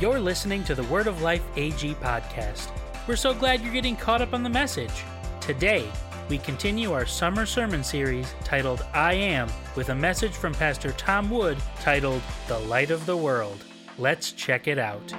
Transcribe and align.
You're 0.00 0.18
listening 0.18 0.64
to 0.64 0.74
the 0.74 0.82
Word 0.84 1.06
of 1.06 1.22
Life 1.22 1.44
AG 1.54 1.94
podcast. 1.94 2.70
We're 3.06 3.14
so 3.14 3.32
glad 3.32 3.60
you're 3.60 3.72
getting 3.72 3.94
caught 3.94 4.20
up 4.20 4.34
on 4.34 4.42
the 4.42 4.50
message. 4.50 5.04
Today, 5.40 5.88
we 6.28 6.38
continue 6.38 6.92
our 6.92 7.06
summer 7.06 7.46
sermon 7.46 7.84
series 7.84 8.34
titled 8.42 8.84
I 8.92 9.14
Am 9.14 9.48
with 9.76 9.90
a 9.90 9.94
message 9.94 10.32
from 10.32 10.52
Pastor 10.52 10.90
Tom 10.92 11.30
Wood 11.30 11.58
titled 11.80 12.22
The 12.48 12.58
Light 12.58 12.90
of 12.90 13.06
the 13.06 13.16
World. 13.16 13.64
Let's 13.96 14.32
check 14.32 14.66
it 14.66 14.78
out. 14.78 15.14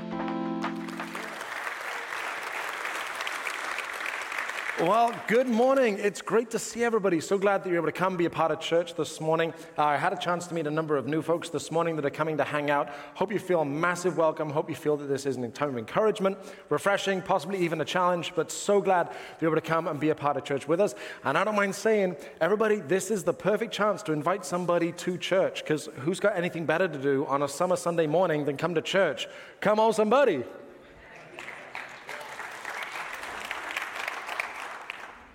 Well, 4.81 5.15
good 5.27 5.47
morning. 5.47 5.99
It's 6.01 6.21
great 6.21 6.49
to 6.51 6.59
see 6.59 6.83
everybody. 6.83 7.21
So 7.21 7.37
glad 7.37 7.63
that 7.63 7.69
you're 7.69 7.77
able 7.77 7.87
to 7.87 7.93
come 7.93 8.17
be 8.17 8.25
a 8.25 8.29
part 8.29 8.51
of 8.51 8.59
church 8.59 8.93
this 8.95 9.21
morning. 9.21 9.53
Uh, 9.77 9.83
I 9.85 9.95
had 9.95 10.11
a 10.11 10.17
chance 10.17 10.47
to 10.47 10.53
meet 10.53 10.67
a 10.67 10.71
number 10.71 10.97
of 10.97 11.07
new 11.07 11.21
folks 11.21 11.47
this 11.47 11.71
morning 11.71 11.95
that 11.95 12.03
are 12.03 12.09
coming 12.09 12.35
to 12.35 12.43
hang 12.43 12.69
out. 12.69 12.89
Hope 13.13 13.31
you 13.31 13.39
feel 13.39 13.61
a 13.61 13.65
massive 13.65 14.17
welcome. 14.17 14.49
Hope 14.49 14.69
you 14.69 14.75
feel 14.75 14.97
that 14.97 15.05
this 15.05 15.25
is 15.25 15.37
a 15.37 15.47
time 15.47 15.69
of 15.69 15.77
encouragement, 15.77 16.37
refreshing, 16.67 17.21
possibly 17.21 17.59
even 17.59 17.79
a 17.79 17.85
challenge, 17.85 18.33
but 18.35 18.51
so 18.51 18.81
glad 18.81 19.11
to 19.11 19.15
be 19.39 19.45
able 19.45 19.55
to 19.55 19.61
come 19.61 19.87
and 19.87 19.97
be 19.97 20.09
a 20.09 20.15
part 20.15 20.35
of 20.35 20.43
church 20.43 20.67
with 20.67 20.81
us. 20.81 20.93
And 21.23 21.37
I 21.37 21.45
don't 21.45 21.55
mind 21.55 21.73
saying, 21.73 22.17
everybody, 22.41 22.81
this 22.81 23.11
is 23.11 23.23
the 23.23 23.33
perfect 23.33 23.71
chance 23.71 24.03
to 24.03 24.11
invite 24.11 24.45
somebody 24.45 24.91
to 24.91 25.17
church 25.17 25.63
because 25.63 25.87
who's 25.99 26.19
got 26.19 26.35
anything 26.35 26.65
better 26.65 26.89
to 26.89 26.97
do 26.97 27.25
on 27.27 27.43
a 27.43 27.47
summer 27.47 27.77
Sunday 27.77 28.07
morning 28.07 28.43
than 28.43 28.57
come 28.57 28.75
to 28.75 28.81
church? 28.81 29.29
Come 29.61 29.79
on, 29.79 29.93
somebody. 29.93 30.43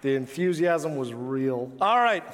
The 0.03 0.15
enthusiasm 0.15 0.97
was 0.97 1.13
real. 1.13 1.71
All 1.81 1.99
right. 1.99 2.25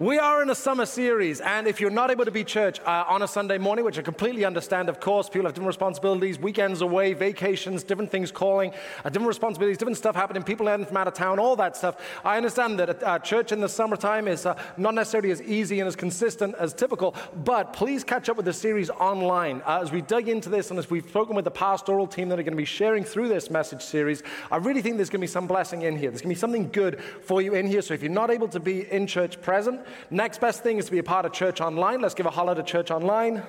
We 0.00 0.20
are 0.20 0.42
in 0.42 0.50
a 0.50 0.54
summer 0.54 0.86
series, 0.86 1.40
and 1.40 1.66
if 1.66 1.80
you're 1.80 1.90
not 1.90 2.12
able 2.12 2.24
to 2.24 2.30
be 2.30 2.44
church 2.44 2.78
uh, 2.86 3.04
on 3.08 3.22
a 3.22 3.26
Sunday 3.26 3.58
morning, 3.58 3.84
which 3.84 3.98
I 3.98 4.02
completely 4.02 4.44
understand, 4.44 4.88
of 4.88 5.00
course, 5.00 5.28
people 5.28 5.46
have 5.46 5.54
different 5.54 5.66
responsibilities, 5.66 6.38
weekends 6.38 6.82
away, 6.82 7.14
vacations, 7.14 7.82
different 7.82 8.08
things 8.08 8.30
calling, 8.30 8.72
uh, 9.04 9.08
different 9.08 9.26
responsibilities, 9.26 9.76
different 9.76 9.96
stuff 9.96 10.14
happening, 10.14 10.44
people 10.44 10.66
learning 10.66 10.86
from 10.86 10.98
out 10.98 11.08
of 11.08 11.14
town, 11.14 11.40
all 11.40 11.56
that 11.56 11.76
stuff. 11.76 11.96
I 12.24 12.36
understand 12.36 12.78
that 12.78 13.02
uh, 13.02 13.18
church 13.18 13.50
in 13.50 13.60
the 13.60 13.68
summertime 13.68 14.28
is 14.28 14.46
uh, 14.46 14.56
not 14.76 14.94
necessarily 14.94 15.32
as 15.32 15.42
easy 15.42 15.80
and 15.80 15.88
as 15.88 15.96
consistent 15.96 16.54
as 16.60 16.72
typical, 16.72 17.16
but 17.42 17.72
please 17.72 18.04
catch 18.04 18.28
up 18.28 18.36
with 18.36 18.46
the 18.46 18.52
series 18.52 18.90
online. 18.90 19.62
Uh, 19.66 19.80
as 19.82 19.90
we 19.90 20.00
dig 20.02 20.28
into 20.28 20.48
this 20.48 20.70
and 20.70 20.78
as 20.78 20.88
we've 20.88 21.08
spoken 21.08 21.34
with 21.34 21.44
the 21.44 21.50
pastoral 21.50 22.06
team 22.06 22.28
that 22.28 22.38
are 22.38 22.44
going 22.44 22.52
to 22.52 22.56
be 22.56 22.64
sharing 22.64 23.02
through 23.02 23.26
this 23.26 23.50
message 23.50 23.82
series, 23.82 24.22
I 24.52 24.58
really 24.58 24.80
think 24.80 24.94
there's 24.94 25.10
going 25.10 25.22
to 25.22 25.26
be 25.26 25.26
some 25.26 25.48
blessing 25.48 25.82
in 25.82 25.98
here. 25.98 26.10
There's 26.12 26.22
going 26.22 26.32
to 26.32 26.36
be 26.36 26.40
something 26.40 26.68
good 26.70 27.02
for 27.02 27.42
you 27.42 27.54
in 27.54 27.66
here. 27.66 27.82
So 27.82 27.94
if 27.94 28.00
you're 28.00 28.12
not 28.12 28.30
able 28.30 28.46
to 28.46 28.60
be 28.60 28.88
in 28.92 29.08
church 29.08 29.42
present, 29.42 29.80
Next 30.10 30.40
best 30.40 30.62
thing 30.62 30.78
is 30.78 30.86
to 30.86 30.90
be 30.90 30.98
a 30.98 31.02
part 31.02 31.26
of 31.26 31.32
church 31.32 31.60
online. 31.60 32.00
Let's 32.00 32.14
give 32.14 32.26
a 32.26 32.30
holler 32.30 32.54
to 32.54 32.62
church 32.62 32.90
online. 32.90 33.42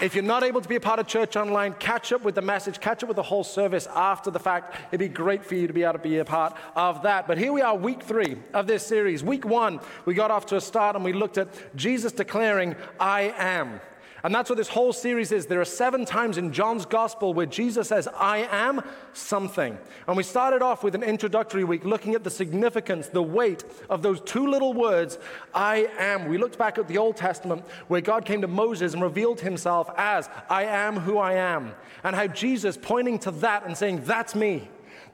If 0.00 0.14
you're 0.14 0.22
not 0.22 0.44
able 0.44 0.60
to 0.60 0.68
be 0.68 0.76
a 0.76 0.80
part 0.80 1.00
of 1.00 1.08
church 1.08 1.34
online, 1.36 1.74
catch 1.80 2.12
up 2.12 2.22
with 2.22 2.36
the 2.36 2.42
message, 2.42 2.78
catch 2.78 3.02
up 3.02 3.08
with 3.08 3.16
the 3.16 3.22
whole 3.22 3.42
service 3.42 3.88
after 3.96 4.30
the 4.30 4.38
fact. 4.38 4.76
It'd 4.92 5.00
be 5.00 5.08
great 5.08 5.44
for 5.44 5.56
you 5.56 5.66
to 5.66 5.72
be 5.72 5.82
able 5.82 5.94
to 5.94 5.98
be 5.98 6.18
a 6.18 6.24
part 6.24 6.56
of 6.76 7.02
that. 7.02 7.26
But 7.26 7.36
here 7.36 7.52
we 7.52 7.62
are, 7.62 7.74
week 7.76 8.04
three 8.04 8.36
of 8.54 8.68
this 8.68 8.86
series. 8.86 9.24
Week 9.24 9.44
one, 9.44 9.80
we 10.04 10.14
got 10.14 10.30
off 10.30 10.46
to 10.46 10.56
a 10.56 10.60
start 10.60 10.94
and 10.94 11.04
we 11.04 11.12
looked 11.12 11.36
at 11.36 11.48
Jesus 11.74 12.12
declaring, 12.12 12.76
I 13.00 13.34
am. 13.36 13.80
And 14.24 14.34
that's 14.34 14.50
what 14.50 14.56
this 14.56 14.68
whole 14.68 14.92
series 14.92 15.30
is. 15.30 15.46
There 15.46 15.60
are 15.60 15.64
seven 15.64 16.04
times 16.04 16.38
in 16.38 16.52
John's 16.52 16.84
gospel 16.84 17.34
where 17.34 17.46
Jesus 17.46 17.88
says, 17.88 18.08
I 18.08 18.48
am 18.50 18.82
something. 19.12 19.78
And 20.06 20.16
we 20.16 20.22
started 20.22 20.60
off 20.60 20.82
with 20.82 20.94
an 20.94 21.02
introductory 21.02 21.64
week 21.64 21.84
looking 21.84 22.14
at 22.14 22.24
the 22.24 22.30
significance, 22.30 23.08
the 23.08 23.22
weight 23.22 23.64
of 23.88 24.02
those 24.02 24.20
two 24.20 24.48
little 24.48 24.74
words, 24.74 25.18
I 25.54 25.88
am. 25.98 26.28
We 26.28 26.38
looked 26.38 26.58
back 26.58 26.78
at 26.78 26.88
the 26.88 26.98
Old 26.98 27.16
Testament 27.16 27.64
where 27.86 28.00
God 28.00 28.24
came 28.24 28.40
to 28.40 28.48
Moses 28.48 28.92
and 28.92 29.02
revealed 29.02 29.40
himself 29.40 29.90
as, 29.96 30.28
I 30.50 30.64
am 30.64 30.96
who 30.96 31.18
I 31.18 31.34
am. 31.34 31.72
And 32.02 32.16
how 32.16 32.26
Jesus, 32.26 32.76
pointing 32.76 33.18
to 33.20 33.30
that 33.32 33.66
and 33.66 33.76
saying, 33.76 34.02
That's 34.04 34.34
me. 34.34 34.68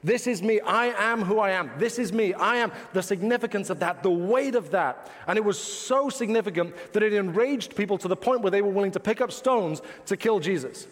This 0.05 0.27
is 0.27 0.43
me. 0.43 0.59
I 0.59 1.11
am 1.11 1.23
who 1.23 1.39
I 1.39 1.49
am. 1.49 1.71
This 1.79 1.97
is 1.97 2.13
me. 2.13 2.35
I 2.35 2.57
am 2.57 2.71
the 2.93 3.01
significance 3.01 3.71
of 3.71 3.79
that, 3.79 4.03
the 4.03 4.11
weight 4.11 4.53
of 4.53 4.69
that. 4.69 5.09
And 5.25 5.35
it 5.35 5.43
was 5.43 5.59
so 5.59 6.09
significant 6.09 6.75
that 6.93 7.01
it 7.01 7.11
enraged 7.11 7.75
people 7.75 7.97
to 7.97 8.07
the 8.07 8.15
point 8.15 8.41
where 8.41 8.51
they 8.51 8.61
were 8.61 8.69
willing 8.69 8.91
to 8.91 8.99
pick 8.99 9.19
up 9.19 9.31
stones 9.31 9.81
to 10.05 10.15
kill 10.15 10.39
Jesus. 10.39 10.85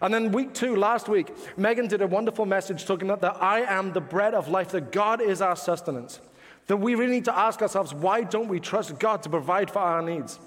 And 0.00 0.14
then 0.14 0.30
week 0.30 0.54
two, 0.54 0.76
last 0.76 1.08
week, 1.08 1.32
Megan 1.56 1.88
did 1.88 2.02
a 2.02 2.06
wonderful 2.06 2.46
message 2.46 2.86
talking 2.86 3.10
about 3.10 3.20
that 3.22 3.42
I 3.42 3.62
am 3.62 3.92
the 3.92 4.00
bread 4.00 4.32
of 4.32 4.48
life, 4.48 4.68
that 4.68 4.92
God 4.92 5.20
is 5.20 5.42
our 5.42 5.56
sustenance. 5.56 6.20
That 6.68 6.76
we 6.76 6.94
really 6.94 7.14
need 7.14 7.24
to 7.24 7.36
ask 7.36 7.62
ourselves, 7.62 7.92
why 7.92 8.22
don't 8.22 8.46
we 8.46 8.60
trust 8.60 8.96
God 9.00 9.24
to 9.24 9.28
provide 9.28 9.72
for 9.72 9.80
our 9.80 10.02
needs? 10.02 10.38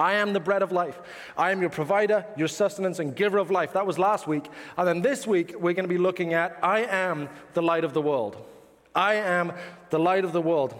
I 0.00 0.14
am 0.14 0.32
the 0.32 0.40
bread 0.40 0.62
of 0.62 0.72
life. 0.72 0.98
I 1.36 1.50
am 1.50 1.60
your 1.60 1.68
provider, 1.68 2.24
your 2.34 2.48
sustenance, 2.48 3.00
and 3.00 3.14
giver 3.14 3.36
of 3.36 3.50
life. 3.50 3.74
That 3.74 3.86
was 3.86 3.98
last 3.98 4.26
week. 4.26 4.46
And 4.78 4.88
then 4.88 5.02
this 5.02 5.26
week, 5.26 5.50
we're 5.60 5.74
going 5.74 5.84
to 5.84 5.94
be 5.94 5.98
looking 5.98 6.32
at 6.32 6.58
I 6.62 6.80
am 6.84 7.28
the 7.52 7.60
light 7.60 7.84
of 7.84 7.92
the 7.92 8.00
world. 8.00 8.42
I 8.94 9.16
am 9.16 9.52
the 9.90 9.98
light 9.98 10.24
of 10.24 10.32
the 10.32 10.40
world. 10.40 10.74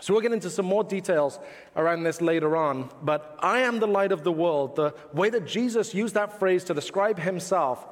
So 0.00 0.14
we'll 0.14 0.22
get 0.22 0.32
into 0.32 0.50
some 0.50 0.66
more 0.66 0.84
details 0.84 1.40
around 1.74 2.04
this 2.04 2.20
later 2.20 2.56
on. 2.56 2.90
But 3.02 3.36
I 3.40 3.60
am 3.60 3.80
the 3.80 3.88
light 3.88 4.12
of 4.12 4.22
the 4.22 4.32
world. 4.32 4.76
The 4.76 4.94
way 5.12 5.30
that 5.30 5.46
Jesus 5.46 5.92
used 5.92 6.14
that 6.14 6.38
phrase 6.38 6.62
to 6.64 6.74
describe 6.74 7.18
himself 7.18 7.84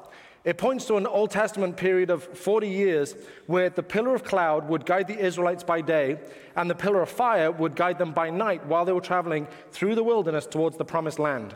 it 0.45 0.59
points 0.59 0.87
to 0.87 0.97
an 0.97 1.07
Old 1.07 1.31
Testament 1.31 1.77
period 1.77 2.11
of 2.11 2.25
40 2.25 2.69
years 2.69 3.15
where 3.47 3.71
the 3.71 3.83
pillar 3.83 4.15
of 4.15 4.25
cloud 4.25 4.69
would 4.69 4.85
guide 4.85 5.07
the 5.07 5.19
Israelites 5.19 5.63
by 5.63 5.81
day 5.81 6.19
and 6.57 6.69
the 6.69 6.75
pillar 6.75 7.03
of 7.03 7.09
fire 7.09 7.51
would 7.53 7.77
guide 7.77 7.99
them 7.99 8.13
by 8.13 8.31
night 8.31 8.67
while 8.67 8.85
they 8.85 8.93
were 8.93 9.01
traveling 9.01 9.47
through 9.71 9.95
the 9.95 10.03
wilderness 10.03 10.47
towards 10.47 10.77
the 10.77 10.85
promised 10.85 11.21
land. 11.21 11.55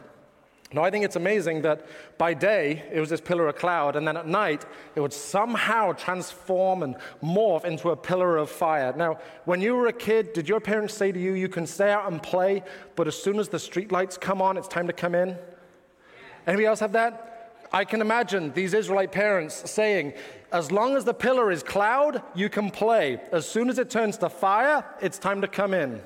Now, 0.73 0.83
I 0.83 0.91
think 0.91 1.05
it's 1.05 1.17
amazing 1.17 1.63
that 1.63 1.87
by 2.19 2.35
day 2.35 2.83
it 2.93 2.99
was 2.99 3.09
this 3.09 3.21
pillar 3.21 3.47
of 3.47 3.55
cloud, 3.55 3.95
and 3.95 4.07
then 4.07 4.17
at 4.17 4.27
night 4.27 4.67
it 4.97 5.01
would 5.01 5.13
somehow 5.13 5.93
transform 5.93 6.83
and 6.83 6.97
morph 7.23 7.65
into 7.65 7.91
a 7.91 7.97
pillar 7.97 8.37
of 8.37 8.51
fire. 8.51 8.93
Now, 8.97 9.21
when 9.45 9.61
you 9.61 9.77
were 9.77 9.87
a 9.87 9.93
kid, 9.93 10.33
did 10.33 10.49
your 10.49 10.59
parents 10.59 10.93
say 10.95 11.13
to 11.13 11.21
you, 11.21 11.35
You 11.35 11.49
can 11.49 11.67
stay 11.67 11.93
out 11.93 12.11
and 12.11 12.21
play, 12.21 12.65
but 12.97 13.07
as 13.07 13.17
soon 13.17 13.39
as 13.39 13.49
the 13.49 13.61
street 13.61 13.93
lights 13.93 14.19
come 14.19 14.43
on, 14.43 14.57
it's 14.57 14.67
time 14.67 14.89
to 14.89 14.93
come 14.93 15.15
in? 15.15 15.39
Anybody 16.49 16.67
else 16.67 16.81
have 16.81 16.93
that? 16.93 17.36
I 17.73 17.85
can 17.85 18.01
imagine 18.01 18.53
these 18.53 18.75
Israelite 18.75 19.13
parents 19.13 19.71
saying, 19.71 20.15
as 20.53 20.71
long 20.71 20.97
as 20.97 21.05
the 21.05 21.15
pillar 21.15 21.51
is 21.51 21.63
cloud, 21.63 22.23
you 22.35 22.49
can 22.49 22.71
play. 22.71 23.21
As 23.33 23.49
soon 23.49 23.69
as 23.69 23.79
it 23.79 23.91
turns 23.91 24.17
to 24.19 24.29
fire, 24.29 24.85
it's 25.01 25.19
time 25.19 25.41
to 25.41 25.49
come 25.49 25.75
in. 25.75 26.01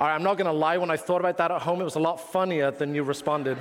All 0.00 0.06
right, 0.06 0.14
I'm 0.14 0.22
not 0.22 0.36
going 0.36 0.46
to 0.46 0.52
lie, 0.52 0.78
when 0.78 0.90
I 0.90 0.96
thought 0.96 1.20
about 1.20 1.38
that 1.38 1.50
at 1.50 1.62
home, 1.62 1.80
it 1.80 1.84
was 1.84 1.96
a 1.96 2.00
lot 2.00 2.20
funnier 2.20 2.70
than 2.70 2.94
you 2.94 3.02
responded. 3.02 3.58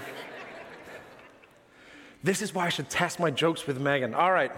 this 2.24 2.42
is 2.42 2.54
why 2.54 2.66
I 2.68 2.70
should 2.70 2.90
test 2.90 3.20
my 3.20 3.32
jokes 3.32 3.66
with 3.66 3.80
Megan. 3.80 4.14
All 4.14 4.32
right. 4.32 4.52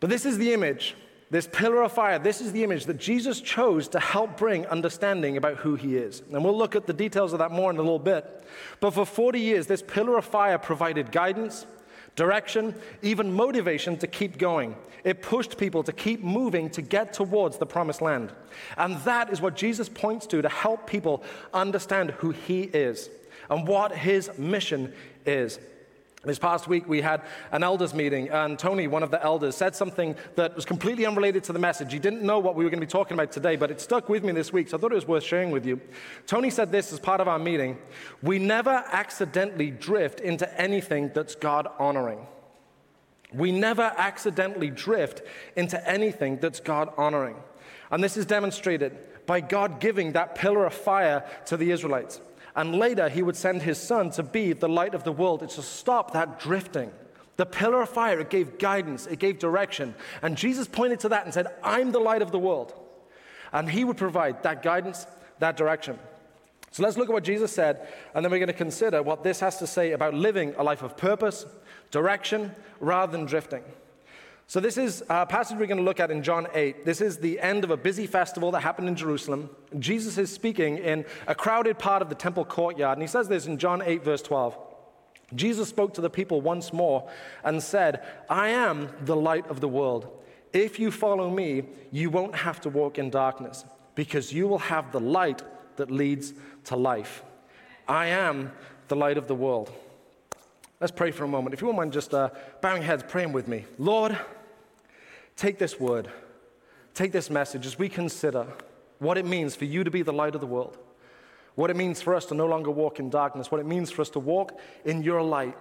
But 0.00 0.10
this 0.10 0.26
is 0.26 0.36
the 0.36 0.52
image 0.52 0.94
this 1.30 1.48
pillar 1.50 1.82
of 1.82 1.92
fire, 1.92 2.18
this 2.18 2.40
is 2.40 2.52
the 2.52 2.62
image 2.62 2.86
that 2.86 2.98
Jesus 2.98 3.40
chose 3.40 3.88
to 3.88 3.98
help 4.00 4.36
bring 4.36 4.64
understanding 4.66 5.36
about 5.36 5.56
who 5.56 5.74
he 5.74 5.96
is. 5.96 6.22
And 6.32 6.44
we'll 6.44 6.56
look 6.56 6.76
at 6.76 6.86
the 6.86 6.92
details 6.92 7.32
of 7.32 7.40
that 7.40 7.50
more 7.50 7.70
in 7.70 7.76
a 7.76 7.82
little 7.82 7.98
bit. 7.98 8.44
But 8.78 8.92
for 8.92 9.04
40 9.04 9.40
years, 9.40 9.66
this 9.66 9.82
pillar 9.82 10.18
of 10.18 10.24
fire 10.24 10.56
provided 10.56 11.10
guidance, 11.10 11.66
direction, 12.14 12.74
even 13.02 13.32
motivation 13.32 13.96
to 13.98 14.06
keep 14.06 14.38
going. 14.38 14.76
It 15.02 15.20
pushed 15.20 15.58
people 15.58 15.82
to 15.82 15.92
keep 15.92 16.22
moving 16.22 16.70
to 16.70 16.82
get 16.82 17.12
towards 17.12 17.58
the 17.58 17.66
promised 17.66 18.02
land. 18.02 18.32
And 18.76 18.96
that 18.98 19.30
is 19.30 19.40
what 19.40 19.56
Jesus 19.56 19.88
points 19.88 20.26
to 20.28 20.42
to 20.42 20.48
help 20.48 20.86
people 20.86 21.24
understand 21.52 22.10
who 22.12 22.30
he 22.30 22.62
is 22.62 23.10
and 23.50 23.66
what 23.66 23.92
his 23.92 24.30
mission 24.38 24.92
is. 25.24 25.58
This 26.26 26.40
past 26.40 26.66
week, 26.66 26.88
we 26.88 27.00
had 27.00 27.22
an 27.52 27.62
elders 27.62 27.94
meeting, 27.94 28.30
and 28.30 28.58
Tony, 28.58 28.88
one 28.88 29.04
of 29.04 29.12
the 29.12 29.22
elders, 29.22 29.54
said 29.54 29.76
something 29.76 30.16
that 30.34 30.56
was 30.56 30.64
completely 30.64 31.06
unrelated 31.06 31.44
to 31.44 31.52
the 31.52 31.60
message. 31.60 31.92
He 31.92 32.00
didn't 32.00 32.22
know 32.22 32.40
what 32.40 32.56
we 32.56 32.64
were 32.64 32.70
going 32.70 32.80
to 32.80 32.86
be 32.86 32.90
talking 32.90 33.14
about 33.14 33.30
today, 33.30 33.54
but 33.54 33.70
it 33.70 33.80
stuck 33.80 34.08
with 34.08 34.24
me 34.24 34.32
this 34.32 34.52
week, 34.52 34.68
so 34.68 34.76
I 34.76 34.80
thought 34.80 34.90
it 34.90 34.96
was 34.96 35.06
worth 35.06 35.22
sharing 35.22 35.52
with 35.52 35.64
you. 35.64 35.80
Tony 36.26 36.50
said 36.50 36.72
this 36.72 36.92
as 36.92 36.98
part 36.98 37.20
of 37.20 37.28
our 37.28 37.38
meeting 37.38 37.78
We 38.22 38.40
never 38.40 38.84
accidentally 38.90 39.70
drift 39.70 40.18
into 40.18 40.60
anything 40.60 41.12
that's 41.14 41.36
God 41.36 41.68
honoring. 41.78 42.26
We 43.32 43.52
never 43.52 43.92
accidentally 43.96 44.70
drift 44.70 45.22
into 45.54 45.88
anything 45.88 46.38
that's 46.38 46.58
God 46.58 46.92
honoring. 46.96 47.36
And 47.90 48.02
this 48.02 48.16
is 48.16 48.26
demonstrated 48.26 48.98
by 49.26 49.40
God 49.40 49.78
giving 49.78 50.12
that 50.12 50.34
pillar 50.34 50.66
of 50.66 50.74
fire 50.74 51.24
to 51.46 51.56
the 51.56 51.70
Israelites. 51.70 52.20
And 52.56 52.74
later, 52.74 53.10
he 53.10 53.22
would 53.22 53.36
send 53.36 53.62
his 53.62 53.78
son 53.78 54.10
to 54.12 54.22
be 54.22 54.54
the 54.54 54.68
light 54.68 54.94
of 54.94 55.04
the 55.04 55.12
world. 55.12 55.42
It's 55.42 55.56
to 55.56 55.62
stop 55.62 56.12
that 56.14 56.40
drifting. 56.40 56.90
The 57.36 57.44
pillar 57.44 57.82
of 57.82 57.90
fire, 57.90 58.18
it 58.18 58.30
gave 58.30 58.58
guidance, 58.58 59.06
it 59.06 59.18
gave 59.18 59.38
direction. 59.38 59.94
And 60.22 60.38
Jesus 60.38 60.66
pointed 60.66 61.00
to 61.00 61.10
that 61.10 61.26
and 61.26 61.34
said, 61.34 61.48
I'm 61.62 61.92
the 61.92 62.00
light 62.00 62.22
of 62.22 62.32
the 62.32 62.38
world. 62.38 62.72
And 63.52 63.70
he 63.70 63.84
would 63.84 63.98
provide 63.98 64.42
that 64.42 64.62
guidance, 64.62 65.06
that 65.38 65.58
direction. 65.58 65.98
So 66.70 66.82
let's 66.82 66.96
look 66.96 67.08
at 67.08 67.12
what 67.12 67.24
Jesus 67.24 67.52
said, 67.52 67.88
and 68.14 68.24
then 68.24 68.30
we're 68.30 68.38
going 68.38 68.48
to 68.48 68.52
consider 68.52 69.02
what 69.02 69.22
this 69.22 69.40
has 69.40 69.58
to 69.58 69.66
say 69.66 69.92
about 69.92 70.14
living 70.14 70.54
a 70.56 70.62
life 70.62 70.82
of 70.82 70.96
purpose, 70.96 71.46
direction, 71.90 72.54
rather 72.80 73.12
than 73.12 73.26
drifting. 73.26 73.62
So, 74.48 74.60
this 74.60 74.78
is 74.78 75.02
a 75.10 75.26
passage 75.26 75.58
we're 75.58 75.66
going 75.66 75.78
to 75.78 75.82
look 75.82 75.98
at 75.98 76.12
in 76.12 76.22
John 76.22 76.46
8. 76.54 76.84
This 76.84 77.00
is 77.00 77.16
the 77.16 77.40
end 77.40 77.64
of 77.64 77.72
a 77.72 77.76
busy 77.76 78.06
festival 78.06 78.52
that 78.52 78.60
happened 78.60 78.86
in 78.86 78.94
Jerusalem. 78.94 79.50
Jesus 79.80 80.18
is 80.18 80.30
speaking 80.32 80.78
in 80.78 81.04
a 81.26 81.34
crowded 81.34 81.80
part 81.80 82.00
of 82.00 82.08
the 82.08 82.14
temple 82.14 82.44
courtyard, 82.44 82.96
and 82.96 83.02
he 83.02 83.08
says 83.08 83.26
this 83.26 83.46
in 83.46 83.58
John 83.58 83.82
8, 83.82 84.04
verse 84.04 84.22
12. 84.22 84.56
Jesus 85.34 85.68
spoke 85.68 85.94
to 85.94 86.00
the 86.00 86.08
people 86.08 86.40
once 86.40 86.72
more 86.72 87.10
and 87.42 87.60
said, 87.60 88.06
I 88.30 88.50
am 88.50 88.90
the 89.04 89.16
light 89.16 89.48
of 89.48 89.60
the 89.60 89.66
world. 89.66 90.06
If 90.52 90.78
you 90.78 90.92
follow 90.92 91.28
me, 91.28 91.64
you 91.90 92.08
won't 92.08 92.36
have 92.36 92.60
to 92.60 92.70
walk 92.70 92.98
in 92.98 93.10
darkness, 93.10 93.64
because 93.96 94.32
you 94.32 94.46
will 94.46 94.58
have 94.58 94.92
the 94.92 95.00
light 95.00 95.42
that 95.74 95.90
leads 95.90 96.34
to 96.66 96.76
life. 96.76 97.24
I 97.88 98.06
am 98.06 98.52
the 98.86 98.94
light 98.94 99.18
of 99.18 99.26
the 99.26 99.34
world. 99.34 99.72
Let's 100.80 100.92
pray 100.92 101.10
for 101.10 101.24
a 101.24 101.28
moment. 101.28 101.54
If 101.54 101.62
you 101.62 101.66
won't 101.66 101.78
mind 101.78 101.92
just 101.92 102.14
uh, 102.14 102.30
bowing 102.60 102.82
heads, 102.82 103.02
praying 103.08 103.32
with 103.32 103.48
me. 103.48 103.64
Lord, 103.78 104.16
take 105.36 105.58
this 105.58 105.78
word, 105.78 106.10
take 106.94 107.12
this 107.12 107.30
message 107.30 107.66
as 107.66 107.78
we 107.78 107.88
consider 107.88 108.46
what 108.98 109.18
it 109.18 109.26
means 109.26 109.54
for 109.54 109.66
you 109.66 109.84
to 109.84 109.90
be 109.90 110.02
the 110.02 110.12
light 110.12 110.34
of 110.34 110.40
the 110.40 110.46
world, 110.46 110.78
what 111.54 111.70
it 111.70 111.76
means 111.76 112.02
for 112.02 112.14
us 112.14 112.24
to 112.26 112.34
no 112.34 112.46
longer 112.46 112.70
walk 112.70 112.98
in 112.98 113.10
darkness, 113.10 113.50
what 113.50 113.60
it 113.60 113.66
means 113.66 113.90
for 113.90 114.02
us 114.02 114.10
to 114.10 114.18
walk 114.18 114.58
in 114.84 115.02
your 115.02 115.22
light. 115.22 115.56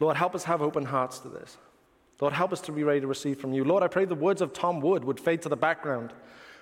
Lord, 0.00 0.16
help 0.16 0.34
us 0.34 0.44
have 0.44 0.62
open 0.62 0.84
hearts 0.84 1.18
to 1.20 1.28
this. 1.28 1.56
Lord, 2.20 2.34
help 2.34 2.52
us 2.52 2.60
to 2.62 2.72
be 2.72 2.82
ready 2.82 3.00
to 3.00 3.06
receive 3.06 3.40
from 3.40 3.52
you. 3.52 3.64
Lord, 3.64 3.82
I 3.82 3.88
pray 3.88 4.04
the 4.04 4.14
words 4.14 4.42
of 4.42 4.52
Tom 4.52 4.80
Wood 4.80 5.04
would 5.04 5.20
fade 5.20 5.42
to 5.42 5.48
the 5.48 5.56
background, 5.56 6.12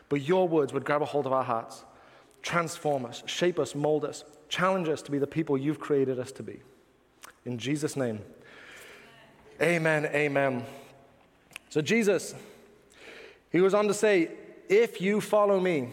but 0.09 0.21
your 0.21 0.47
words 0.47 0.73
would 0.73 0.85
grab 0.85 1.03
a 1.03 1.07
hold 1.07 1.27
of 1.27 1.33
our 1.33 1.45
hearts, 1.45 1.85
transform 2.43 3.07
us, 3.07 3.23
shape 3.27 3.59
us, 3.59 3.75
mold 3.75 4.05
us, 4.05 4.25
challenge 4.49 4.89
us 4.89 5.03
to 5.03 5.11
be 5.11 5.19
the 5.19 5.27
people 5.27 5.57
you've 5.57 5.81
created 5.81 6.19
us 6.19 6.31
to 6.33 6.43
be. 6.43 6.61
In 7.45 7.59
Jesus' 7.59 7.97
name, 7.97 8.21
amen, 9.61 10.07
amen. 10.07 10.65
So, 11.69 11.81
Jesus, 11.81 12.35
he 13.51 13.61
was 13.61 13.75
on 13.75 13.89
to 13.89 13.95
say, 13.95 14.31
If 14.69 15.01
you 15.01 15.21
follow 15.21 15.61
me, 15.61 15.91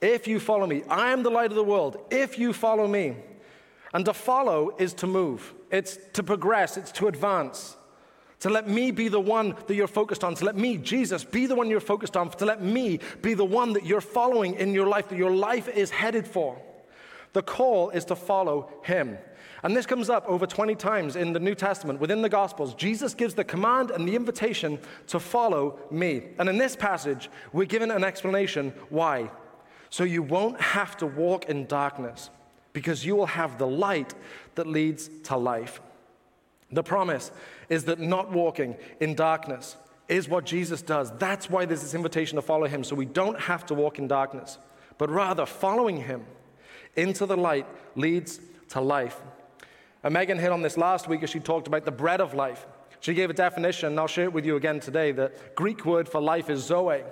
if 0.00 0.26
you 0.26 0.40
follow 0.40 0.66
me, 0.66 0.82
I 0.88 1.12
am 1.12 1.22
the 1.22 1.30
light 1.30 1.50
of 1.50 1.56
the 1.56 1.64
world. 1.64 1.96
If 2.10 2.38
you 2.38 2.52
follow 2.52 2.88
me, 2.88 3.16
and 3.94 4.04
to 4.06 4.14
follow 4.14 4.74
is 4.78 4.94
to 4.94 5.06
move, 5.06 5.54
it's 5.70 5.98
to 6.14 6.22
progress, 6.22 6.76
it's 6.76 6.92
to 6.92 7.08
advance. 7.08 7.76
To 8.40 8.50
let 8.50 8.68
me 8.68 8.90
be 8.90 9.06
the 9.06 9.20
one 9.20 9.54
that 9.68 9.74
you're 9.74 9.86
focused 9.86 10.24
on, 10.24 10.34
to 10.34 10.44
let 10.44 10.56
me, 10.56 10.76
Jesus, 10.76 11.22
be 11.22 11.46
the 11.46 11.54
one 11.54 11.70
you're 11.70 11.78
focused 11.78 12.16
on, 12.16 12.28
to 12.30 12.44
let 12.44 12.60
me 12.60 12.98
be 13.20 13.34
the 13.34 13.44
one 13.44 13.72
that 13.74 13.86
you're 13.86 14.00
following 14.00 14.54
in 14.54 14.74
your 14.74 14.88
life, 14.88 15.08
that 15.10 15.16
your 15.16 15.30
life 15.30 15.68
is 15.68 15.90
headed 15.90 16.26
for. 16.26 16.60
The 17.34 17.42
call 17.42 17.90
is 17.90 18.04
to 18.06 18.16
follow 18.16 18.68
him. 18.82 19.16
And 19.62 19.76
this 19.76 19.86
comes 19.86 20.10
up 20.10 20.26
over 20.26 20.46
20 20.46 20.74
times 20.74 21.14
in 21.14 21.32
the 21.32 21.38
New 21.40 21.54
Testament 21.54 22.00
within 22.00 22.20
the 22.20 22.28
Gospels. 22.28 22.74
Jesus 22.74 23.14
gives 23.14 23.34
the 23.34 23.44
command 23.44 23.92
and 23.92 24.08
the 24.08 24.16
invitation 24.16 24.78
to 25.06 25.20
follow 25.20 25.78
me. 25.90 26.24
And 26.38 26.48
in 26.48 26.58
this 26.58 26.74
passage, 26.74 27.30
we're 27.52 27.66
given 27.66 27.90
an 27.92 28.02
explanation 28.02 28.72
why. 28.88 29.30
So 29.88 30.02
you 30.02 30.22
won't 30.22 30.60
have 30.60 30.96
to 30.96 31.06
walk 31.06 31.44
in 31.44 31.66
darkness 31.66 32.30
because 32.72 33.06
you 33.06 33.14
will 33.14 33.26
have 33.26 33.58
the 33.58 33.66
light 33.66 34.14
that 34.56 34.66
leads 34.66 35.08
to 35.24 35.36
life. 35.36 35.80
The 36.72 36.82
promise 36.82 37.30
is 37.68 37.84
that 37.84 38.00
not 38.00 38.32
walking 38.32 38.76
in 38.98 39.14
darkness 39.14 39.76
is 40.08 40.28
what 40.28 40.44
Jesus 40.44 40.82
does. 40.82 41.12
That's 41.18 41.48
why 41.48 41.66
there's 41.66 41.82
this 41.82 41.94
invitation 41.94 42.36
to 42.36 42.42
follow 42.42 42.66
him. 42.66 42.82
So 42.82 42.96
we 42.96 43.04
don't 43.04 43.38
have 43.38 43.64
to 43.66 43.74
walk 43.74 43.98
in 43.98 44.08
darkness, 44.08 44.58
but 44.98 45.08
rather 45.10 45.46
following 45.46 45.98
him 45.98 46.24
into 46.96 47.26
the 47.26 47.36
light 47.36 47.66
leads 47.94 48.40
to 48.70 48.80
life. 48.80 49.20
And 50.02 50.14
Megan 50.14 50.38
hit 50.38 50.50
on 50.50 50.62
this 50.62 50.76
last 50.76 51.08
week 51.08 51.22
as 51.22 51.30
she 51.30 51.40
talked 51.40 51.68
about 51.68 51.84
the 51.84 51.92
bread 51.92 52.20
of 52.20 52.34
life. 52.34 52.66
She 53.00 53.14
gave 53.14 53.30
a 53.30 53.34
definition, 53.34 53.88
and 53.88 54.00
I'll 54.00 54.06
share 54.06 54.24
it 54.24 54.32
with 54.32 54.46
you 54.46 54.56
again 54.56 54.80
today. 54.80 55.12
The 55.12 55.32
Greek 55.54 55.84
word 55.84 56.08
for 56.08 56.20
life 56.20 56.50
is 56.50 56.60
zoe, 56.60 57.02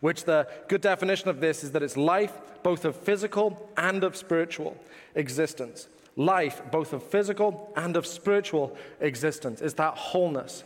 which 0.00 0.24
the 0.24 0.48
good 0.68 0.80
definition 0.80 1.28
of 1.28 1.40
this 1.40 1.62
is 1.64 1.72
that 1.72 1.82
it's 1.82 1.96
life 1.96 2.32
both 2.62 2.84
of 2.84 2.96
physical 2.96 3.70
and 3.76 4.04
of 4.04 4.16
spiritual 4.16 4.76
existence. 5.14 5.88
Life 6.16 6.62
both 6.70 6.92
of 6.92 7.02
physical 7.02 7.72
and 7.76 7.96
of 7.96 8.06
spiritual 8.06 8.76
existence 9.00 9.60
is 9.60 9.74
that 9.74 9.96
wholeness, 9.96 10.64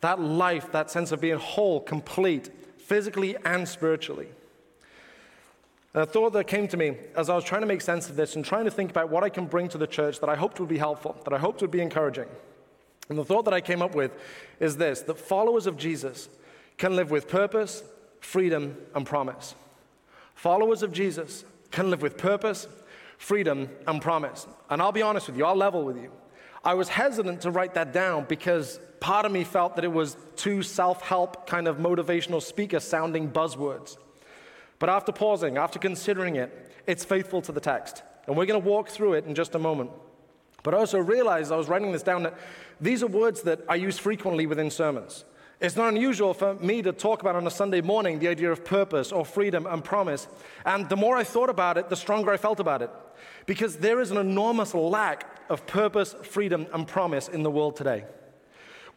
that 0.00 0.18
life, 0.18 0.72
that 0.72 0.90
sense 0.90 1.12
of 1.12 1.20
being 1.20 1.38
whole, 1.38 1.80
complete, 1.80 2.50
physically 2.78 3.36
and 3.44 3.68
spiritually. 3.68 4.28
And 5.94 6.02
a 6.02 6.06
thought 6.06 6.32
that 6.34 6.46
came 6.46 6.68
to 6.68 6.76
me 6.76 6.96
as 7.16 7.30
I 7.30 7.34
was 7.34 7.44
trying 7.44 7.62
to 7.62 7.66
make 7.66 7.80
sense 7.80 8.10
of 8.10 8.16
this 8.16 8.36
and 8.36 8.44
trying 8.44 8.66
to 8.66 8.70
think 8.70 8.90
about 8.90 9.08
what 9.08 9.24
I 9.24 9.28
can 9.28 9.46
bring 9.46 9.68
to 9.68 9.78
the 9.78 9.86
church 9.86 10.20
that 10.20 10.28
I 10.28 10.36
hoped 10.36 10.60
would 10.60 10.68
be 10.68 10.78
helpful, 10.78 11.16
that 11.24 11.32
I 11.32 11.38
hoped 11.38 11.62
would 11.62 11.70
be 11.70 11.80
encouraging. 11.80 12.26
And 13.08 13.18
the 13.18 13.24
thought 13.24 13.44
that 13.46 13.54
I 13.54 13.60
came 13.60 13.80
up 13.80 13.94
with 13.94 14.12
is 14.60 14.76
this 14.76 15.00
that 15.02 15.18
followers 15.18 15.66
of 15.66 15.76
Jesus 15.76 16.28
can 16.76 16.94
live 16.94 17.10
with 17.10 17.26
purpose, 17.28 17.82
freedom, 18.20 18.76
and 18.94 19.06
promise. 19.06 19.54
Followers 20.34 20.82
of 20.82 20.92
Jesus 20.92 21.44
can 21.70 21.90
live 21.90 22.02
with 22.02 22.16
purpose, 22.18 22.68
freedom, 23.16 23.68
and 23.86 24.00
promise. 24.00 24.46
And 24.70 24.80
I'll 24.80 24.92
be 24.92 25.02
honest 25.02 25.26
with 25.26 25.36
you, 25.36 25.44
I'll 25.44 25.56
level 25.56 25.84
with 25.84 25.96
you. 25.96 26.12
I 26.64 26.74
was 26.74 26.88
hesitant 26.88 27.40
to 27.42 27.50
write 27.50 27.74
that 27.74 27.92
down 27.92 28.26
because 28.28 28.78
part 29.00 29.24
of 29.24 29.32
me 29.32 29.42
felt 29.42 29.76
that 29.76 29.84
it 29.84 29.92
was 29.92 30.16
too 30.36 30.62
self 30.62 31.02
help, 31.02 31.46
kind 31.46 31.66
of 31.66 31.78
motivational 31.78 32.42
speaker 32.42 32.78
sounding 32.78 33.30
buzzwords. 33.30 33.96
But 34.78 34.88
after 34.88 35.12
pausing, 35.12 35.56
after 35.56 35.78
considering 35.78 36.36
it, 36.36 36.72
it's 36.86 37.04
faithful 37.04 37.42
to 37.42 37.52
the 37.52 37.60
text. 37.60 38.02
And 38.26 38.36
we're 38.36 38.46
going 38.46 38.62
to 38.62 38.68
walk 38.68 38.88
through 38.88 39.14
it 39.14 39.24
in 39.24 39.34
just 39.34 39.54
a 39.54 39.58
moment. 39.58 39.90
But 40.62 40.74
I 40.74 40.78
also 40.78 40.98
realized, 40.98 41.52
I 41.52 41.56
was 41.56 41.68
writing 41.68 41.92
this 41.92 42.02
down, 42.02 42.24
that 42.24 42.38
these 42.80 43.02
are 43.02 43.06
words 43.06 43.42
that 43.42 43.60
I 43.68 43.76
use 43.76 43.98
frequently 43.98 44.46
within 44.46 44.70
sermons. 44.70 45.24
It's 45.60 45.74
not 45.74 45.88
unusual 45.88 46.34
for 46.34 46.54
me 46.54 46.82
to 46.82 46.92
talk 46.92 47.20
about 47.20 47.34
on 47.34 47.46
a 47.46 47.50
Sunday 47.50 47.80
morning 47.80 48.20
the 48.20 48.28
idea 48.28 48.52
of 48.52 48.64
purpose 48.64 49.10
or 49.10 49.24
freedom 49.24 49.66
and 49.66 49.82
promise. 49.82 50.28
And 50.64 50.88
the 50.88 50.96
more 50.96 51.16
I 51.16 51.24
thought 51.24 51.50
about 51.50 51.78
it, 51.78 51.88
the 51.88 51.96
stronger 51.96 52.30
I 52.30 52.36
felt 52.36 52.60
about 52.60 52.82
it. 52.82 52.90
Because 53.46 53.76
there 53.76 54.00
is 54.00 54.12
an 54.12 54.18
enormous 54.18 54.72
lack 54.74 55.26
of 55.50 55.66
purpose, 55.66 56.14
freedom, 56.22 56.66
and 56.72 56.86
promise 56.86 57.28
in 57.28 57.42
the 57.42 57.50
world 57.50 57.74
today. 57.74 58.04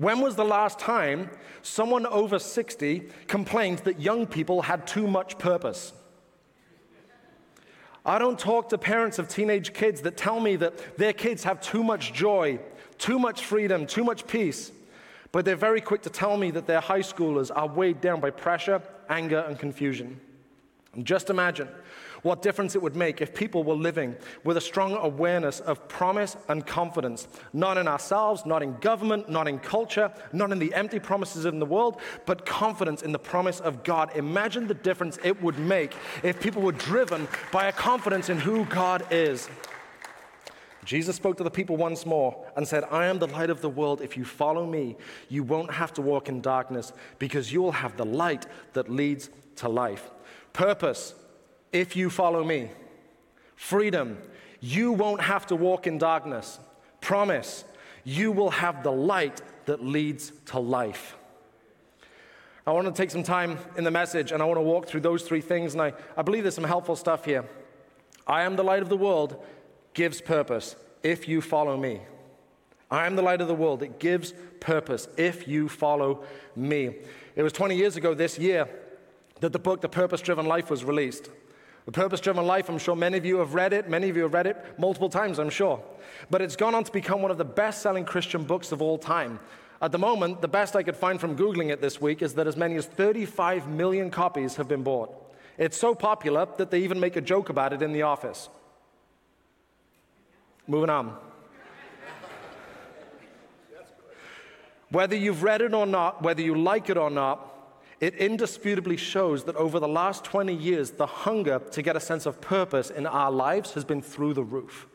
When 0.01 0.19
was 0.19 0.35
the 0.35 0.43
last 0.43 0.79
time 0.79 1.29
someone 1.61 2.07
over 2.07 2.39
60 2.39 3.03
complained 3.27 3.79
that 3.79 4.01
young 4.01 4.25
people 4.25 4.63
had 4.63 4.87
too 4.87 5.05
much 5.05 5.37
purpose? 5.37 5.93
I 8.03 8.17
don't 8.17 8.39
talk 8.39 8.69
to 8.69 8.79
parents 8.79 9.19
of 9.19 9.27
teenage 9.27 9.73
kids 9.73 10.01
that 10.01 10.17
tell 10.17 10.39
me 10.39 10.55
that 10.55 10.97
their 10.97 11.13
kids 11.13 11.43
have 11.43 11.61
too 11.61 11.83
much 11.83 12.13
joy, 12.13 12.57
too 12.97 13.19
much 13.19 13.45
freedom, 13.45 13.85
too 13.85 14.03
much 14.03 14.25
peace, 14.25 14.71
but 15.31 15.45
they're 15.45 15.55
very 15.55 15.81
quick 15.81 16.01
to 16.01 16.09
tell 16.09 16.35
me 16.35 16.49
that 16.49 16.65
their 16.65 16.81
high 16.81 17.01
schoolers 17.01 17.51
are 17.55 17.67
weighed 17.67 18.01
down 18.01 18.19
by 18.19 18.31
pressure, 18.31 18.81
anger, 19.07 19.45
and 19.47 19.59
confusion. 19.59 20.19
And 20.95 21.05
just 21.05 21.29
imagine 21.29 21.67
what 22.23 22.41
difference 22.41 22.75
it 22.75 22.81
would 22.81 22.95
make 22.95 23.21
if 23.21 23.33
people 23.33 23.63
were 23.63 23.75
living 23.75 24.15
with 24.43 24.57
a 24.57 24.61
strong 24.61 24.93
awareness 24.95 25.59
of 25.59 25.87
promise 25.87 26.37
and 26.47 26.65
confidence, 26.65 27.27
not 27.53 27.77
in 27.77 27.87
ourselves, 27.87 28.45
not 28.45 28.61
in 28.61 28.75
government, 28.77 29.29
not 29.29 29.47
in 29.47 29.59
culture, 29.59 30.11
not 30.31 30.51
in 30.51 30.59
the 30.59 30.73
empty 30.73 30.99
promises 30.99 31.45
in 31.45 31.59
the 31.59 31.65
world, 31.65 31.99
but 32.25 32.45
confidence 32.45 33.01
in 33.01 33.11
the 33.11 33.19
promise 33.19 33.59
of 33.59 33.83
God. 33.83 34.15
Imagine 34.15 34.67
the 34.67 34.73
difference 34.73 35.17
it 35.23 35.41
would 35.41 35.57
make 35.57 35.95
if 36.23 36.39
people 36.39 36.61
were 36.61 36.71
driven 36.71 37.27
by 37.51 37.67
a 37.67 37.71
confidence 37.71 38.29
in 38.29 38.39
who 38.39 38.65
God 38.65 39.05
is. 39.11 39.49
Jesus 40.83 41.15
spoke 41.15 41.37
to 41.37 41.43
the 41.43 41.51
people 41.51 41.77
once 41.77 42.05
more 42.05 42.45
and 42.55 42.67
said, 42.67 42.83
I 42.89 43.05
am 43.05 43.19
the 43.19 43.27
light 43.27 43.49
of 43.49 43.61
the 43.61 43.69
world. 43.69 44.01
If 44.01 44.17
you 44.17 44.25
follow 44.25 44.65
me, 44.65 44.97
you 45.29 45.43
won't 45.43 45.71
have 45.71 45.93
to 45.93 46.01
walk 46.01 46.27
in 46.27 46.41
darkness 46.41 46.91
because 47.19 47.53
you 47.53 47.61
will 47.61 47.71
have 47.71 47.97
the 47.97 48.05
light 48.05 48.47
that 48.73 48.89
leads 48.89 49.29
to 49.57 49.69
life. 49.69 50.09
Purpose 50.53 51.13
if 51.71 51.95
you 51.95 52.09
follow 52.09 52.43
me. 52.43 52.69
Freedom, 53.55 54.17
you 54.59 54.91
won't 54.91 55.21
have 55.21 55.47
to 55.47 55.55
walk 55.55 55.87
in 55.87 55.97
darkness. 55.97 56.59
Promise, 56.99 57.63
you 58.03 58.31
will 58.31 58.51
have 58.51 58.83
the 58.83 58.91
light 58.91 59.41
that 59.65 59.83
leads 59.83 60.31
to 60.47 60.59
life. 60.59 61.15
I 62.65 62.71
want 62.71 62.87
to 62.87 62.93
take 62.93 63.09
some 63.09 63.23
time 63.23 63.57
in 63.75 63.83
the 63.83 63.91
message 63.91 64.31
and 64.31 64.41
I 64.41 64.45
want 64.45 64.57
to 64.57 64.63
walk 64.63 64.87
through 64.87 65.01
those 65.01 65.23
three 65.23 65.41
things, 65.41 65.73
and 65.73 65.81
I, 65.81 65.93
I 66.15 66.21
believe 66.21 66.43
there's 66.43 66.55
some 66.55 66.63
helpful 66.63 66.95
stuff 66.95 67.25
here. 67.25 67.45
I 68.27 68.43
am 68.43 68.55
the 68.55 68.63
light 68.63 68.81
of 68.81 68.89
the 68.89 68.97
world 68.97 69.43
gives 69.93 70.21
purpose 70.21 70.75
if 71.03 71.27
you 71.27 71.41
follow 71.41 71.75
me. 71.75 72.01
I 72.89 73.05
am 73.05 73.15
the 73.15 73.21
light 73.21 73.41
of 73.41 73.47
the 73.47 73.55
world. 73.55 73.81
It 73.83 73.99
gives 73.99 74.33
purpose 74.59 75.07
if 75.17 75.47
you 75.47 75.69
follow 75.69 76.23
me. 76.55 76.95
It 77.35 77.43
was 77.43 77.53
20 77.53 77.75
years 77.75 77.95
ago 77.95 78.13
this 78.13 78.37
year 78.37 78.67
that 79.39 79.53
the 79.53 79.59
book, 79.59 79.81
The 79.81 79.89
Purpose 79.89 80.21
Driven 80.21 80.45
Life, 80.45 80.69
was 80.69 80.83
released. 80.83 81.29
The 81.85 81.91
Purpose 81.91 82.19
Driven 82.19 82.45
Life, 82.45 82.69
I'm 82.69 82.77
sure 82.77 82.95
many 82.95 83.17
of 83.17 83.25
you 83.25 83.37
have 83.37 83.55
read 83.55 83.73
it. 83.73 83.89
Many 83.89 84.09
of 84.09 84.15
you 84.15 84.23
have 84.23 84.33
read 84.33 84.47
it 84.47 84.57
multiple 84.77 85.09
times, 85.09 85.39
I'm 85.39 85.49
sure. 85.49 85.83
But 86.29 86.41
it's 86.41 86.55
gone 86.55 86.75
on 86.75 86.83
to 86.83 86.91
become 86.91 87.21
one 87.21 87.31
of 87.31 87.37
the 87.37 87.45
best 87.45 87.81
selling 87.81 88.05
Christian 88.05 88.43
books 88.43 88.71
of 88.71 88.81
all 88.81 88.97
time. 88.97 89.39
At 89.81 89.91
the 89.91 89.97
moment, 89.97 90.41
the 90.41 90.47
best 90.47 90.75
I 90.75 90.83
could 90.83 90.95
find 90.95 91.19
from 91.19 91.35
Googling 91.35 91.71
it 91.71 91.81
this 91.81 91.99
week 91.99 92.21
is 92.21 92.35
that 92.35 92.45
as 92.45 92.55
many 92.55 92.75
as 92.75 92.85
35 92.85 93.67
million 93.67 94.11
copies 94.11 94.57
have 94.57 94.67
been 94.67 94.83
bought. 94.83 95.09
It's 95.57 95.77
so 95.77 95.95
popular 95.95 96.47
that 96.57 96.69
they 96.69 96.81
even 96.81 96.99
make 96.99 97.15
a 97.15 97.21
joke 97.21 97.49
about 97.49 97.73
it 97.73 97.81
in 97.81 97.91
the 97.91 98.03
office. 98.03 98.49
Moving 100.67 100.91
on. 100.91 101.17
Whether 104.91 105.15
you've 105.15 105.41
read 105.41 105.61
it 105.61 105.73
or 105.73 105.87
not, 105.87 106.21
whether 106.21 106.41
you 106.41 106.55
like 106.55 106.89
it 106.89 106.97
or 106.97 107.09
not, 107.09 107.50
it 108.01 108.15
indisputably 108.15 108.97
shows 108.97 109.43
that 109.43 109.55
over 109.55 109.79
the 109.79 109.87
last 109.87 110.23
20 110.23 110.53
years, 110.53 110.89
the 110.91 111.05
hunger 111.05 111.59
to 111.71 111.81
get 111.83 111.95
a 111.95 111.99
sense 111.99 112.25
of 112.25 112.41
purpose 112.41 112.89
in 112.89 113.05
our 113.05 113.31
lives 113.31 113.73
has 113.73 113.85
been 113.85 114.01
through 114.01 114.33
the 114.33 114.43
roof. 114.43 114.87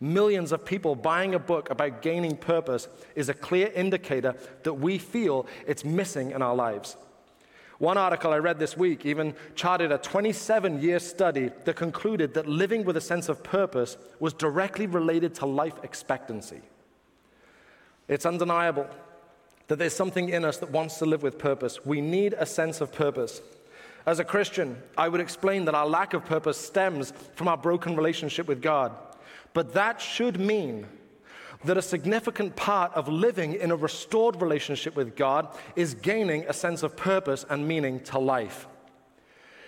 Millions 0.00 0.52
of 0.52 0.64
people 0.64 0.94
buying 0.94 1.34
a 1.34 1.38
book 1.38 1.68
about 1.70 2.00
gaining 2.00 2.36
purpose 2.36 2.86
is 3.16 3.28
a 3.28 3.34
clear 3.34 3.72
indicator 3.74 4.36
that 4.62 4.74
we 4.74 4.98
feel 4.98 5.46
it's 5.66 5.84
missing 5.84 6.30
in 6.30 6.42
our 6.42 6.54
lives. 6.54 6.96
One 7.78 7.98
article 7.98 8.32
I 8.32 8.38
read 8.38 8.60
this 8.60 8.76
week 8.76 9.04
even 9.04 9.34
charted 9.56 9.90
a 9.90 9.98
27 9.98 10.80
year 10.80 11.00
study 11.00 11.50
that 11.64 11.74
concluded 11.74 12.34
that 12.34 12.46
living 12.46 12.84
with 12.84 12.96
a 12.96 13.00
sense 13.00 13.28
of 13.28 13.42
purpose 13.42 13.96
was 14.20 14.32
directly 14.32 14.86
related 14.86 15.34
to 15.36 15.46
life 15.46 15.74
expectancy. 15.82 16.60
It's 18.06 18.26
undeniable 18.26 18.88
that 19.68 19.78
there's 19.78 19.94
something 19.94 20.28
in 20.28 20.44
us 20.44 20.58
that 20.58 20.70
wants 20.70 20.98
to 20.98 21.06
live 21.06 21.22
with 21.22 21.38
purpose. 21.38 21.84
We 21.84 22.00
need 22.00 22.34
a 22.34 22.46
sense 22.46 22.80
of 22.80 22.92
purpose. 22.92 23.40
As 24.06 24.18
a 24.18 24.24
Christian, 24.24 24.76
I 24.98 25.08
would 25.08 25.20
explain 25.20 25.64
that 25.64 25.74
our 25.74 25.86
lack 25.86 26.12
of 26.12 26.24
purpose 26.26 26.58
stems 26.58 27.12
from 27.34 27.48
our 27.48 27.56
broken 27.56 27.96
relationship 27.96 28.46
with 28.46 28.60
God. 28.60 28.92
But 29.54 29.72
that 29.74 30.00
should 30.00 30.38
mean 30.38 30.86
that 31.64 31.78
a 31.78 31.82
significant 31.82 32.54
part 32.56 32.92
of 32.94 33.08
living 33.08 33.54
in 33.54 33.70
a 33.70 33.76
restored 33.76 34.42
relationship 34.42 34.94
with 34.96 35.16
God 35.16 35.48
is 35.76 35.94
gaining 35.94 36.44
a 36.46 36.52
sense 36.52 36.82
of 36.82 36.96
purpose 36.96 37.46
and 37.48 37.66
meaning 37.66 38.00
to 38.00 38.18
life. 38.18 38.66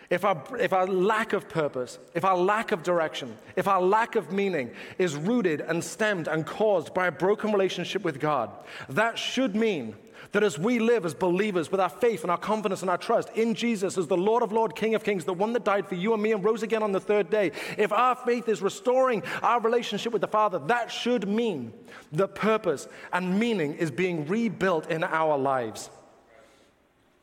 If 0.08 0.24
our, 0.24 0.40
if 0.58 0.72
our 0.72 0.86
lack 0.86 1.32
of 1.32 1.48
purpose, 1.48 1.98
if 2.14 2.24
our 2.24 2.36
lack 2.36 2.70
of 2.70 2.82
direction, 2.82 3.36
if 3.56 3.66
our 3.66 3.82
lack 3.82 4.14
of 4.14 4.32
meaning 4.32 4.70
is 4.98 5.16
rooted 5.16 5.60
and 5.60 5.82
stemmed 5.82 6.28
and 6.28 6.46
caused 6.46 6.94
by 6.94 7.08
a 7.08 7.12
broken 7.12 7.52
relationship 7.52 8.04
with 8.04 8.20
God, 8.20 8.50
that 8.88 9.18
should 9.18 9.56
mean 9.56 9.96
that 10.32 10.42
as 10.42 10.58
we 10.58 10.78
live 10.78 11.04
as 11.04 11.14
believers 11.14 11.70
with 11.70 11.80
our 11.80 11.88
faith 11.88 12.22
and 12.22 12.30
our 12.30 12.38
confidence 12.38 12.82
and 12.82 12.90
our 12.90 12.98
trust 12.98 13.30
in 13.30 13.54
Jesus 13.54 13.98
as 13.98 14.06
the 14.06 14.16
Lord 14.16 14.42
of 14.42 14.52
Lords, 14.52 14.74
King 14.76 14.94
of 14.94 15.02
Kings, 15.02 15.24
the 15.24 15.34
one 15.34 15.52
that 15.54 15.64
died 15.64 15.88
for 15.88 15.94
you 15.94 16.14
and 16.14 16.22
me 16.22 16.32
and 16.32 16.44
rose 16.44 16.62
again 16.62 16.82
on 16.82 16.92
the 16.92 17.00
third 17.00 17.30
day, 17.30 17.52
if 17.76 17.92
our 17.92 18.14
faith 18.14 18.48
is 18.48 18.62
restoring 18.62 19.22
our 19.42 19.60
relationship 19.60 20.12
with 20.12 20.22
the 20.22 20.28
Father, 20.28 20.58
that 20.66 20.90
should 20.90 21.28
mean 21.28 21.72
that 22.12 22.34
purpose 22.34 22.88
and 23.12 23.38
meaning 23.38 23.74
is 23.74 23.90
being 23.90 24.26
rebuilt 24.26 24.90
in 24.90 25.02
our 25.04 25.36
lives. 25.36 25.90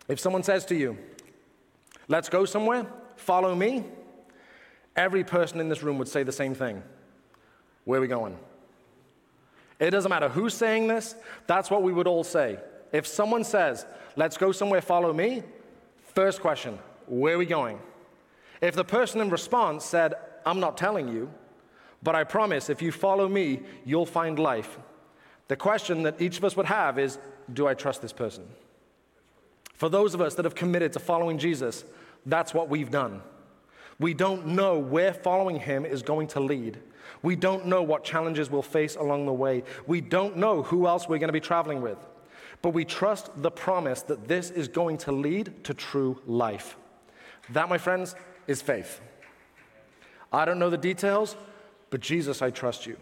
If 0.08 0.20
someone 0.20 0.44
says 0.44 0.66
to 0.66 0.76
you, 0.76 0.98
Let's 2.14 2.30
go 2.30 2.46
somewhere, 2.46 2.86
follow 3.16 3.56
me, 3.56 3.86
every 4.96 5.24
person 5.24 5.60
in 5.60 5.68
this 5.68 5.82
room 5.82 5.98
would 5.98 6.08
say 6.08 6.22
the 6.22 6.32
same 6.32 6.54
thing. 6.54 6.84
Where 7.86 7.98
are 7.98 8.02
we 8.02 8.08
going? 8.08 8.38
It 9.80 9.90
doesn't 9.90 10.12
matter 10.12 10.30
who's 10.30 10.54
saying 10.54 10.86
this, 10.86 11.16
that's 11.48 11.72
what 11.72 11.82
we 11.82 11.92
would 11.92 12.06
all 12.06 12.24
say. 12.24 12.60
If 12.92 13.08
someone 13.08 13.44
says, 13.44 13.88
let's 14.16 14.38
go 14.38 14.52
somewhere, 14.52 14.80
follow 14.80 15.12
me, 15.12 15.42
first 16.14 16.40
question, 16.40 16.78
where 17.08 17.34
are 17.34 17.40
we 17.40 17.48
going? 17.48 17.80
If 18.62 18.76
the 18.76 18.86
person 18.86 19.20
in 19.20 19.32
response 19.32 19.84
said, 19.84 20.14
I'm 20.46 20.60
not 20.60 20.78
telling 20.78 21.08
you, 21.08 21.32
but 22.04 22.14
I 22.14 22.26
promise 22.26 22.70
if 22.70 22.80
you 22.84 22.92
follow 22.92 23.28
me, 23.28 23.62
you'll 23.86 24.06
find 24.06 24.38
life. 24.38 24.78
The 25.48 25.56
question 25.56 26.04
that 26.04 26.22
each 26.22 26.38
of 26.38 26.44
us 26.44 26.56
would 26.56 26.68
have 26.68 27.00
is, 27.00 27.18
do 27.52 27.66
I 27.66 27.74
trust 27.74 28.04
this 28.04 28.14
person? 28.14 28.44
For 29.74 29.90
those 29.90 30.14
of 30.14 30.22
us 30.22 30.36
that 30.36 30.46
have 30.46 30.54
committed 30.54 30.94
to 30.94 31.00
following 31.00 31.40
Jesus, 31.40 31.84
that's 32.26 32.54
what 32.54 32.70
we've 32.70 32.92
done. 32.92 33.22
We 34.00 34.14
don't 34.14 34.48
know 34.48 34.80
where 34.80 35.14
following 35.14 35.60
him 35.60 35.86
is 35.86 36.02
going 36.02 36.28
to 36.28 36.40
lead. 36.40 36.80
We 37.22 37.36
don't 37.36 37.68
know 37.68 37.84
what 37.84 38.04
challenges 38.04 38.50
we'll 38.50 38.62
face 38.62 38.96
along 38.96 39.26
the 39.26 39.34
way. 39.34 39.64
We 39.88 40.02
don't 40.02 40.38
know 40.38 40.64
who 40.64 40.88
else 40.88 41.08
we're 41.08 41.20
going 41.20 41.30
to 41.30 41.34
be 41.34 41.40
traveling 41.40 41.82
with 41.82 41.98
but 42.64 42.70
we 42.70 42.86
trust 42.86 43.30
the 43.42 43.52
promise 43.52 44.02
that 44.04 44.28
this 44.28 44.50
is 44.50 44.70
going 44.70 44.98
to 44.98 45.12
lead 45.12 45.64
to 45.66 45.74
true 45.74 46.20
life. 46.26 46.78
That, 47.50 47.68
my 47.68 47.78
friends, 47.78 48.16
is 48.48 48.62
faith. 48.62 49.02
I 50.32 50.46
don't 50.46 50.60
know 50.60 50.70
the 50.70 50.78
details, 50.78 51.36
but 51.90 52.00
Jesus, 52.00 52.42
I 52.42 52.50
trust 52.52 52.88
you. 52.88 52.96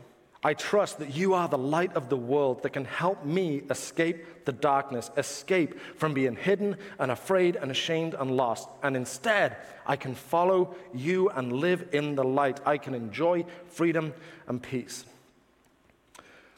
I 0.44 0.56
trust 0.56 0.98
that 0.98 1.16
you 1.16 1.36
are 1.36 1.48
the 1.48 1.58
light 1.58 1.94
of 1.96 2.10
the 2.10 2.18
world 2.18 2.64
that 2.64 2.74
can 2.74 2.86
help 2.86 3.24
me 3.24 3.62
escape 3.70 4.46
the 4.46 4.52
darkness, 4.52 5.12
escape 5.16 5.80
from 5.98 6.16
being 6.16 6.36
hidden 6.36 6.78
and 6.98 7.12
afraid 7.12 7.56
and 7.56 7.70
ashamed 7.70 8.16
and 8.16 8.36
lost. 8.36 8.68
And 8.82 8.96
instead, 8.96 9.58
I 9.86 9.96
can 9.98 10.16
follow 10.16 10.76
you 10.96 11.30
and 11.30 11.54
live 11.54 11.90
in 11.92 12.16
the 12.16 12.24
light. 12.24 12.60
I 12.66 12.80
can 12.80 12.96
enjoy 12.96 13.46
freedom 13.68 14.14
and 14.48 14.62
peace. 14.62 15.06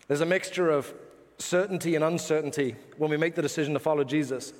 There's 0.07 0.21
a 0.21 0.25
mixture 0.25 0.69
of 0.69 0.93
certainty 1.37 1.95
and 1.95 2.05
uncertainty 2.05 2.75
when 2.97 3.09
we 3.09 3.17
make 3.17 3.35
the 3.35 3.41
decision 3.41 3.73
to 3.73 3.79
follow 3.79 4.05
Jesus. 4.05 4.53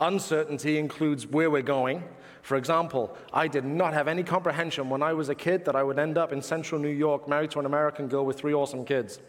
Uncertainty 0.00 0.76
includes 0.76 1.24
where 1.24 1.50
we're 1.50 1.62
going. 1.62 2.02
For 2.42 2.56
example, 2.56 3.16
I 3.32 3.48
did 3.48 3.64
not 3.64 3.92
have 3.92 4.08
any 4.08 4.22
comprehension 4.22 4.88
when 4.88 5.02
I 5.02 5.12
was 5.12 5.28
a 5.28 5.34
kid 5.34 5.64
that 5.66 5.76
I 5.76 5.82
would 5.82 5.98
end 5.98 6.16
up 6.16 6.32
in 6.32 6.42
central 6.42 6.80
New 6.80 6.88
York 6.88 7.28
married 7.28 7.50
to 7.52 7.60
an 7.60 7.66
American 7.66 8.08
girl 8.08 8.24
with 8.24 8.38
three 8.38 8.54
awesome 8.54 8.84
kids. 8.84 9.20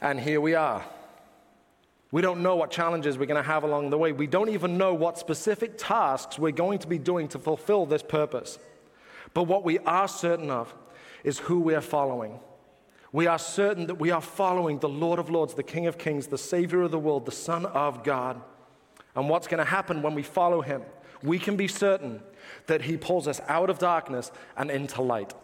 And 0.00 0.20
here 0.20 0.40
we 0.40 0.54
are. 0.54 0.84
We 2.10 2.22
don't 2.22 2.42
know 2.42 2.56
what 2.56 2.70
challenges 2.70 3.18
we're 3.18 3.26
going 3.26 3.42
to 3.42 3.48
have 3.48 3.64
along 3.64 3.90
the 3.90 3.98
way. 3.98 4.12
We 4.12 4.26
don't 4.26 4.48
even 4.48 4.78
know 4.78 4.94
what 4.94 5.18
specific 5.18 5.76
tasks 5.76 6.38
we're 6.38 6.52
going 6.52 6.78
to 6.80 6.86
be 6.86 6.98
doing 6.98 7.28
to 7.28 7.38
fulfill 7.38 7.84
this 7.84 8.02
purpose. 8.02 8.58
But 9.34 9.44
what 9.44 9.64
we 9.64 9.78
are 9.80 10.08
certain 10.08 10.50
of 10.50 10.74
is 11.22 11.38
who 11.38 11.60
we 11.60 11.74
are 11.74 11.82
following. 11.82 12.40
We 13.12 13.26
are 13.26 13.38
certain 13.38 13.86
that 13.86 13.96
we 13.96 14.10
are 14.10 14.20
following 14.20 14.78
the 14.78 14.88
Lord 14.88 15.18
of 15.18 15.28
Lords, 15.30 15.54
the 15.54 15.62
King 15.62 15.86
of 15.86 15.98
Kings, 15.98 16.26
the 16.26 16.38
Savior 16.38 16.82
of 16.82 16.90
the 16.90 16.98
world, 16.98 17.26
the 17.26 17.32
Son 17.32 17.66
of 17.66 18.04
God. 18.04 18.40
And 19.14 19.28
what's 19.28 19.46
going 19.46 19.58
to 19.58 19.64
happen 19.64 20.00
when 20.00 20.14
we 20.14 20.22
follow 20.22 20.60
him? 20.60 20.82
We 21.22 21.38
can 21.38 21.56
be 21.56 21.68
certain 21.68 22.22
that 22.66 22.82
he 22.82 22.96
pulls 22.96 23.26
us 23.26 23.40
out 23.48 23.70
of 23.70 23.78
darkness 23.78 24.30
and 24.56 24.70
into 24.70 25.02
light. 25.02 25.34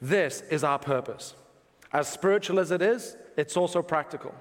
This 0.00 0.42
is 0.50 0.64
our 0.64 0.78
purpose. 0.78 1.34
As 1.92 2.08
spiritual 2.08 2.60
as 2.60 2.70
it 2.70 2.82
is, 2.82 3.16
it's 3.36 3.56
also 3.56 3.82
practical. 3.82 4.34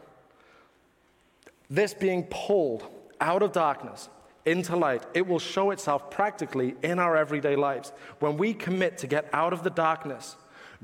This 1.69 1.93
being 1.93 2.23
pulled 2.29 2.83
out 3.19 3.41
of 3.41 3.51
darkness 3.51 4.09
into 4.45 4.75
light, 4.75 5.05
it 5.13 5.27
will 5.27 5.39
show 5.39 5.71
itself 5.71 6.09
practically 6.11 6.75
in 6.83 6.99
our 6.99 7.17
everyday 7.17 7.55
lives. 7.55 7.91
When 8.19 8.37
we 8.37 8.53
commit 8.53 8.97
to 8.99 9.07
get 9.07 9.27
out 9.33 9.53
of 9.53 9.63
the 9.63 9.69
darkness, 9.69 10.35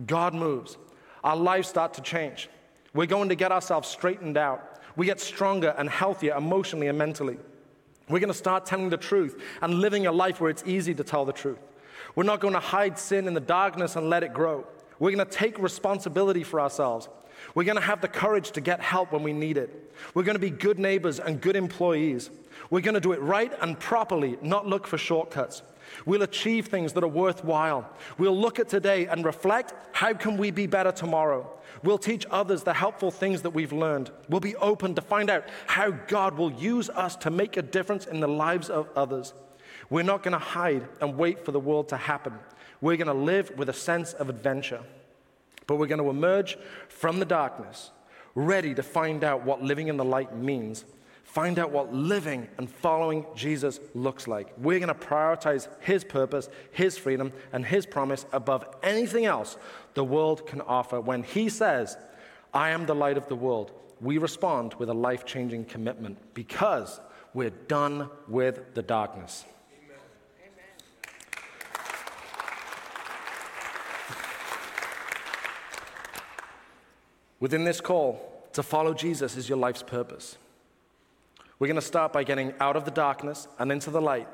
God 0.06 0.34
moves 0.34 0.78
our 1.24 1.38
lives 1.38 1.70
start 1.70 1.94
to 1.94 2.02
change. 2.02 2.50
We're 2.94 3.08
going 3.08 3.30
to 3.30 3.36
get 3.36 3.52
ourselves 3.52 3.88
straightened 3.88 4.38
out. 4.38 4.80
We 4.96 5.06
get 5.06 5.20
stronger 5.20 5.74
and 5.78 5.90
healthier 5.90 6.36
emotionally 6.36 6.88
and 6.88 6.98
mentally. 6.98 7.38
We're 8.10 8.20
going 8.20 8.32
to 8.32 8.38
start 8.38 8.66
telling 8.66 8.90
the 8.90 8.98
truth 8.98 9.42
and 9.62 9.76
living 9.76 10.06
a 10.08 10.12
life 10.12 10.42
where 10.42 10.50
it's 10.50 10.64
easy 10.66 10.94
to 10.96 11.04
tell 11.04 11.26
the 11.26 11.34
truth. 11.34 11.60
We're 12.16 12.24
not 12.24 12.42
going 12.42 12.54
to 12.54 12.60
hide 12.60 13.00
sin 13.00 13.28
in 13.28 13.34
the 13.34 13.40
darkness 13.40 13.96
and 13.96 14.10
let 14.10 14.24
it 14.24 14.34
grow. 14.34 14.68
We're 15.00 15.12
going 15.12 15.26
to 15.26 15.32
take 15.32 15.58
responsibility 15.58 16.44
for 16.44 16.60
ourselves. 16.60 17.10
We're 17.56 17.64
going 17.64 17.78
to 17.78 17.82
have 17.82 18.02
the 18.02 18.08
courage 18.08 18.52
to 18.52 18.62
get 18.62 18.80
help 18.82 19.12
when 19.12 19.24
we 19.24 19.34
need 19.34 19.58
it. 19.58 19.94
We're 20.14 20.24
going 20.24 20.36
to 20.36 20.40
be 20.40 20.50
good 20.50 20.80
neighbors 20.80 21.20
and 21.20 21.42
good 21.42 21.56
employees. 21.56 22.30
We're 22.70 22.82
going 22.82 22.94
to 22.96 23.02
do 23.02 23.14
it 23.14 23.22
right 23.22 23.52
and 23.62 23.80
properly, 23.80 24.38
not 24.42 24.68
look 24.68 24.88
for 24.88 24.98
shortcuts. 24.98 25.62
We'll 26.06 26.24
achieve 26.24 26.68
things 26.68 26.94
that 26.94 27.04
are 27.04 27.08
worthwhile. 27.08 27.90
We'll 28.18 28.38
look 28.38 28.60
at 28.60 28.70
today 28.70 29.08
and 29.08 29.26
reflect 29.26 29.74
how 29.92 30.14
can 30.14 30.38
we 30.38 30.52
be 30.52 30.68
better 30.68 30.92
tomorrow? 30.92 31.50
We'll 31.84 31.98
teach 31.98 32.26
others 32.30 32.64
the 32.64 32.74
helpful 32.74 33.12
things 33.12 33.42
that 33.42 33.52
we've 33.52 33.74
learned. 33.74 34.12
We'll 34.30 34.40
be 34.40 34.56
open 34.56 34.96
to 34.96 35.02
find 35.02 35.30
out 35.30 35.46
how 35.68 35.92
God 35.92 36.38
will 36.38 36.52
use 36.52 36.90
us 36.90 37.16
to 37.18 37.30
make 37.30 37.58
a 37.58 37.62
difference 37.62 38.06
in 38.06 38.20
the 38.20 38.28
lives 38.28 38.70
of 38.70 38.90
others. 38.96 39.34
We're 39.90 40.04
not 40.04 40.24
going 40.24 40.34
to 40.34 40.40
hide 40.40 40.88
and 41.02 41.18
wait 41.18 41.44
for 41.44 41.52
the 41.52 41.60
world 41.60 41.90
to 41.90 41.98
happen. 41.98 42.34
We're 42.82 42.98
going 42.98 43.08
to 43.08 43.14
live 43.14 43.52
with 43.58 43.70
a 43.70 43.74
sense 43.74 44.14
of 44.14 44.30
adventure. 44.30 44.82
But 45.68 45.78
we're 45.78 45.88
going 45.88 46.02
to 46.02 46.10
emerge 46.10 46.58
from 46.90 47.20
the 47.20 47.26
darkness, 47.26 47.92
ready 48.36 48.74
to 48.76 48.84
find 48.84 49.24
out 49.24 49.46
what 49.46 49.62
living 49.62 49.88
in 49.88 49.98
the 49.98 50.06
light 50.06 50.36
means 50.36 50.86
find 51.34 51.58
out 51.58 51.72
what 51.72 51.92
living 51.92 52.48
and 52.60 52.70
following 52.70 53.26
Jesus 53.34 53.80
looks 53.96 54.28
like. 54.28 54.54
We're 54.56 54.78
going 54.78 54.88
to 54.88 54.94
prioritize 54.94 55.68
His 55.80 56.04
purpose, 56.04 56.48
His 56.70 56.96
freedom, 56.96 57.34
and 57.52 57.66
His 57.66 57.88
promise 57.88 58.28
above 58.32 58.68
anything 58.84 59.26
else 59.26 59.58
the 59.96 60.04
world 60.04 60.46
can 60.46 60.62
offer. 60.62 61.02
When 61.02 61.24
He 61.24 61.50
says, 61.50 61.98
I 62.54 62.70
am 62.70 62.86
the 62.86 62.94
light 62.94 63.18
of 63.18 63.28
the 63.30 63.36
world, 63.36 63.72
we 64.00 64.20
respond 64.20 64.76
with 64.76 64.90
a 64.90 64.94
life 64.94 65.26
changing 65.26 65.66
commitment 65.66 66.20
because 66.36 67.02
we're 67.34 67.50
done 67.50 68.12
with 68.28 68.76
the 68.76 68.84
darkness. 68.84 69.44
Within 77.40 77.64
this 77.64 77.82
call, 77.82 78.46
to 78.54 78.62
follow 78.62 78.94
Jesus 78.94 79.36
is 79.36 79.50
your 79.50 79.58
life's 79.58 79.82
purpose. 79.82 80.38
We're 81.64 81.68
going 81.68 81.76
to 81.76 81.82
start 81.82 82.12
by 82.12 82.26
getting 82.26 82.54
out 82.60 82.76
of 82.76 82.84
the 82.84 82.92
darkness 82.92 83.48
and 83.58 83.72
into 83.72 83.90
the 83.90 84.02
light. 84.02 84.28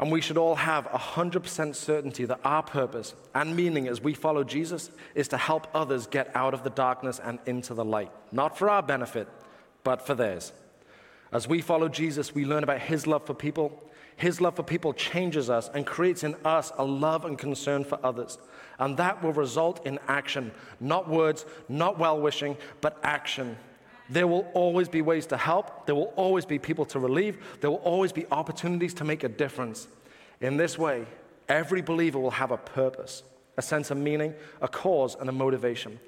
And 0.00 0.10
we 0.10 0.20
should 0.20 0.36
all 0.36 0.56
have 0.56 0.84
100% 0.86 1.72
certainty 1.76 2.24
that 2.24 2.40
our 2.44 2.64
purpose 2.64 3.14
and 3.32 3.54
meaning 3.54 3.86
as 3.86 4.00
we 4.00 4.12
follow 4.12 4.42
Jesus 4.42 4.90
is 5.14 5.28
to 5.28 5.36
help 5.36 5.68
others 5.72 6.08
get 6.08 6.34
out 6.34 6.52
of 6.52 6.64
the 6.64 6.70
darkness 6.70 7.20
and 7.22 7.38
into 7.46 7.74
the 7.74 7.84
light. 7.84 8.10
Not 8.32 8.58
for 8.58 8.68
our 8.68 8.82
benefit, 8.82 9.28
but 9.84 10.04
for 10.04 10.16
theirs. 10.16 10.52
As 11.30 11.46
we 11.46 11.60
follow 11.60 11.88
Jesus, 11.88 12.34
we 12.34 12.44
learn 12.44 12.64
about 12.64 12.80
his 12.80 13.06
love 13.06 13.24
for 13.24 13.34
people. 13.34 13.88
His 14.16 14.40
love 14.40 14.56
for 14.56 14.64
people 14.64 14.94
changes 14.94 15.48
us 15.48 15.70
and 15.72 15.86
creates 15.86 16.24
in 16.24 16.34
us 16.44 16.72
a 16.76 16.84
love 16.84 17.24
and 17.24 17.38
concern 17.38 17.84
for 17.84 18.04
others. 18.04 18.36
And 18.80 18.96
that 18.96 19.22
will 19.22 19.32
result 19.32 19.86
in 19.86 20.00
action, 20.08 20.50
not 20.80 21.08
words, 21.08 21.46
not 21.68 22.00
well 22.00 22.20
wishing, 22.20 22.56
but 22.80 22.98
action. 23.04 23.56
There 24.08 24.26
will 24.26 24.48
always 24.54 24.88
be 24.88 25.02
ways 25.02 25.26
to 25.26 25.36
help. 25.36 25.86
There 25.86 25.94
will 25.94 26.12
always 26.16 26.44
be 26.44 26.58
people 26.58 26.84
to 26.86 26.98
relieve. 26.98 27.38
There 27.60 27.70
will 27.70 27.78
always 27.78 28.12
be 28.12 28.26
opportunities 28.30 28.94
to 28.94 29.04
make 29.04 29.24
a 29.24 29.28
difference. 29.28 29.88
In 30.40 30.56
this 30.56 30.78
way, 30.78 31.06
every 31.48 31.82
believer 31.82 32.18
will 32.18 32.30
have 32.30 32.50
a 32.50 32.56
purpose, 32.56 33.22
a 33.56 33.62
sense 33.62 33.90
of 33.90 33.96
meaning, 33.96 34.34
a 34.60 34.68
cause, 34.68 35.16
and 35.18 35.28
a 35.28 35.32
motivation. 35.32 35.98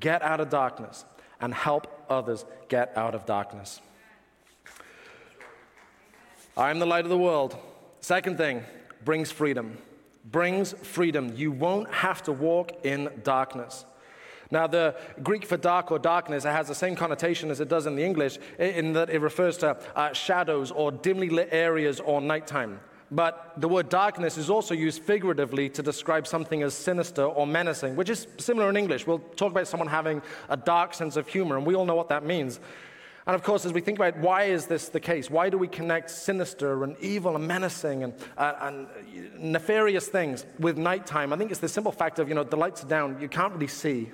Get 0.00 0.22
out 0.22 0.40
of 0.40 0.50
darkness 0.50 1.04
and 1.40 1.54
help 1.54 2.06
others 2.08 2.44
get 2.68 2.96
out 2.96 3.14
of 3.14 3.26
darkness. 3.26 3.80
I 6.56 6.70
am 6.70 6.78
the 6.78 6.86
light 6.86 7.04
of 7.04 7.10
the 7.10 7.18
world. 7.18 7.56
Second 8.00 8.36
thing, 8.36 8.62
brings 9.04 9.30
freedom. 9.30 9.78
Brings 10.24 10.72
freedom. 10.72 11.32
You 11.36 11.52
won't 11.52 11.92
have 11.92 12.22
to 12.24 12.32
walk 12.32 12.84
in 12.84 13.10
darkness. 13.22 13.84
Now, 14.50 14.66
the 14.66 14.94
Greek 15.22 15.44
for 15.44 15.56
dark 15.56 15.90
or 15.90 15.98
darkness, 15.98 16.44
has 16.44 16.68
the 16.68 16.74
same 16.74 16.96
connotation 16.96 17.50
as 17.50 17.60
it 17.60 17.68
does 17.68 17.86
in 17.86 17.96
the 17.96 18.04
English, 18.04 18.38
in 18.58 18.92
that 18.94 19.10
it 19.10 19.20
refers 19.20 19.56
to 19.58 19.76
uh, 19.94 20.12
shadows 20.12 20.70
or 20.70 20.92
dimly 20.92 21.28
lit 21.30 21.48
areas 21.52 22.00
or 22.00 22.20
nighttime. 22.20 22.80
But 23.10 23.52
the 23.58 23.68
word 23.68 23.90
darkness 23.90 24.38
is 24.38 24.50
also 24.50 24.74
used 24.74 25.02
figuratively 25.02 25.68
to 25.70 25.82
describe 25.82 26.26
something 26.26 26.62
as 26.62 26.74
sinister 26.74 27.24
or 27.24 27.46
menacing, 27.46 27.96
which 27.96 28.10
is 28.10 28.26
similar 28.38 28.68
in 28.70 28.76
English. 28.76 29.06
We'll 29.06 29.18
talk 29.18 29.52
about 29.52 29.68
someone 29.68 29.88
having 29.88 30.22
a 30.48 30.56
dark 30.56 30.94
sense 30.94 31.16
of 31.16 31.28
humor, 31.28 31.56
and 31.56 31.66
we 31.66 31.74
all 31.74 31.84
know 31.84 31.94
what 31.94 32.08
that 32.08 32.24
means. 32.24 32.60
And 33.26 33.34
of 33.34 33.42
course, 33.42 33.64
as 33.64 33.72
we 33.72 33.80
think 33.80 33.98
about 33.98 34.18
why 34.18 34.44
is 34.44 34.66
this 34.66 34.88
the 34.88 35.00
case, 35.00 35.30
why 35.30 35.48
do 35.48 35.56
we 35.56 35.68
connect 35.68 36.10
sinister 36.10 36.84
and 36.84 36.96
evil 37.00 37.36
and 37.36 37.46
menacing 37.46 38.04
and, 38.04 38.14
uh, 38.36 38.52
and 38.60 38.86
nefarious 39.38 40.08
things 40.08 40.44
with 40.58 40.76
nighttime? 40.76 41.32
I 41.32 41.36
think 41.36 41.50
it's 41.50 41.60
the 41.60 41.68
simple 41.68 41.92
fact 41.92 42.18
of, 42.18 42.28
you 42.28 42.34
know, 42.34 42.44
the 42.44 42.56
lights 42.56 42.84
are 42.84 42.88
down, 42.88 43.20
you 43.20 43.28
can't 43.28 43.54
really 43.54 43.66
see. 43.66 44.10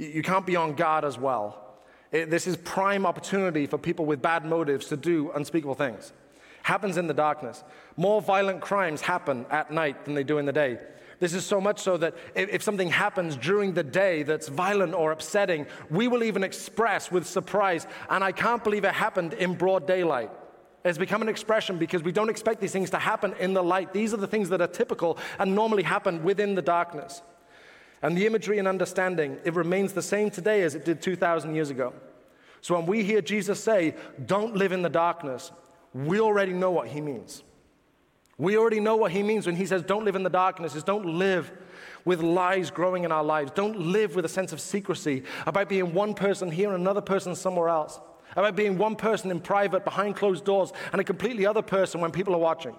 You 0.00 0.22
can't 0.22 0.46
be 0.46 0.56
on 0.56 0.72
guard 0.72 1.04
as 1.04 1.18
well. 1.18 1.76
It, 2.10 2.30
this 2.30 2.46
is 2.46 2.56
prime 2.56 3.04
opportunity 3.04 3.66
for 3.66 3.76
people 3.76 4.06
with 4.06 4.22
bad 4.22 4.46
motives 4.46 4.86
to 4.86 4.96
do 4.96 5.30
unspeakable 5.32 5.74
things. 5.74 6.14
Happens 6.62 6.96
in 6.96 7.06
the 7.06 7.14
darkness. 7.14 7.62
More 7.98 8.22
violent 8.22 8.62
crimes 8.62 9.02
happen 9.02 9.44
at 9.50 9.70
night 9.70 10.06
than 10.06 10.14
they 10.14 10.24
do 10.24 10.38
in 10.38 10.46
the 10.46 10.52
day. 10.52 10.78
This 11.18 11.34
is 11.34 11.44
so 11.44 11.60
much 11.60 11.80
so 11.80 11.98
that 11.98 12.14
if, 12.34 12.62
something 12.62 12.88
happens 12.88 13.36
during 13.36 13.74
the 13.74 13.82
day 13.82 14.22
that's 14.22 14.48
violent 14.48 14.94
or 14.94 15.12
upsetting, 15.12 15.66
we 15.90 16.08
will 16.08 16.22
even 16.22 16.42
express 16.42 17.12
with 17.12 17.26
surprise, 17.26 17.86
and 18.08 18.24
I 18.24 18.32
can't 18.32 18.64
believe 18.64 18.84
it 18.84 18.94
happened 18.94 19.34
in 19.34 19.54
broad 19.54 19.86
daylight. 19.86 20.30
It's 20.82 20.96
become 20.96 21.20
an 21.20 21.28
expression 21.28 21.76
because 21.76 22.02
we 22.02 22.10
don't 22.10 22.30
expect 22.30 22.62
these 22.62 22.72
things 22.72 22.88
to 22.90 22.98
happen 22.98 23.34
in 23.38 23.52
the 23.52 23.62
light. 23.62 23.92
These 23.92 24.14
are 24.14 24.16
the 24.16 24.26
things 24.26 24.48
that 24.48 24.62
are 24.62 24.66
typical 24.66 25.18
and 25.38 25.54
normally 25.54 25.82
happen 25.82 26.22
within 26.22 26.54
the 26.54 26.62
darkness. 26.62 27.20
And 28.02 28.16
the 28.16 28.26
imagery 28.26 28.58
and 28.58 28.66
understanding, 28.66 29.38
it 29.44 29.54
remains 29.54 29.92
the 29.92 30.02
same 30.02 30.30
today 30.30 30.62
as 30.62 30.74
it 30.74 30.84
did 30.84 31.02
2,000 31.02 31.54
years 31.54 31.70
ago. 31.70 31.92
So 32.62 32.74
when 32.74 32.86
we 32.86 33.02
hear 33.02 33.20
Jesus 33.20 33.62
say, 33.62 33.94
don't 34.26 34.56
live 34.56 34.72
in 34.72 34.82
the 34.82 34.88
darkness, 34.88 35.52
we 35.92 36.20
already 36.20 36.52
know 36.52 36.70
what 36.70 36.88
he 36.88 37.00
means. 37.00 37.42
We 38.40 38.56
already 38.56 38.80
know 38.80 38.96
what 38.96 39.12
he 39.12 39.22
means 39.22 39.44
when 39.44 39.54
he 39.54 39.66
says, 39.66 39.82
Don't 39.82 40.06
live 40.06 40.16
in 40.16 40.22
the 40.22 40.30
darkness, 40.30 40.74
is 40.74 40.82
don't 40.82 41.04
live 41.04 41.52
with 42.06 42.22
lies 42.22 42.70
growing 42.70 43.04
in 43.04 43.12
our 43.12 43.22
lives. 43.22 43.52
Don't 43.54 43.78
live 43.78 44.16
with 44.16 44.24
a 44.24 44.30
sense 44.30 44.50
of 44.54 44.62
secrecy 44.62 45.24
about 45.46 45.68
being 45.68 45.92
one 45.92 46.14
person 46.14 46.50
here 46.50 46.72
and 46.72 46.80
another 46.80 47.02
person 47.02 47.34
somewhere 47.34 47.68
else, 47.68 48.00
about 48.34 48.56
being 48.56 48.78
one 48.78 48.96
person 48.96 49.30
in 49.30 49.40
private 49.40 49.84
behind 49.84 50.16
closed 50.16 50.46
doors 50.46 50.72
and 50.92 51.02
a 51.02 51.04
completely 51.04 51.44
other 51.44 51.60
person 51.60 52.00
when 52.00 52.10
people 52.12 52.34
are 52.34 52.38
watching. 52.38 52.74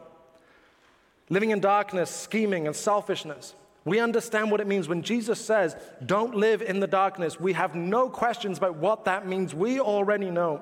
Living 1.29 1.51
in 1.51 1.59
darkness, 1.59 2.09
scheming, 2.09 2.65
and 2.65 2.75
selfishness. 2.75 3.53
We 3.83 3.99
understand 3.99 4.51
what 4.51 4.61
it 4.61 4.67
means 4.67 4.87
when 4.87 5.01
Jesus 5.01 5.43
says, 5.43 5.75
Don't 6.05 6.35
live 6.35 6.61
in 6.61 6.79
the 6.79 6.87
darkness. 6.87 7.39
We 7.39 7.53
have 7.53 7.75
no 7.75 8.09
questions 8.09 8.57
about 8.57 8.75
what 8.75 9.05
that 9.05 9.27
means. 9.27 9.55
We 9.55 9.79
already 9.79 10.29
know. 10.29 10.61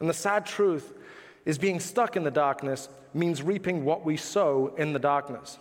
And 0.00 0.08
the 0.08 0.14
sad 0.14 0.44
truth 0.44 0.92
is 1.44 1.58
being 1.58 1.80
stuck 1.80 2.16
in 2.16 2.24
the 2.24 2.30
darkness 2.30 2.88
means 3.14 3.42
reaping 3.42 3.84
what 3.84 4.04
we 4.04 4.16
sow 4.16 4.74
in 4.76 4.92
the 4.92 4.98
darkness. 4.98 5.58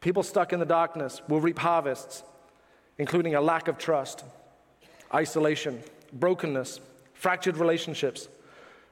People 0.00 0.22
stuck 0.22 0.52
in 0.52 0.60
the 0.60 0.66
darkness 0.66 1.20
will 1.28 1.40
reap 1.40 1.58
harvests, 1.58 2.22
including 2.98 3.34
a 3.34 3.40
lack 3.40 3.68
of 3.68 3.78
trust, 3.78 4.24
isolation, 5.12 5.82
brokenness, 6.12 6.78
fractured 7.14 7.56
relationships, 7.56 8.28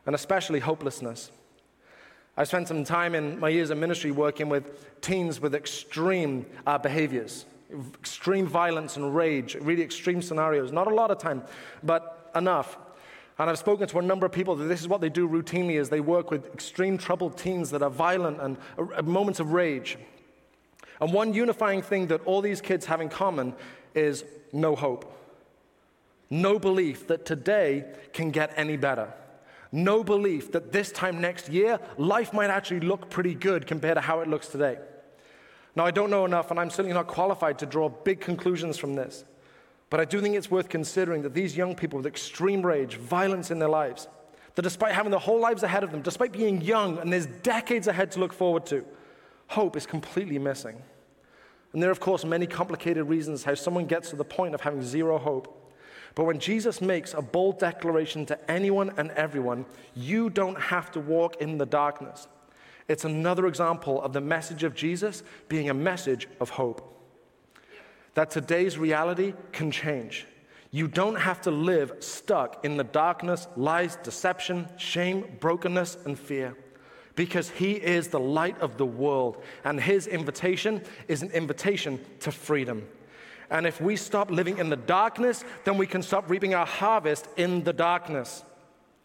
and 0.07 0.15
especially 0.15 0.59
hopelessness. 0.59 1.31
I 2.37 2.45
spent 2.45 2.69
some 2.69 2.85
time 2.85 3.15
in 3.15 3.39
my 3.39 3.49
years 3.49 3.71
of 3.71 3.79
ministry 3.79 4.11
working 4.11 4.49
with 4.49 5.01
teens 5.01 5.41
with 5.41 5.55
extreme 5.55 6.47
uh, 6.67 6.79
behaviors, 6.79 7.45
extreme 7.95 8.47
violence 8.47 8.97
and 8.97 9.15
rage, 9.15 9.55
really 9.57 9.83
extreme 9.83 10.23
scenarios. 10.23 10.73
Not 10.73 10.87
a 10.87 10.95
lot 10.95 11.11
of 11.11 11.19
time, 11.19 11.43
but 11.83 12.31
enough 12.35 12.79
and 13.39 13.49
I've 13.49 13.59
spoken 13.59 13.89
to 13.89 13.99
a 13.99 14.03
number 14.03 14.27
of 14.27 14.33
people 14.33 14.55
that 14.57 14.67
this 14.67 14.81
is 14.81 14.89
what 14.89 15.01
they 15.01 15.09
do 15.09 15.29
routinely 15.29 15.81
is 15.81 15.89
they 15.89 16.01
work 16.01 16.31
with 16.31 16.53
extreme 16.53 16.99
troubled 16.99 17.39
teens 17.39 17.71
that 17.71 17.83
are 17.83 17.91
violent 17.91 18.41
and 18.41 18.57
uh, 18.79 19.03
moments 19.03 19.41
of 19.41 19.53
rage. 19.53 19.97
And 21.01 21.13
one 21.13 21.35
unifying 21.35 21.83
thing 21.83 22.07
that 22.09 22.25
all 22.25 22.41
these 22.41 22.61
kids 22.61 22.87
have 22.87 23.01
in 23.01 23.09
common 23.09 23.55
is 23.95 24.25
no 24.53 24.77
hope. 24.77 25.13
No 26.31 26.59
belief 26.59 27.09
that 27.09 27.27
today 27.27 27.85
can 28.13 28.31
get 28.31 28.53
any 28.57 28.77
better. 28.77 29.13
No 29.73 30.05
belief 30.05 30.53
that 30.53 30.71
this 30.71 30.93
time 30.93 31.21
next 31.21 31.49
year, 31.49 31.81
life 31.97 32.35
might 32.35 32.51
actually 32.51 32.81
look 32.81 33.09
pretty 33.09 33.35
good 33.35 33.67
compared 33.67 33.97
to 33.97 34.03
how 34.03 34.21
it 34.21 34.29
looks 34.29 34.49
today. 34.49 34.79
Now, 35.75 35.87
I 35.87 35.91
don't 35.91 36.11
know 36.11 36.27
enough, 36.27 36.51
and 36.51 36.61
I'm 36.61 36.69
certainly 36.69 36.93
not 36.93 37.07
qualified 37.07 37.59
to 37.61 37.67
draw 37.67 37.89
big 37.89 38.21
conclusions 38.21 38.77
from 38.77 38.95
this. 38.95 39.25
But 39.89 40.01
I 40.01 40.05
do 40.05 40.21
think 40.21 40.37
it's 40.37 40.51
worth 40.51 40.69
considering 40.69 41.23
that 41.23 41.35
these 41.35 41.57
young 41.57 41.75
people 41.75 41.99
with 41.99 42.07
extreme 42.07 42.65
rage, 42.65 42.97
violence 42.97 43.51
in 43.51 43.59
their 43.59 43.69
lives, 43.69 44.09
that 44.55 44.63
despite 44.63 44.93
having 44.93 45.11
their 45.11 45.21
whole 45.21 45.41
lives 45.41 45.63
ahead 45.63 45.83
of 45.83 45.91
them, 45.91 46.03
despite 46.03 46.33
being 46.33 46.61
young 46.61 46.99
and 46.99 47.11
there's 47.11 47.27
decades 47.27 47.87
ahead 47.87 48.11
to 48.13 48.21
look 48.21 48.33
forward 48.33 48.67
to, 48.67 48.85
hope 49.49 49.77
is 49.77 49.87
completely 49.87 50.39
missing. 50.39 50.83
And 51.73 51.83
there 51.83 51.89
are, 51.89 51.93
of 51.93 52.01
course, 52.01 52.25
many 52.25 52.47
complicated 52.47 53.09
reasons 53.09 53.45
how 53.45 53.55
someone 53.55 53.87
gets 53.87 54.11
to 54.11 54.17
the 54.17 54.25
point 54.25 54.55
of 54.55 54.61
having 54.61 54.83
zero 54.83 55.19
hope. 55.19 55.62
But 56.15 56.25
when 56.25 56.39
Jesus 56.39 56.81
makes 56.81 57.15
a 57.15 57.23
bold 57.23 57.59
declaration 57.59 58.27
to 58.27 58.51
anyone 58.51 58.93
and 58.97 59.11
everyone, 59.13 59.65
you 59.95 60.29
don't 60.29 60.61
have 60.61 60.91
to 60.93 61.01
walk 61.01 61.41
in 61.41 61.59
the 61.59 61.67
darkness. 61.67 62.29
It's 62.89 63.05
another 63.05 63.47
example 63.47 64.03
of 64.03 64.13
the 64.13 64.21
message 64.21 64.65
of 64.65 64.75
Jesus 64.75 65.23
being 65.49 65.71
a 65.71 65.75
message 65.75 66.29
of 66.41 66.51
hope 66.51 66.89
that 68.15 68.31
today's 68.31 68.77
reality 68.77 69.33
can 69.53 69.71
change. 69.71 70.27
You 70.71 70.89
don't 70.89 71.17
have 71.17 71.41
to 71.43 71.51
live 71.51 71.93
stuck 72.01 72.65
in 72.65 72.77
the 72.77 72.85
darkness, 72.85 73.47
lies, 73.57 73.97
deception, 73.97 74.69
shame, 74.77 75.37
brokenness, 75.41 75.99
and 76.05 76.19
fear. 76.19 76.57
Because 77.15 77.51
he 77.51 77.73
is 77.73 78.09
the 78.09 78.21
light 78.21 78.59
of 78.61 78.79
the 78.79 78.87
world, 78.87 79.43
and 79.65 79.79
his 79.79 80.07
invitation 80.07 80.83
is 81.09 81.23
an 81.23 81.31
invitation 81.33 82.01
to 82.21 82.33
freedom. 82.33 82.87
And 83.53 83.67
if 83.67 83.83
we 83.83 83.97
stop 83.97 84.31
living 84.31 84.57
in 84.57 84.71
the 84.71 84.77
darkness, 84.77 85.45
then 85.65 85.77
we 85.77 85.87
can 85.87 86.03
stop 86.03 86.31
reaping 86.31 86.55
our 86.55 86.65
harvest 86.65 87.29
in 87.37 87.65
the 87.65 87.75
darkness. 87.75 88.45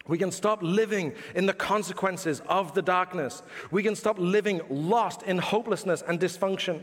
We 0.08 0.18
can 0.18 0.32
stop 0.32 0.64
living 0.64 1.14
in 1.36 1.48
the 1.48 1.54
consequences 1.54 2.42
of 2.48 2.74
the 2.74 2.82
darkness. 2.82 3.44
We 3.72 3.84
can 3.84 3.94
stop 3.94 4.18
living 4.18 4.62
lost 4.70 5.22
in 5.24 5.38
hopelessness 5.38 6.02
and 6.02 6.18
dysfunction. 6.18 6.82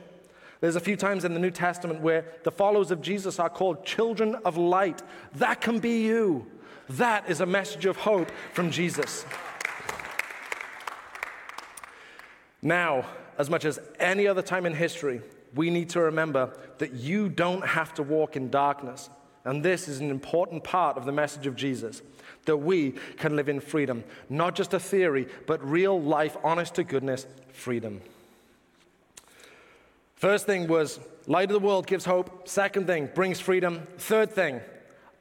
There's 0.61 0.77
a 0.77 0.81
few 0.81 0.97
times 0.97 1.25
in 1.25 1.33
the 1.33 1.41
New 1.41 1.51
Testament 1.51 2.03
where 2.03 2.27
the 2.43 2.51
followers 2.51 2.91
of 2.91 3.01
Jesus 3.01 3.39
are 3.39 3.49
called 3.49 3.87
children 3.87 4.35
of 4.45 4.59
light. 4.59 5.03
That 5.37 5.63
can 5.63 5.79
be 5.79 6.05
you. 6.05 6.47
That 6.91 7.31
is 7.31 7.41
a 7.41 7.47
message 7.47 7.87
of 7.87 7.97
hope 7.97 8.31
from 8.53 8.71
Jesus. 8.71 9.25
Now, 12.61 13.07
as 13.39 13.49
much 13.49 13.65
as 13.65 13.79
any 13.99 14.27
other 14.27 14.43
time 14.43 14.67
in 14.67 14.75
history, 14.75 15.23
we 15.55 15.71
need 15.71 15.91
to 15.91 16.01
remember 16.01 16.57
that 16.79 16.93
you 16.93 17.29
don't 17.29 17.67
have 17.67 17.95
to 17.95 18.03
walk 18.03 18.37
in 18.37 18.51
darkness. 18.51 19.09
And 19.45 19.63
this 19.63 19.89
is 19.89 20.01
an 20.01 20.11
important 20.11 20.65
part 20.65 20.97
of 20.97 21.05
the 21.05 21.13
message 21.13 21.47
of 21.47 21.55
Jesus 21.55 22.03
that 22.47 22.57
we 22.57 22.93
can 23.17 23.37
live 23.37 23.49
in 23.49 23.61
freedom. 23.61 24.05
Not 24.29 24.55
just 24.55 24.75
a 24.75 24.81
theory, 24.81 25.29
but 25.47 25.65
real 25.67 26.01
life, 26.01 26.37
honest 26.43 26.75
to 26.77 26.85
goodness 26.85 27.27
freedom. 27.53 28.01
First 30.17 30.47
thing 30.47 30.67
was 30.67 31.01
light 31.27 31.51
of 31.51 31.61
the 31.61 31.67
world 31.67 31.87
gives 31.87 32.05
hope. 32.05 32.49
Second 32.49 32.87
thing, 32.87 33.11
brings 33.15 33.41
freedom. 33.41 33.87
Third 33.99 34.33
thing, 34.33 34.61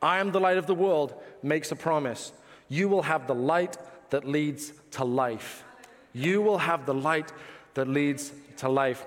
I 0.02 0.20
am 0.20 0.32
the 0.32 0.40
light 0.40 0.58
of 0.58 0.68
the 0.68 0.76
world, 0.76 1.14
makes 1.42 1.72
a 1.72 1.76
promise. 1.76 2.32
You 2.70 2.88
will 2.88 3.04
have 3.04 3.28
the 3.28 3.36
light 3.36 3.78
that 4.10 4.26
leads 4.26 4.74
to 4.92 5.04
life. 5.04 5.64
You 6.14 6.42
will 6.42 6.60
have 6.60 6.86
the 6.86 6.94
light 6.94 7.32
that 7.74 7.88
leads 7.88 8.32
to 8.58 8.70
life. 8.70 9.06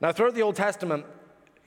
Now, 0.00 0.12
throughout 0.12 0.34
the 0.34 0.42
Old 0.42 0.56
Testament, 0.56 1.06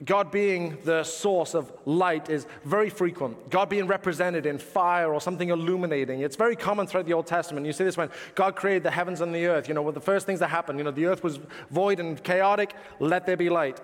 God 0.04 0.30
being 0.30 0.78
the 0.84 1.04
source 1.04 1.54
of 1.54 1.70
light 1.84 2.30
is 2.30 2.46
very 2.64 2.88
frequent. 2.88 3.50
God 3.50 3.68
being 3.68 3.86
represented 3.86 4.46
in 4.46 4.58
fire 4.58 5.12
or 5.12 5.20
something 5.20 5.50
illuminating. 5.50 6.20
It's 6.20 6.36
very 6.36 6.56
common 6.56 6.86
throughout 6.86 7.04
the 7.04 7.12
Old 7.12 7.26
Testament. 7.26 7.66
You 7.66 7.74
see 7.74 7.84
this 7.84 7.98
when 7.98 8.08
God 8.34 8.56
created 8.56 8.82
the 8.82 8.90
heavens 8.90 9.20
and 9.20 9.34
the 9.34 9.46
earth. 9.46 9.68
You 9.68 9.74
know, 9.74 9.82
one 9.82 9.90
of 9.90 9.94
the 9.94 10.00
first 10.00 10.24
things 10.24 10.40
that 10.40 10.48
happened, 10.48 10.78
you 10.78 10.84
know, 10.84 10.90
the 10.90 11.04
earth 11.04 11.22
was 11.22 11.38
void 11.70 12.00
and 12.00 12.22
chaotic, 12.22 12.72
let 12.98 13.26
there 13.26 13.36
be 13.36 13.50
light. 13.50 13.80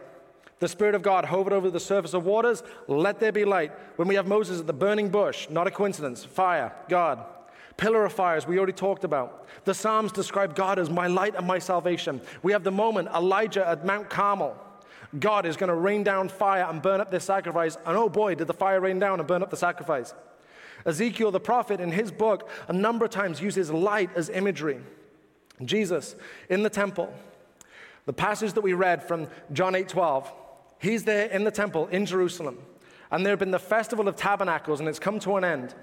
The 0.58 0.68
Spirit 0.68 0.94
of 0.94 1.02
God 1.02 1.26
hovered 1.26 1.52
over 1.52 1.70
the 1.70 1.80
surface 1.80 2.14
of 2.14 2.24
waters, 2.24 2.62
let 2.88 3.20
there 3.20 3.32
be 3.32 3.44
light. 3.44 3.72
When 3.96 4.08
we 4.08 4.14
have 4.14 4.26
Moses 4.26 4.60
at 4.60 4.66
the 4.66 4.72
burning 4.72 5.10
bush, 5.10 5.48
not 5.50 5.66
a 5.66 5.70
coincidence, 5.70 6.24
fire, 6.24 6.72
God. 6.88 7.22
Pillar 7.76 8.04
of 8.04 8.12
fires, 8.12 8.46
we 8.46 8.56
already 8.56 8.72
talked 8.72 9.04
about. 9.04 9.46
The 9.64 9.74
Psalms 9.74 10.12
describe 10.12 10.54
God 10.54 10.78
as 10.78 10.88
my 10.88 11.06
light 11.06 11.34
and 11.34 11.46
my 11.46 11.58
salvation. 11.58 12.20
We 12.42 12.52
have 12.52 12.64
the 12.64 12.70
moment 12.70 13.08
Elijah 13.14 13.66
at 13.66 13.84
Mount 13.84 14.08
Carmel. 14.08 14.56
God 15.18 15.46
is 15.46 15.56
going 15.56 15.68
to 15.68 15.74
rain 15.74 16.02
down 16.02 16.28
fire 16.28 16.66
and 16.68 16.80
burn 16.80 17.00
up 17.00 17.10
this 17.10 17.24
sacrifice. 17.24 17.76
And 17.84 17.96
oh 17.96 18.08
boy, 18.08 18.34
did 18.34 18.46
the 18.46 18.54
fire 18.54 18.80
rain 18.80 18.98
down 18.98 19.20
and 19.20 19.28
burn 19.28 19.42
up 19.42 19.50
the 19.50 19.56
sacrifice. 19.56 20.14
Ezekiel 20.84 21.30
the 21.30 21.40
prophet, 21.40 21.80
in 21.80 21.92
his 21.92 22.10
book, 22.10 22.48
a 22.68 22.72
number 22.72 23.04
of 23.04 23.10
times 23.10 23.40
uses 23.40 23.70
light 23.70 24.10
as 24.14 24.28
imagery. 24.30 24.80
Jesus 25.64 26.16
in 26.48 26.62
the 26.62 26.70
temple, 26.70 27.12
the 28.04 28.12
passage 28.12 28.52
that 28.52 28.60
we 28.60 28.72
read 28.72 29.02
from 29.02 29.26
John 29.52 29.74
8 29.74 29.88
12, 29.88 30.32
he's 30.78 31.04
there 31.04 31.26
in 31.26 31.44
the 31.44 31.50
temple 31.50 31.88
in 31.88 32.06
Jerusalem. 32.06 32.58
And 33.10 33.24
there 33.24 33.32
had 33.32 33.38
been 33.38 33.50
the 33.52 33.58
festival 33.58 34.08
of 34.08 34.16
tabernacles, 34.16 34.80
and 34.80 34.88
it's 34.88 34.98
come 34.98 35.18
to 35.20 35.36
an 35.36 35.44
end. 35.44 35.74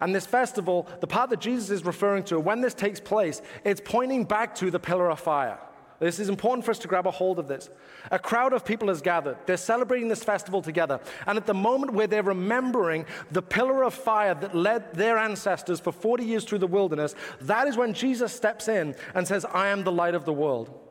And 0.00 0.14
this 0.14 0.26
festival, 0.26 0.88
the 1.00 1.06
part 1.06 1.30
that 1.30 1.40
Jesus 1.40 1.70
is 1.70 1.84
referring 1.84 2.24
to, 2.24 2.40
when 2.40 2.60
this 2.60 2.74
takes 2.74 3.00
place, 3.00 3.42
it's 3.64 3.80
pointing 3.84 4.24
back 4.24 4.54
to 4.56 4.70
the 4.70 4.80
pillar 4.80 5.10
of 5.10 5.20
fire. 5.20 5.58
This 6.00 6.18
is 6.18 6.28
important 6.28 6.64
for 6.64 6.70
us 6.72 6.78
to 6.80 6.88
grab 6.88 7.06
a 7.06 7.10
hold 7.10 7.38
of 7.38 7.48
this. 7.48 7.70
A 8.10 8.18
crowd 8.18 8.52
of 8.52 8.64
people 8.64 8.88
has 8.88 9.00
gathered. 9.00 9.38
They're 9.46 9.56
celebrating 9.56 10.08
this 10.08 10.24
festival 10.24 10.60
together. 10.60 11.00
And 11.26 11.38
at 11.38 11.46
the 11.46 11.54
moment 11.54 11.94
where 11.94 12.06
they're 12.06 12.22
remembering 12.22 13.06
the 13.30 13.40
pillar 13.40 13.84
of 13.84 13.94
fire 13.94 14.34
that 14.34 14.54
led 14.54 14.92
their 14.94 15.16
ancestors 15.16 15.80
for 15.80 15.92
40 15.92 16.24
years 16.24 16.44
through 16.44 16.58
the 16.58 16.66
wilderness, 16.66 17.14
that 17.42 17.68
is 17.68 17.76
when 17.76 17.94
Jesus 17.94 18.34
steps 18.34 18.68
in 18.68 18.94
and 19.14 19.26
says, 19.26 19.44
I 19.46 19.68
am 19.68 19.84
the 19.84 19.92
light 19.92 20.14
of 20.14 20.24
the 20.24 20.32
world. 20.32 20.83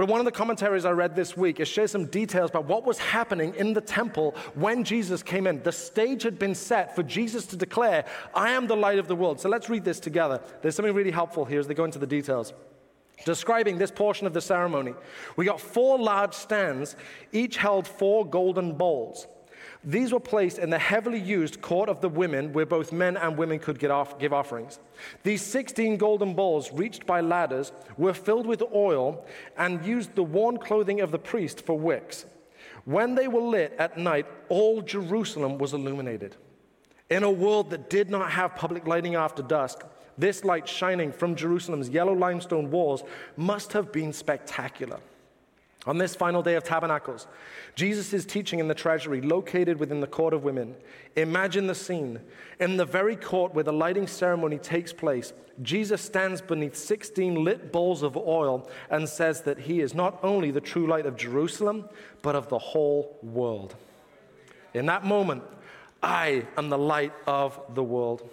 But 0.00 0.08
one 0.08 0.18
of 0.18 0.24
the 0.24 0.32
commentaries 0.32 0.86
I 0.86 0.92
read 0.92 1.14
this 1.14 1.36
week, 1.36 1.60
it 1.60 1.66
shares 1.66 1.90
some 1.90 2.06
details 2.06 2.48
about 2.48 2.64
what 2.64 2.86
was 2.86 2.96
happening 2.96 3.54
in 3.56 3.74
the 3.74 3.82
temple 3.82 4.34
when 4.54 4.82
Jesus 4.82 5.22
came 5.22 5.46
in. 5.46 5.62
The 5.62 5.72
stage 5.72 6.22
had 6.22 6.38
been 6.38 6.54
set 6.54 6.96
for 6.96 7.02
Jesus 7.02 7.44
to 7.48 7.56
declare, 7.56 8.06
I 8.32 8.52
am 8.52 8.66
the 8.66 8.76
light 8.76 8.98
of 8.98 9.08
the 9.08 9.14
world. 9.14 9.40
So 9.40 9.50
let's 9.50 9.68
read 9.68 9.84
this 9.84 10.00
together. 10.00 10.40
There's 10.62 10.74
something 10.74 10.94
really 10.94 11.10
helpful 11.10 11.44
here 11.44 11.60
as 11.60 11.66
they 11.66 11.74
go 11.74 11.84
into 11.84 11.98
the 11.98 12.06
details 12.06 12.54
describing 13.26 13.76
this 13.76 13.90
portion 13.90 14.26
of 14.26 14.32
the 14.32 14.40
ceremony. 14.40 14.94
We 15.36 15.44
got 15.44 15.60
four 15.60 15.98
large 15.98 16.32
stands, 16.32 16.96
each 17.32 17.58
held 17.58 17.86
four 17.86 18.24
golden 18.24 18.72
bowls. 18.78 19.26
These 19.82 20.12
were 20.12 20.20
placed 20.20 20.58
in 20.58 20.68
the 20.68 20.78
heavily 20.78 21.18
used 21.18 21.62
court 21.62 21.88
of 21.88 22.02
the 22.02 22.08
women, 22.08 22.52
where 22.52 22.66
both 22.66 22.92
men 22.92 23.16
and 23.16 23.38
women 23.38 23.58
could 23.58 23.82
off, 23.86 24.18
give 24.18 24.32
offerings. 24.32 24.78
These 25.22 25.42
16 25.42 25.96
golden 25.96 26.34
bowls, 26.34 26.70
reached 26.72 27.06
by 27.06 27.22
ladders, 27.22 27.72
were 27.96 28.12
filled 28.12 28.46
with 28.46 28.62
oil 28.74 29.24
and 29.56 29.84
used 29.84 30.14
the 30.14 30.22
worn 30.22 30.58
clothing 30.58 31.00
of 31.00 31.10
the 31.10 31.18
priest 31.18 31.64
for 31.64 31.78
wicks. 31.78 32.26
When 32.84 33.14
they 33.14 33.26
were 33.26 33.40
lit 33.40 33.74
at 33.78 33.96
night, 33.96 34.26
all 34.50 34.82
Jerusalem 34.82 35.56
was 35.56 35.72
illuminated. 35.72 36.36
In 37.08 37.22
a 37.22 37.30
world 37.30 37.70
that 37.70 37.88
did 37.88 38.10
not 38.10 38.30
have 38.32 38.56
public 38.56 38.86
lighting 38.86 39.14
after 39.14 39.42
dusk, 39.42 39.84
this 40.18 40.44
light 40.44 40.68
shining 40.68 41.10
from 41.10 41.34
Jerusalem's 41.34 41.88
yellow 41.88 42.12
limestone 42.12 42.70
walls 42.70 43.02
must 43.36 43.72
have 43.72 43.90
been 43.90 44.12
spectacular. 44.12 45.00
On 45.86 45.96
this 45.96 46.14
final 46.14 46.42
day 46.42 46.56
of 46.56 46.64
tabernacles, 46.64 47.26
Jesus 47.74 48.12
is 48.12 48.26
teaching 48.26 48.58
in 48.58 48.68
the 48.68 48.74
treasury 48.74 49.22
located 49.22 49.80
within 49.80 50.00
the 50.00 50.06
court 50.06 50.34
of 50.34 50.44
women. 50.44 50.76
Imagine 51.16 51.66
the 51.66 51.74
scene. 51.74 52.20
In 52.58 52.76
the 52.76 52.84
very 52.84 53.16
court 53.16 53.54
where 53.54 53.64
the 53.64 53.72
lighting 53.72 54.06
ceremony 54.06 54.58
takes 54.58 54.92
place, 54.92 55.32
Jesus 55.62 56.02
stands 56.02 56.42
beneath 56.42 56.76
16 56.76 57.42
lit 57.42 57.72
bowls 57.72 58.02
of 58.02 58.14
oil 58.16 58.68
and 58.90 59.08
says 59.08 59.40
that 59.42 59.58
he 59.58 59.80
is 59.80 59.94
not 59.94 60.18
only 60.22 60.50
the 60.50 60.60
true 60.60 60.86
light 60.86 61.06
of 61.06 61.16
Jerusalem, 61.16 61.88
but 62.20 62.36
of 62.36 62.48
the 62.48 62.58
whole 62.58 63.16
world. 63.22 63.74
In 64.74 64.84
that 64.86 65.04
moment, 65.04 65.42
I 66.02 66.46
am 66.58 66.68
the 66.68 66.78
light 66.78 67.12
of 67.26 67.58
the 67.74 67.82
world. 67.82 68.28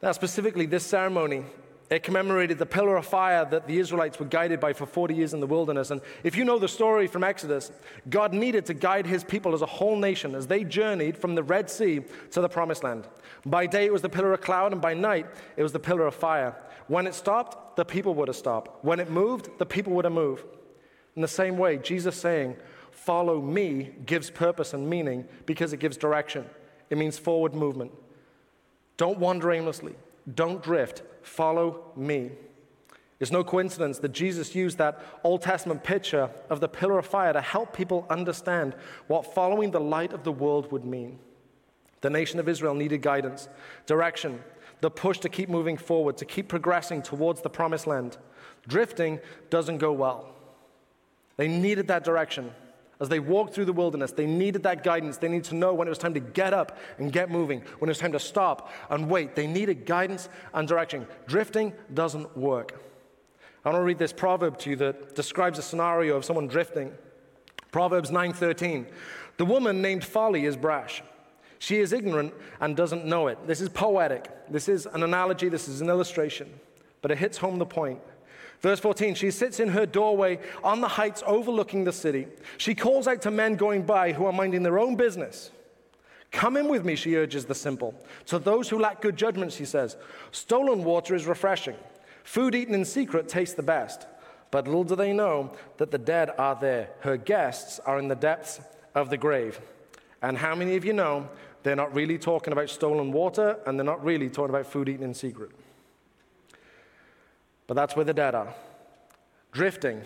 Now, 0.00 0.12
specifically, 0.12 0.66
this 0.66 0.84
ceremony, 0.84 1.44
it 1.90 2.02
commemorated 2.02 2.58
the 2.58 2.66
pillar 2.66 2.96
of 2.96 3.06
fire 3.06 3.44
that 3.44 3.66
the 3.66 3.78
Israelites 3.78 4.18
were 4.18 4.26
guided 4.26 4.58
by 4.58 4.72
for 4.72 4.86
40 4.86 5.14
years 5.14 5.34
in 5.34 5.40
the 5.40 5.46
wilderness. 5.46 5.90
And 5.90 6.00
if 6.22 6.34
you 6.34 6.44
know 6.44 6.58
the 6.58 6.68
story 6.68 7.06
from 7.06 7.22
Exodus, 7.22 7.70
God 8.08 8.32
needed 8.32 8.64
to 8.66 8.74
guide 8.74 9.06
his 9.06 9.22
people 9.22 9.52
as 9.52 9.60
a 9.60 9.66
whole 9.66 9.96
nation 9.96 10.34
as 10.34 10.46
they 10.46 10.64
journeyed 10.64 11.18
from 11.18 11.34
the 11.34 11.42
Red 11.42 11.68
Sea 11.68 12.00
to 12.30 12.40
the 12.40 12.48
promised 12.48 12.84
land. 12.84 13.06
By 13.44 13.66
day, 13.66 13.84
it 13.84 13.92
was 13.92 14.02
the 14.02 14.08
pillar 14.08 14.32
of 14.32 14.40
cloud, 14.40 14.72
and 14.72 14.80
by 14.80 14.94
night, 14.94 15.26
it 15.56 15.62
was 15.62 15.72
the 15.72 15.78
pillar 15.78 16.06
of 16.06 16.14
fire. 16.14 16.56
When 16.88 17.06
it 17.06 17.14
stopped, 17.14 17.76
the 17.76 17.84
people 17.84 18.14
would 18.14 18.28
have 18.28 18.36
stopped. 18.36 18.84
When 18.84 18.98
it 18.98 19.10
moved, 19.10 19.50
the 19.58 19.66
people 19.66 19.92
would 19.94 20.06
have 20.06 20.14
moved. 20.14 20.44
In 21.16 21.22
the 21.22 21.28
same 21.28 21.58
way, 21.58 21.76
Jesus 21.76 22.16
saying, 22.16 22.56
Follow 22.90 23.42
me 23.42 23.90
gives 24.06 24.30
purpose 24.30 24.72
and 24.72 24.88
meaning 24.88 25.26
because 25.44 25.72
it 25.74 25.80
gives 25.80 25.96
direction. 25.96 26.46
It 26.88 26.96
means 26.96 27.18
forward 27.18 27.54
movement. 27.54 27.92
Don't 28.96 29.18
wander 29.18 29.52
aimlessly. 29.52 29.94
Don't 30.34 30.62
drift. 30.62 31.02
Follow 31.24 31.92
me. 31.96 32.30
It's 33.18 33.32
no 33.32 33.42
coincidence 33.42 33.98
that 34.00 34.12
Jesus 34.12 34.54
used 34.54 34.78
that 34.78 35.00
Old 35.24 35.40
Testament 35.40 35.82
picture 35.82 36.30
of 36.50 36.60
the 36.60 36.68
pillar 36.68 36.98
of 36.98 37.06
fire 37.06 37.32
to 37.32 37.40
help 37.40 37.74
people 37.74 38.06
understand 38.10 38.74
what 39.06 39.34
following 39.34 39.70
the 39.70 39.80
light 39.80 40.12
of 40.12 40.24
the 40.24 40.32
world 40.32 40.70
would 40.70 40.84
mean. 40.84 41.18
The 42.02 42.10
nation 42.10 42.38
of 42.38 42.48
Israel 42.48 42.74
needed 42.74 43.00
guidance, 43.00 43.48
direction, 43.86 44.42
the 44.82 44.90
push 44.90 45.18
to 45.20 45.30
keep 45.30 45.48
moving 45.48 45.78
forward, 45.78 46.18
to 46.18 46.26
keep 46.26 46.48
progressing 46.48 47.00
towards 47.00 47.40
the 47.40 47.48
promised 47.48 47.86
land. 47.86 48.18
Drifting 48.68 49.20
doesn't 49.48 49.78
go 49.78 49.92
well. 49.92 50.34
They 51.38 51.48
needed 51.48 51.88
that 51.88 52.04
direction. 52.04 52.52
As 53.00 53.08
they 53.08 53.18
walked 53.18 53.54
through 53.54 53.64
the 53.64 53.72
wilderness, 53.72 54.12
they 54.12 54.26
needed 54.26 54.62
that 54.62 54.84
guidance. 54.84 55.16
They 55.16 55.28
needed 55.28 55.44
to 55.46 55.56
know 55.56 55.74
when 55.74 55.88
it 55.88 55.90
was 55.90 55.98
time 55.98 56.14
to 56.14 56.20
get 56.20 56.54
up 56.54 56.78
and 56.98 57.12
get 57.12 57.30
moving, 57.30 57.60
when 57.78 57.88
it 57.88 57.90
was 57.90 57.98
time 57.98 58.12
to 58.12 58.20
stop 58.20 58.70
and 58.88 59.10
wait. 59.10 59.34
They 59.34 59.46
needed 59.46 59.84
guidance 59.84 60.28
and 60.52 60.68
direction. 60.68 61.06
Drifting 61.26 61.72
doesn't 61.92 62.36
work. 62.36 62.80
I 63.64 63.70
want 63.70 63.80
to 63.80 63.84
read 63.84 63.98
this 63.98 64.12
proverb 64.12 64.58
to 64.58 64.70
you 64.70 64.76
that 64.76 65.14
describes 65.14 65.58
a 65.58 65.62
scenario 65.62 66.16
of 66.16 66.24
someone 66.24 66.46
drifting. 66.46 66.92
Proverbs 67.72 68.10
9:13. 68.10 68.86
The 69.38 69.44
woman 69.44 69.82
named 69.82 70.04
Folly 70.04 70.44
is 70.44 70.56
brash. 70.56 71.02
She 71.58 71.78
is 71.80 71.92
ignorant 71.92 72.34
and 72.60 72.76
doesn't 72.76 73.06
know 73.06 73.28
it. 73.28 73.38
This 73.46 73.60
is 73.60 73.70
poetic. 73.70 74.30
This 74.50 74.68
is 74.68 74.86
an 74.86 75.02
analogy, 75.02 75.48
this 75.48 75.66
is 75.66 75.80
an 75.80 75.88
illustration, 75.88 76.60
but 77.00 77.10
it 77.10 77.18
hits 77.18 77.38
home 77.38 77.58
the 77.58 77.66
point. 77.66 78.00
Verse 78.64 78.80
14, 78.80 79.14
she 79.14 79.30
sits 79.30 79.60
in 79.60 79.68
her 79.68 79.84
doorway 79.84 80.38
on 80.62 80.80
the 80.80 80.88
heights 80.88 81.22
overlooking 81.26 81.84
the 81.84 81.92
city. 81.92 82.26
She 82.56 82.74
calls 82.74 83.06
out 83.06 83.20
to 83.20 83.30
men 83.30 83.56
going 83.56 83.82
by 83.82 84.12
who 84.12 84.24
are 84.24 84.32
minding 84.32 84.62
their 84.62 84.78
own 84.78 84.96
business. 84.96 85.50
Come 86.30 86.56
in 86.56 86.68
with 86.68 86.82
me, 86.82 86.96
she 86.96 87.14
urges 87.14 87.44
the 87.44 87.54
simple. 87.54 87.94
To 88.24 88.38
those 88.38 88.70
who 88.70 88.78
lack 88.78 89.02
good 89.02 89.18
judgment, 89.18 89.52
she 89.52 89.66
says, 89.66 89.98
stolen 90.30 90.82
water 90.82 91.14
is 91.14 91.26
refreshing. 91.26 91.76
Food 92.22 92.54
eaten 92.54 92.74
in 92.74 92.86
secret 92.86 93.28
tastes 93.28 93.54
the 93.54 93.62
best. 93.62 94.06
But 94.50 94.66
little 94.66 94.82
do 94.82 94.96
they 94.96 95.12
know 95.12 95.52
that 95.76 95.90
the 95.90 95.98
dead 95.98 96.30
are 96.38 96.56
there. 96.58 96.88
Her 97.00 97.18
guests 97.18 97.80
are 97.80 97.98
in 97.98 98.08
the 98.08 98.14
depths 98.14 98.62
of 98.94 99.10
the 99.10 99.18
grave. 99.18 99.60
And 100.22 100.38
how 100.38 100.54
many 100.54 100.76
of 100.76 100.86
you 100.86 100.94
know 100.94 101.28
they're 101.64 101.76
not 101.76 101.94
really 101.94 102.16
talking 102.16 102.54
about 102.54 102.70
stolen 102.70 103.12
water 103.12 103.58
and 103.66 103.78
they're 103.78 103.84
not 103.84 104.02
really 104.02 104.30
talking 104.30 104.54
about 104.54 104.64
food 104.64 104.88
eaten 104.88 105.04
in 105.04 105.12
secret? 105.12 105.50
But 107.66 107.74
that's 107.74 107.96
where 107.96 108.04
the 108.04 108.14
dead 108.14 108.34
are 108.34 108.54
drifting 109.52 110.02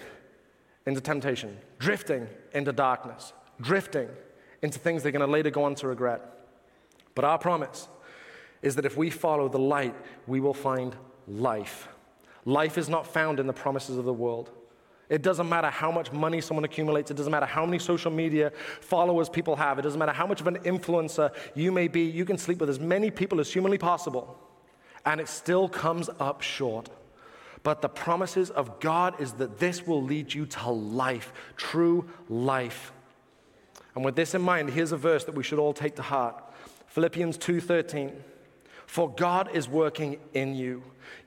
into 0.87 1.01
temptation, 1.01 1.57
drifting 1.79 2.29
into 2.53 2.73
darkness, 2.73 3.33
drifting 3.61 4.09
into 4.63 4.79
things 4.79 5.03
they're 5.03 5.13
going 5.13 5.27
to 5.27 5.31
later 5.31 5.51
go 5.51 5.65
on 5.65 5.75
to 5.77 5.89
regret. 5.89 6.21
But 7.15 7.25
our 7.25 7.39
promise 7.39 7.89
is 8.63 8.77
that 8.77 8.85
if 8.85 8.97
we 8.97 9.11
follow 9.11 9.49
the 9.49 9.59
light, 9.59 9.95
we 10.27 10.41
will 10.41 10.55
find 10.55 10.95
life. 11.27 11.89
Life 12.45 12.79
is 12.79 12.89
not 12.89 13.07
found 13.07 13.41
in 13.41 13.47
the 13.47 13.53
promises 13.53 13.97
of 13.97 14.05
the 14.05 14.13
world. 14.13 14.51
It 15.09 15.23
doesn't 15.23 15.49
matter 15.49 15.71
how 15.71 15.91
much 15.91 16.13
money 16.13 16.41
someone 16.41 16.65
accumulates. 16.65 17.11
It 17.11 17.17
doesn't 17.17 17.31
matter 17.31 17.47
how 17.47 17.65
many 17.65 17.79
social 17.79 18.11
media 18.11 18.53
followers 18.81 19.29
people 19.29 19.57
have. 19.57 19.79
It 19.79 19.83
doesn't 19.83 19.99
matter 19.99 20.13
how 20.13 20.27
much 20.27 20.41
of 20.41 20.47
an 20.47 20.57
influencer 20.59 21.33
you 21.55 21.73
may 21.73 21.89
be. 21.89 22.03
You 22.03 22.25
can 22.25 22.37
sleep 22.37 22.59
with 22.59 22.69
as 22.69 22.79
many 22.79 23.11
people 23.11 23.41
as 23.41 23.51
humanly 23.51 23.79
possible, 23.79 24.39
and 25.07 25.21
it 25.21 25.29
still 25.29 25.69
comes 25.69 26.11
up 26.21 26.43
short. 26.43 26.91
But 27.63 27.83
the 27.83 27.89
promises 27.89 28.51
of 28.51 28.81
God 28.81 29.21
is 29.21 29.33
that 29.35 29.59
this 29.59 29.87
will 29.87 30.03
lead 30.03 30.33
you 30.33 30.47
to 30.47 30.71
life, 30.71 31.33
true 31.57 32.09
life. 32.29 32.93
And 33.95 34.05
with 34.05 34.17
this 34.17 34.35
in 34.35 34.43
mind, 34.43 34.71
here's 34.71 34.93
a 34.93 34.97
verse 34.97 35.25
that 35.25 35.35
we 35.35 35.43
should 35.43 35.59
all 35.59 35.73
take 35.73 35.97
to 35.97 36.03
heart. 36.03 36.43
Philippians 36.87 37.37
2:13. 37.39 38.13
For 38.87 39.11
God 39.11 39.51
is 39.55 39.69
working 39.69 40.19
in 40.33 40.55
you, 40.55 40.83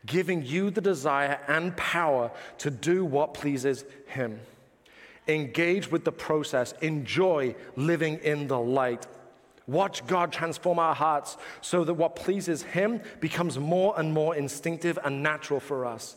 giving 0.05 0.43
you 0.43 0.71
the 0.71 0.81
desire 0.81 1.39
and 1.47 1.77
power 1.77 2.31
to 2.57 2.71
do 2.71 3.05
what 3.05 3.35
pleases 3.35 3.85
him. 4.07 4.39
Engage 5.27 5.91
with 5.91 6.03
the 6.03 6.11
process. 6.11 6.73
Enjoy 6.81 7.55
living 7.75 8.17
in 8.23 8.47
the 8.47 8.59
light. 8.59 9.05
Watch 9.67 10.05
God 10.07 10.31
transform 10.31 10.79
our 10.79 10.95
hearts 10.95 11.37
so 11.61 11.83
that 11.83 11.93
what 11.93 12.15
pleases 12.15 12.63
Him 12.63 13.01
becomes 13.19 13.59
more 13.59 13.93
and 13.97 14.13
more 14.13 14.35
instinctive 14.35 14.97
and 15.03 15.21
natural 15.21 15.59
for 15.59 15.85
us. 15.85 16.15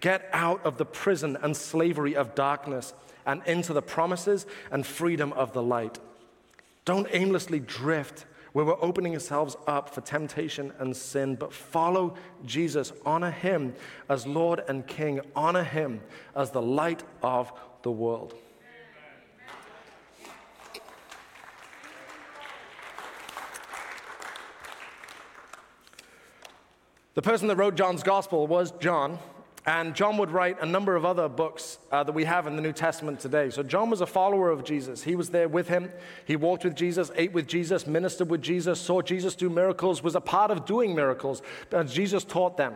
Get 0.00 0.28
out 0.32 0.64
of 0.64 0.78
the 0.78 0.86
prison 0.86 1.36
and 1.42 1.56
slavery 1.56 2.16
of 2.16 2.34
darkness 2.34 2.94
and 3.26 3.42
into 3.46 3.72
the 3.72 3.82
promises 3.82 4.46
and 4.70 4.86
freedom 4.86 5.32
of 5.34 5.52
the 5.52 5.62
light. 5.62 5.98
Don't 6.84 7.06
aimlessly 7.12 7.60
drift 7.60 8.24
where 8.52 8.64
we're 8.64 8.82
opening 8.82 9.14
ourselves 9.14 9.56
up 9.66 9.90
for 9.90 10.00
temptation 10.00 10.72
and 10.78 10.96
sin, 10.96 11.36
but 11.36 11.52
follow 11.52 12.14
Jesus. 12.44 12.92
Honor 13.06 13.30
Him 13.30 13.74
as 14.08 14.26
Lord 14.26 14.62
and 14.68 14.86
King. 14.86 15.20
Honor 15.36 15.62
Him 15.62 16.00
as 16.34 16.50
the 16.50 16.62
light 16.62 17.04
of 17.22 17.52
the 17.82 17.92
world. 17.92 18.34
The 27.14 27.22
person 27.22 27.48
that 27.48 27.56
wrote 27.56 27.74
John's 27.74 28.02
gospel 28.02 28.46
was 28.46 28.70
John, 28.72 29.18
and 29.66 29.94
John 29.94 30.16
would 30.16 30.30
write 30.30 30.60
a 30.62 30.66
number 30.66 30.96
of 30.96 31.04
other 31.04 31.28
books 31.28 31.78
uh, 31.92 32.02
that 32.02 32.12
we 32.12 32.24
have 32.24 32.46
in 32.46 32.56
the 32.56 32.62
New 32.62 32.72
Testament 32.72 33.20
today. 33.20 33.50
So, 33.50 33.62
John 33.62 33.90
was 33.90 34.00
a 34.00 34.06
follower 34.06 34.50
of 34.50 34.64
Jesus. 34.64 35.02
He 35.02 35.14
was 35.14 35.30
there 35.30 35.48
with 35.48 35.68
him. 35.68 35.90
He 36.24 36.36
walked 36.36 36.64
with 36.64 36.74
Jesus, 36.74 37.10
ate 37.16 37.32
with 37.32 37.46
Jesus, 37.46 37.86
ministered 37.86 38.30
with 38.30 38.42
Jesus, 38.42 38.80
saw 38.80 39.02
Jesus 39.02 39.34
do 39.34 39.50
miracles, 39.50 40.02
was 40.02 40.14
a 40.14 40.20
part 40.20 40.50
of 40.50 40.64
doing 40.64 40.94
miracles 40.94 41.42
as 41.72 41.92
Jesus 41.92 42.24
taught 42.24 42.56
them. 42.56 42.74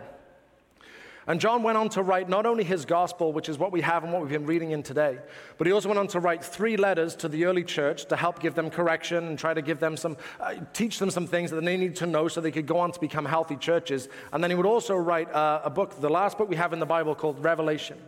And 1.27 1.41
John 1.41 1.63
went 1.63 1.79
on 1.79 1.89
to 1.91 2.03
write 2.03 2.29
not 2.29 2.45
only 2.45 2.65
his 2.65 2.85
gospel, 2.85 3.33
which 3.33 3.49
is 3.49 3.59
what 3.59 3.73
we 3.73 3.81
have 3.81 4.05
and 4.05 4.13
what 4.13 4.21
we've 4.21 4.31
been 4.31 4.45
reading 4.45 4.73
in 4.73 4.83
today, 4.83 5.19
but 5.57 5.67
he 5.67 5.73
also 5.73 5.89
went 5.89 5.99
on 5.99 6.07
to 6.09 6.21
write 6.21 6.45
three 6.45 6.77
letters 6.77 7.17
to 7.17 7.29
the 7.29 7.47
early 7.47 7.65
church 7.65 8.05
to 8.07 8.17
help 8.17 8.41
give 8.41 8.55
them 8.55 8.69
correction 8.69 9.29
and 9.29 9.39
try 9.39 9.55
to 9.55 9.63
give 9.63 9.81
them 9.81 9.97
some, 9.97 10.19
uh, 10.39 10.55
teach 10.75 10.99
them 10.99 11.11
some 11.11 11.27
things 11.27 11.51
that 11.51 11.65
they 11.65 11.77
need 11.77 11.97
to 11.97 12.07
know 12.07 12.29
so 12.29 12.41
they 12.41 12.51
could 12.51 12.67
go 12.67 12.79
on 12.79 12.93
to 12.93 13.01
become 13.01 13.25
healthy 13.25 13.57
churches. 13.57 14.09
And 14.33 14.45
then 14.45 14.51
he 14.51 14.57
would 14.57 14.67
also 14.67 14.97
write 14.97 15.33
uh, 15.33 15.63
a 15.65 15.71
book, 15.71 15.99
the 16.01 16.11
last 16.11 16.37
book 16.37 16.51
we 16.51 16.57
have 16.57 16.75
in 16.75 16.79
the 16.79 16.87
Bible 16.87 17.15
called 17.15 17.43
Revelation. 17.43 17.99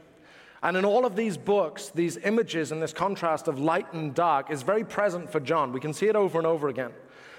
And 0.62 0.76
in 0.76 0.84
all 0.84 1.06
of 1.06 1.16
these 1.16 1.36
books, 1.36 1.90
these 1.94 2.16
images 2.18 2.72
and 2.72 2.82
this 2.82 2.92
contrast 2.92 3.48
of 3.48 3.58
light 3.58 3.92
and 3.92 4.14
dark 4.14 4.50
is 4.50 4.62
very 4.62 4.84
present 4.84 5.30
for 5.30 5.40
John. 5.40 5.72
We 5.72 5.80
can 5.80 5.92
see 5.92 6.06
it 6.06 6.16
over 6.16 6.38
and 6.38 6.46
over 6.46 6.68
again. 6.68 6.92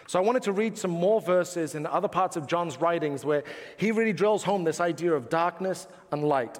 So 0.08 0.18
I 0.18 0.22
wanted 0.22 0.44
to 0.44 0.54
read 0.54 0.78
some 0.78 0.92
more 0.92 1.20
verses 1.20 1.76
in 1.76 1.86
other 1.86 2.08
parts 2.08 2.38
of 2.38 2.48
John's 2.48 2.80
writings 2.80 3.26
where 3.26 3.44
he 3.76 3.92
really 3.92 4.14
drills 4.14 4.44
home 4.44 4.64
this 4.64 4.80
idea 4.80 5.14
of 5.14 5.30
darkness 5.30 5.88
and 6.12 6.24
light. 6.24 6.60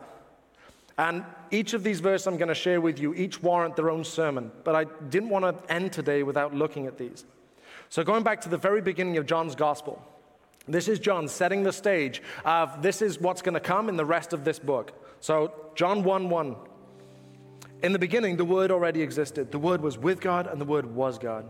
And 0.98 1.24
each 1.50 1.74
of 1.74 1.84
these 1.84 2.02
verses 2.02 2.28
I'm 2.28 2.38
going 2.38 2.50
to 2.50 2.56
share 2.56 2.82
with 2.82 3.00
you, 3.00 3.14
each 3.14 3.42
warrant 3.42 3.76
their 3.76 3.90
own 3.90 4.04
sermon, 4.04 4.52
but 4.64 4.76
I 4.76 4.84
didn't 5.10 5.30
want 5.30 5.46
to 5.46 5.74
end 5.74 5.94
today 5.94 6.24
without 6.24 6.54
looking 6.54 6.88
at 6.88 6.98
these. 6.98 7.24
So 7.90 8.04
going 8.04 8.24
back 8.24 8.42
to 8.42 8.50
the 8.50 8.58
very 8.58 8.82
beginning 8.82 9.16
of 9.18 9.26
John's 9.26 9.56
gospel, 9.56 10.02
this 10.68 10.90
is 10.90 11.00
John 11.00 11.30
setting 11.30 11.64
the 11.64 11.72
stage 11.72 12.22
of 12.44 12.82
this 12.82 13.02
is 13.02 13.22
what's 13.22 13.42
going 13.42 13.54
to 13.54 13.62
come 13.62 13.88
in 13.88 13.96
the 13.96 14.06
rest 14.06 14.34
of 14.34 14.44
this 14.44 14.60
book. 14.60 14.92
So 15.22 15.54
John 15.76 16.04
1 16.04 16.30
1. 16.30 16.56
In 17.84 17.94
the 17.94 18.00
beginning, 18.00 18.38
the 18.38 18.46
Word 18.46 18.72
already 18.72 19.02
existed. 19.02 19.52
The 19.52 19.60
Word 19.60 19.82
was 19.82 19.98
with 19.98 20.20
God, 20.20 20.48
and 20.48 20.60
the 20.60 20.66
Word 20.66 20.86
was 20.88 21.20
God. 21.20 21.50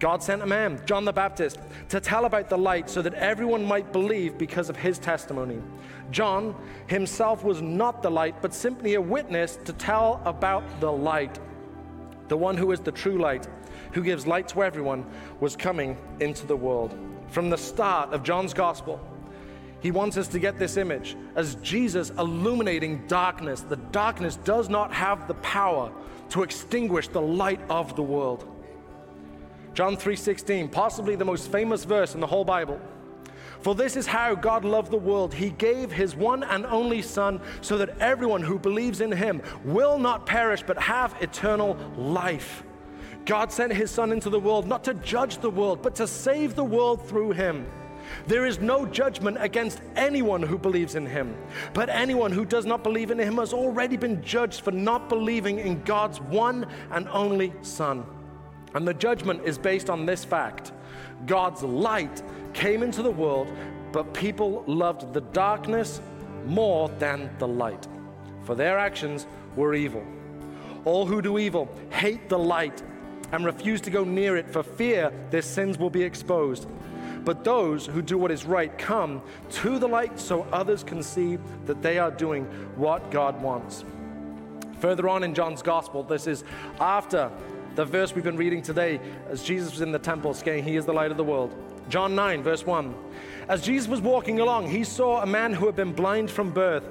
God 0.00 0.22
sent 0.22 0.42
a 0.42 0.46
man, 0.46 0.80
John 0.86 1.04
the 1.04 1.12
Baptist, 1.12 1.58
to 1.88 2.00
tell 2.00 2.24
about 2.24 2.48
the 2.48 2.58
light 2.58 2.90
so 2.90 3.00
that 3.02 3.14
everyone 3.14 3.64
might 3.64 3.92
believe 3.92 4.36
because 4.36 4.68
of 4.68 4.76
his 4.76 4.98
testimony. 4.98 5.62
John 6.10 6.54
himself 6.86 7.44
was 7.44 7.62
not 7.62 8.02
the 8.02 8.10
light, 8.10 8.42
but 8.42 8.52
simply 8.52 8.94
a 8.94 9.00
witness 9.00 9.56
to 9.64 9.72
tell 9.72 10.20
about 10.24 10.62
the 10.80 10.90
light. 10.90 11.38
The 12.28 12.36
one 12.36 12.56
who 12.56 12.72
is 12.72 12.80
the 12.80 12.92
true 12.92 13.18
light, 13.18 13.46
who 13.92 14.02
gives 14.02 14.26
light 14.26 14.48
to 14.48 14.62
everyone, 14.62 15.06
was 15.40 15.56
coming 15.56 15.96
into 16.20 16.46
the 16.46 16.56
world. 16.56 16.96
From 17.28 17.50
the 17.50 17.58
start 17.58 18.12
of 18.12 18.22
John's 18.22 18.54
gospel, 18.54 19.00
he 19.80 19.90
wants 19.90 20.16
us 20.16 20.28
to 20.28 20.38
get 20.38 20.58
this 20.58 20.76
image 20.76 21.16
as 21.36 21.56
Jesus 21.56 22.10
illuminating 22.10 23.06
darkness. 23.06 23.60
The 23.60 23.76
darkness 23.76 24.36
does 24.36 24.68
not 24.68 24.92
have 24.92 25.28
the 25.28 25.34
power 25.34 25.92
to 26.30 26.42
extinguish 26.42 27.08
the 27.08 27.20
light 27.20 27.60
of 27.68 27.94
the 27.94 28.02
world. 28.02 28.53
John 29.74 29.96
3:16, 29.96 30.68
possibly 30.68 31.16
the 31.16 31.24
most 31.24 31.50
famous 31.50 31.84
verse 31.84 32.14
in 32.14 32.20
the 32.20 32.26
whole 32.26 32.44
Bible. 32.44 32.80
For 33.60 33.74
this 33.74 33.96
is 33.96 34.06
how 34.06 34.34
God 34.34 34.64
loved 34.64 34.90
the 34.90 34.96
world. 34.96 35.34
He 35.34 35.50
gave 35.50 35.90
his 35.90 36.14
one 36.14 36.44
and 36.44 36.64
only 36.66 37.02
Son 37.02 37.40
so 37.60 37.78
that 37.78 37.98
everyone 37.98 38.42
who 38.42 38.58
believes 38.58 39.00
in 39.00 39.10
him 39.10 39.42
will 39.64 39.98
not 39.98 40.26
perish 40.26 40.62
but 40.64 40.78
have 40.78 41.16
eternal 41.20 41.76
life. 41.96 42.62
God 43.24 43.50
sent 43.50 43.72
his 43.72 43.90
Son 43.90 44.12
into 44.12 44.30
the 44.30 44.38
world 44.38 44.66
not 44.66 44.84
to 44.84 44.94
judge 44.94 45.38
the 45.38 45.50
world, 45.50 45.80
but 45.82 45.94
to 45.96 46.06
save 46.06 46.54
the 46.54 46.64
world 46.64 47.08
through 47.08 47.32
him. 47.32 47.66
There 48.26 48.44
is 48.44 48.60
no 48.60 48.84
judgment 48.84 49.38
against 49.40 49.80
anyone 49.96 50.42
who 50.42 50.58
believes 50.58 50.94
in 50.94 51.06
him, 51.06 51.34
but 51.72 51.88
anyone 51.88 52.32
who 52.32 52.44
does 52.44 52.66
not 52.66 52.84
believe 52.84 53.10
in 53.10 53.18
him 53.18 53.38
has 53.38 53.54
already 53.54 53.96
been 53.96 54.22
judged 54.22 54.60
for 54.60 54.72
not 54.72 55.08
believing 55.08 55.58
in 55.58 55.82
God's 55.84 56.20
one 56.20 56.66
and 56.90 57.08
only 57.08 57.54
Son. 57.62 58.04
And 58.74 58.86
the 58.86 58.94
judgment 58.94 59.42
is 59.44 59.56
based 59.56 59.88
on 59.88 60.04
this 60.04 60.24
fact 60.24 60.72
God's 61.26 61.62
light 61.62 62.22
came 62.52 62.82
into 62.82 63.02
the 63.02 63.10
world, 63.10 63.50
but 63.92 64.12
people 64.12 64.64
loved 64.66 65.14
the 65.14 65.20
darkness 65.20 66.00
more 66.44 66.88
than 66.98 67.30
the 67.38 67.48
light, 67.48 67.86
for 68.42 68.54
their 68.54 68.78
actions 68.78 69.26
were 69.56 69.74
evil. 69.74 70.04
All 70.84 71.06
who 71.06 71.22
do 71.22 71.38
evil 71.38 71.68
hate 71.90 72.28
the 72.28 72.38
light 72.38 72.82
and 73.32 73.44
refuse 73.44 73.80
to 73.82 73.90
go 73.90 74.04
near 74.04 74.36
it 74.36 74.50
for 74.50 74.62
fear 74.62 75.12
their 75.30 75.42
sins 75.42 75.78
will 75.78 75.90
be 75.90 76.02
exposed. 76.02 76.68
But 77.24 77.42
those 77.42 77.86
who 77.86 78.02
do 78.02 78.18
what 78.18 78.30
is 78.30 78.44
right 78.44 78.76
come 78.76 79.22
to 79.50 79.78
the 79.78 79.88
light 79.88 80.20
so 80.20 80.46
others 80.52 80.84
can 80.84 81.02
see 81.02 81.38
that 81.64 81.80
they 81.80 81.98
are 81.98 82.10
doing 82.10 82.44
what 82.76 83.10
God 83.10 83.40
wants. 83.40 83.84
Further 84.80 85.08
on 85.08 85.24
in 85.24 85.34
John's 85.34 85.62
gospel, 85.62 86.02
this 86.02 86.26
is 86.26 86.44
after 86.78 87.30
the 87.74 87.84
verse 87.84 88.14
we've 88.14 88.24
been 88.24 88.36
reading 88.36 88.62
today 88.62 89.00
as 89.28 89.42
Jesus 89.42 89.72
was 89.72 89.80
in 89.80 89.92
the 89.92 89.98
temple 89.98 90.34
saying, 90.34 90.64
He 90.64 90.76
is 90.76 90.86
the 90.86 90.92
light 90.92 91.10
of 91.10 91.16
the 91.16 91.24
world. 91.24 91.54
John 91.88 92.14
9, 92.14 92.42
verse 92.42 92.64
1. 92.64 92.94
As 93.48 93.62
Jesus 93.62 93.88
was 93.88 94.00
walking 94.00 94.40
along, 94.40 94.68
he 94.68 94.84
saw 94.84 95.22
a 95.22 95.26
man 95.26 95.52
who 95.52 95.66
had 95.66 95.76
been 95.76 95.92
blind 95.92 96.30
from 96.30 96.50
birth. 96.50 96.84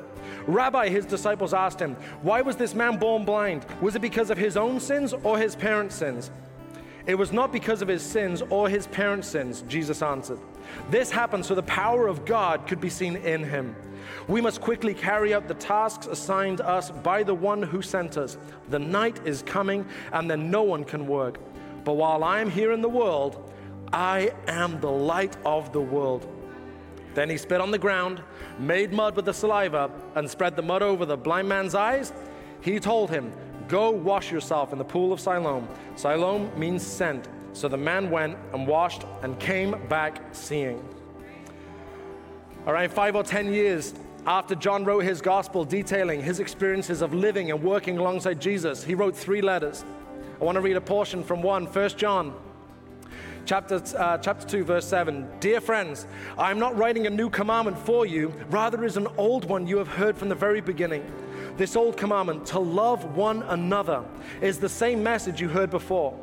Rabbi, 0.45 0.89
his 0.89 1.05
disciples 1.05 1.53
asked 1.53 1.79
him, 1.79 1.95
Why 2.21 2.41
was 2.41 2.55
this 2.55 2.75
man 2.75 2.97
born 2.97 3.25
blind? 3.25 3.65
Was 3.81 3.95
it 3.95 4.01
because 4.01 4.29
of 4.29 4.37
his 4.37 4.57
own 4.57 4.79
sins 4.79 5.13
or 5.23 5.37
his 5.37 5.55
parents' 5.55 5.95
sins? 5.95 6.31
It 7.05 7.15
was 7.15 7.33
not 7.33 7.51
because 7.51 7.81
of 7.81 7.87
his 7.87 8.01
sins 8.01 8.41
or 8.49 8.69
his 8.69 8.87
parents' 8.87 9.27
sins, 9.27 9.63
Jesus 9.67 10.01
answered. 10.01 10.39
This 10.89 11.11
happened 11.11 11.45
so 11.45 11.55
the 11.55 11.63
power 11.63 12.07
of 12.07 12.25
God 12.25 12.67
could 12.67 12.79
be 12.79 12.89
seen 12.89 13.17
in 13.17 13.43
him. 13.43 13.75
We 14.27 14.41
must 14.41 14.61
quickly 14.61 14.93
carry 14.93 15.33
out 15.33 15.47
the 15.47 15.53
tasks 15.53 16.07
assigned 16.07 16.61
us 16.61 16.91
by 16.91 17.23
the 17.23 17.33
one 17.33 17.61
who 17.61 17.81
sent 17.81 18.17
us. 18.17 18.37
The 18.69 18.79
night 18.79 19.19
is 19.25 19.43
coming, 19.43 19.85
and 20.11 20.29
then 20.29 20.49
no 20.49 20.63
one 20.63 20.83
can 20.83 21.07
work. 21.07 21.39
But 21.83 21.93
while 21.93 22.23
I 22.23 22.39
am 22.39 22.49
here 22.49 22.71
in 22.71 22.81
the 22.81 22.89
world, 22.89 23.51
I 23.91 24.31
am 24.47 24.79
the 24.79 24.91
light 24.91 25.37
of 25.45 25.71
the 25.73 25.81
world. 25.81 26.27
Then 27.13 27.29
he 27.29 27.37
spit 27.37 27.61
on 27.61 27.71
the 27.71 27.77
ground, 27.77 28.23
made 28.57 28.91
mud 28.91 29.15
with 29.15 29.25
the 29.25 29.33
saliva, 29.33 29.91
and 30.15 30.29
spread 30.29 30.55
the 30.55 30.63
mud 30.63 30.81
over 30.81 31.05
the 31.05 31.17
blind 31.17 31.47
man's 31.47 31.75
eyes. 31.75 32.11
He 32.61 32.79
told 32.79 33.09
him, 33.09 33.31
Go 33.67 33.91
wash 33.91 34.31
yourself 34.31 34.71
in 34.71 34.77
the 34.77 34.83
pool 34.83 35.13
of 35.13 35.19
Siloam. 35.19 35.67
Siloam 35.95 36.51
means 36.57 36.85
sent. 36.85 37.27
So 37.53 37.67
the 37.67 37.77
man 37.77 38.09
went 38.09 38.37
and 38.51 38.67
washed 38.67 39.03
and 39.21 39.39
came 39.39 39.75
back 39.87 40.21
seeing. 40.31 40.83
Around 42.65 42.91
five 42.91 43.15
or 43.15 43.23
ten 43.23 43.53
years 43.53 43.93
after 44.25 44.55
John 44.55 44.85
wrote 44.85 45.03
his 45.03 45.21
gospel 45.21 45.65
detailing 45.65 46.21
his 46.21 46.39
experiences 46.39 47.01
of 47.01 47.13
living 47.13 47.51
and 47.51 47.61
working 47.61 47.97
alongside 47.97 48.39
Jesus, 48.39 48.83
he 48.83 48.95
wrote 48.95 49.15
three 49.15 49.41
letters. 49.41 49.83
I 50.39 50.45
want 50.45 50.55
to 50.55 50.61
read 50.61 50.77
a 50.77 50.81
portion 50.81 51.23
from 51.23 51.41
one, 51.41 51.65
1 51.65 51.89
John 51.89 52.33
chapter, 53.45 53.81
uh, 53.97 54.17
chapter 54.17 54.47
2, 54.47 54.63
verse 54.63 54.85
7. 54.85 55.27
Dear 55.39 55.61
friends, 55.61 56.07
I 56.37 56.51
am 56.51 56.59
not 56.59 56.77
writing 56.77 57.07
a 57.07 57.09
new 57.09 57.29
commandment 57.29 57.77
for 57.77 58.05
you, 58.05 58.33
rather 58.49 58.83
is 58.83 58.97
an 58.97 59.07
old 59.17 59.45
one 59.45 59.67
you 59.67 59.77
have 59.77 59.87
heard 59.87 60.17
from 60.17 60.29
the 60.29 60.35
very 60.35 60.61
beginning. 60.61 61.05
This 61.57 61.75
old 61.75 61.97
commandment, 61.97 62.45
to 62.47 62.59
love 62.59 63.15
one 63.15 63.43
another, 63.43 64.03
is 64.41 64.59
the 64.59 64.69
same 64.69 65.03
message 65.03 65.41
you 65.41 65.49
heard 65.49 65.69
before. 65.69 66.17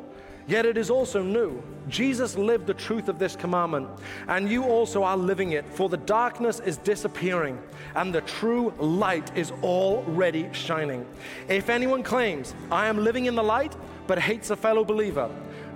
Yet 0.51 0.65
it 0.65 0.77
is 0.77 0.89
also 0.89 1.23
new. 1.23 1.63
Jesus 1.87 2.37
lived 2.37 2.67
the 2.67 2.73
truth 2.73 3.07
of 3.07 3.17
this 3.17 3.37
commandment, 3.37 3.87
and 4.27 4.49
you 4.49 4.65
also 4.65 5.01
are 5.01 5.15
living 5.15 5.53
it, 5.53 5.65
for 5.65 5.87
the 5.87 5.95
darkness 5.95 6.59
is 6.59 6.75
disappearing, 6.75 7.57
and 7.95 8.13
the 8.13 8.19
true 8.19 8.73
light 8.77 9.31
is 9.33 9.53
already 9.63 10.49
shining. 10.51 11.05
If 11.47 11.69
anyone 11.69 12.03
claims, 12.03 12.53
I 12.69 12.87
am 12.87 12.97
living 12.97 13.27
in 13.27 13.35
the 13.35 13.41
light, 13.41 13.73
but 14.07 14.19
hates 14.19 14.49
a 14.49 14.57
fellow 14.57 14.83
believer, 14.83 15.29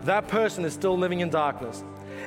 that 0.03 0.27
person 0.27 0.65
is 0.65 0.73
still 0.73 0.97
living 0.97 1.21
in 1.21 1.29
darkness. 1.29 1.81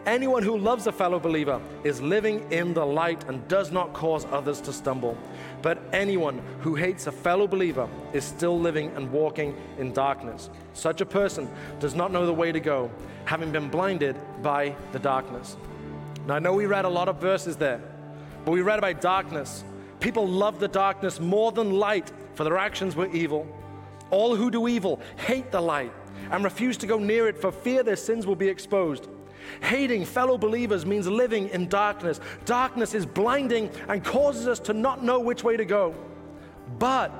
Anyone 0.07 0.43
who 0.43 0.57
loves 0.57 0.87
a 0.87 0.93
fellow 0.93 1.21
believer 1.21 1.61
is 1.85 2.01
living 2.01 2.51
in 2.51 2.73
the 2.73 2.87
light 2.87 3.29
and 3.29 3.47
does 3.49 3.71
not 3.71 3.93
cause 3.93 4.25
others 4.33 4.63
to 4.63 4.73
stumble. 4.73 5.19
But 5.61 5.83
anyone 5.92 6.40
who 6.61 6.75
hates 6.75 7.07
a 7.07 7.12
fellow 7.12 7.47
believer 7.47 7.88
is 8.12 8.25
still 8.25 8.59
living 8.59 8.92
and 8.97 9.11
walking 9.11 9.57
in 9.79 9.92
darkness. 9.92 10.51
Such 10.73 11.01
a 11.01 11.07
person 11.07 11.51
does 11.81 11.94
not 11.94 12.12
know 12.12 12.27
the 12.27 12.33
way 12.33 12.53
to 12.53 12.61
go, 12.61 12.90
having 13.25 13.51
been 13.51 13.68
blinded 13.68 14.16
by 14.42 14.77
the 14.92 14.99
darkness. 14.99 15.57
Now, 16.27 16.35
I 16.37 16.38
know 16.38 16.53
we 16.53 16.66
read 16.66 16.85
a 16.85 16.88
lot 16.88 17.09
of 17.09 17.21
verses 17.21 17.57
there, 17.57 17.81
but 18.44 18.53
we 18.53 18.62
read 18.62 18.79
about 18.79 19.01
darkness. 19.01 19.64
People 19.99 20.29
love 20.29 20.61
the 20.61 20.68
darkness 20.68 21.18
more 21.18 21.51
than 21.51 21.73
light, 21.73 22.12
for 22.35 22.44
their 22.44 22.59
actions 22.59 22.94
were 22.94 23.09
evil. 23.09 23.47
All 24.11 24.37
who 24.37 24.51
do 24.51 24.68
evil 24.68 25.01
hate 25.16 25.51
the 25.51 25.61
light 25.61 25.92
and 26.31 26.44
refuse 26.44 26.77
to 26.79 26.87
go 26.87 26.99
near 26.99 27.29
it 27.29 27.38
for 27.38 27.51
fear 27.51 27.83
their 27.83 27.97
sins 27.97 28.27
will 28.27 28.37
be 28.37 28.49
exposed. 28.49 29.09
Hating 29.63 30.05
fellow 30.05 30.39
believers 30.39 30.87
means 30.87 31.07
living 31.07 31.49
in 31.51 31.69
darkness. 31.69 32.21
Darkness 32.45 32.95
is 32.95 33.07
blinding 33.07 33.71
and 33.89 34.05
causes 34.05 34.47
us 34.47 34.59
to 34.61 34.73
not 34.73 35.03
know 35.03 35.21
which 35.21 35.45
way 35.45 35.57
to 35.57 35.65
go. 35.65 35.95
But 36.79 37.13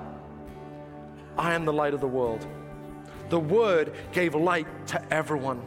I 1.37 1.55
am 1.55 1.65
the 1.65 1.73
light 1.73 1.95
of 1.95 2.01
the 2.01 2.09
world. 2.09 2.47
The 3.31 3.39
Word 3.39 3.93
gave 4.13 4.35
light 4.35 4.67
to 4.89 5.13
everyone. 5.13 5.63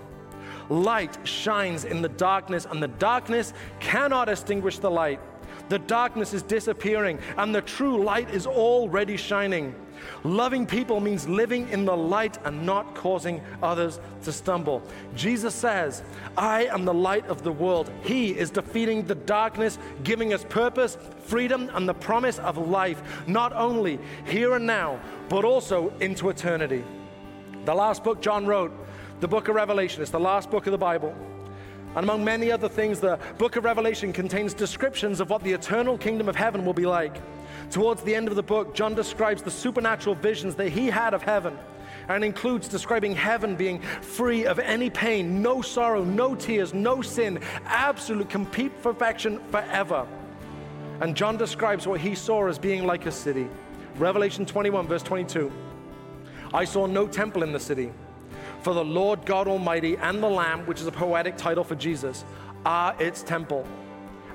Light 0.69 1.17
shines 1.27 1.85
in 1.85 2.01
the 2.01 2.09
darkness, 2.09 2.65
and 2.69 2.81
the 2.81 2.87
darkness 2.87 3.53
cannot 3.79 4.29
extinguish 4.29 4.79
the 4.79 4.91
light. 4.91 5.19
The 5.69 5.79
darkness 5.79 6.33
is 6.33 6.43
disappearing, 6.43 7.19
and 7.37 7.53
the 7.53 7.61
true 7.61 8.03
light 8.03 8.29
is 8.29 8.47
already 8.47 9.17
shining. 9.17 9.75
Loving 10.23 10.65
people 10.65 10.99
means 10.99 11.27
living 11.27 11.69
in 11.69 11.85
the 11.85 11.95
light 11.95 12.37
and 12.45 12.65
not 12.65 12.95
causing 12.95 13.41
others 13.61 13.99
to 14.23 14.31
stumble. 14.31 14.81
Jesus 15.15 15.55
says, 15.55 16.03
I 16.37 16.65
am 16.65 16.85
the 16.85 16.93
light 16.93 17.25
of 17.27 17.43
the 17.43 17.51
world. 17.51 17.91
He 18.03 18.37
is 18.37 18.51
defeating 18.51 19.05
the 19.05 19.15
darkness, 19.15 19.77
giving 20.03 20.33
us 20.33 20.45
purpose, 20.47 20.97
freedom, 21.23 21.69
and 21.73 21.87
the 21.87 21.93
promise 21.93 22.39
of 22.39 22.57
life, 22.57 23.01
not 23.27 23.53
only 23.53 23.99
here 24.25 24.55
and 24.55 24.65
now, 24.65 24.99
but 25.29 25.45
also 25.45 25.93
into 25.99 26.29
eternity. 26.29 26.83
The 27.65 27.75
last 27.75 28.03
book 28.03 28.21
John 28.21 28.45
wrote, 28.45 28.71
the 29.19 29.27
book 29.27 29.47
of 29.47 29.55
Revelation, 29.55 30.01
is 30.01 30.09
the 30.09 30.19
last 30.19 30.49
book 30.49 30.65
of 30.65 30.71
the 30.71 30.77
Bible. 30.77 31.15
And 31.95 32.05
among 32.05 32.23
many 32.23 32.51
other 32.51 32.69
things, 32.69 32.99
the 32.99 33.19
book 33.37 33.57
of 33.57 33.65
Revelation 33.65 34.13
contains 34.13 34.53
descriptions 34.53 35.19
of 35.19 35.29
what 35.29 35.43
the 35.43 35.51
eternal 35.51 35.97
kingdom 35.97 36.29
of 36.29 36.35
heaven 36.35 36.65
will 36.65 36.73
be 36.73 36.85
like. 36.85 37.21
Towards 37.71 38.03
the 38.03 38.13
end 38.13 38.27
of 38.27 38.35
the 38.35 38.43
book, 38.43 38.75
John 38.75 38.95
describes 38.95 39.41
the 39.41 39.49
supernatural 39.49 40.15
visions 40.15 40.55
that 40.55 40.69
he 40.69 40.87
had 40.87 41.13
of 41.13 41.23
heaven 41.23 41.57
and 42.09 42.21
includes 42.21 42.67
describing 42.67 43.15
heaven 43.15 43.55
being 43.55 43.79
free 44.01 44.45
of 44.45 44.59
any 44.59 44.89
pain, 44.89 45.41
no 45.41 45.61
sorrow, 45.61 46.03
no 46.03 46.35
tears, 46.35 46.73
no 46.73 47.01
sin, 47.01 47.39
absolute 47.65 48.29
complete 48.29 48.73
perfection 48.83 49.39
forever. 49.51 50.05
And 50.99 51.15
John 51.15 51.37
describes 51.37 51.87
what 51.87 52.01
he 52.01 52.13
saw 52.13 52.45
as 52.47 52.59
being 52.59 52.85
like 52.85 53.05
a 53.05 53.11
city. 53.11 53.47
Revelation 53.95 54.45
21, 54.45 54.87
verse 54.87 55.03
22. 55.03 55.49
I 56.53 56.65
saw 56.65 56.87
no 56.87 57.07
temple 57.07 57.41
in 57.41 57.53
the 57.53 57.59
city, 57.59 57.93
for 58.63 58.73
the 58.73 58.83
Lord 58.83 59.25
God 59.25 59.47
Almighty 59.47 59.95
and 59.95 60.21
the 60.21 60.29
Lamb, 60.29 60.65
which 60.65 60.81
is 60.81 60.87
a 60.87 60.91
poetic 60.91 61.37
title 61.37 61.63
for 61.63 61.75
Jesus, 61.75 62.25
are 62.65 63.01
its 63.01 63.23
temple 63.23 63.65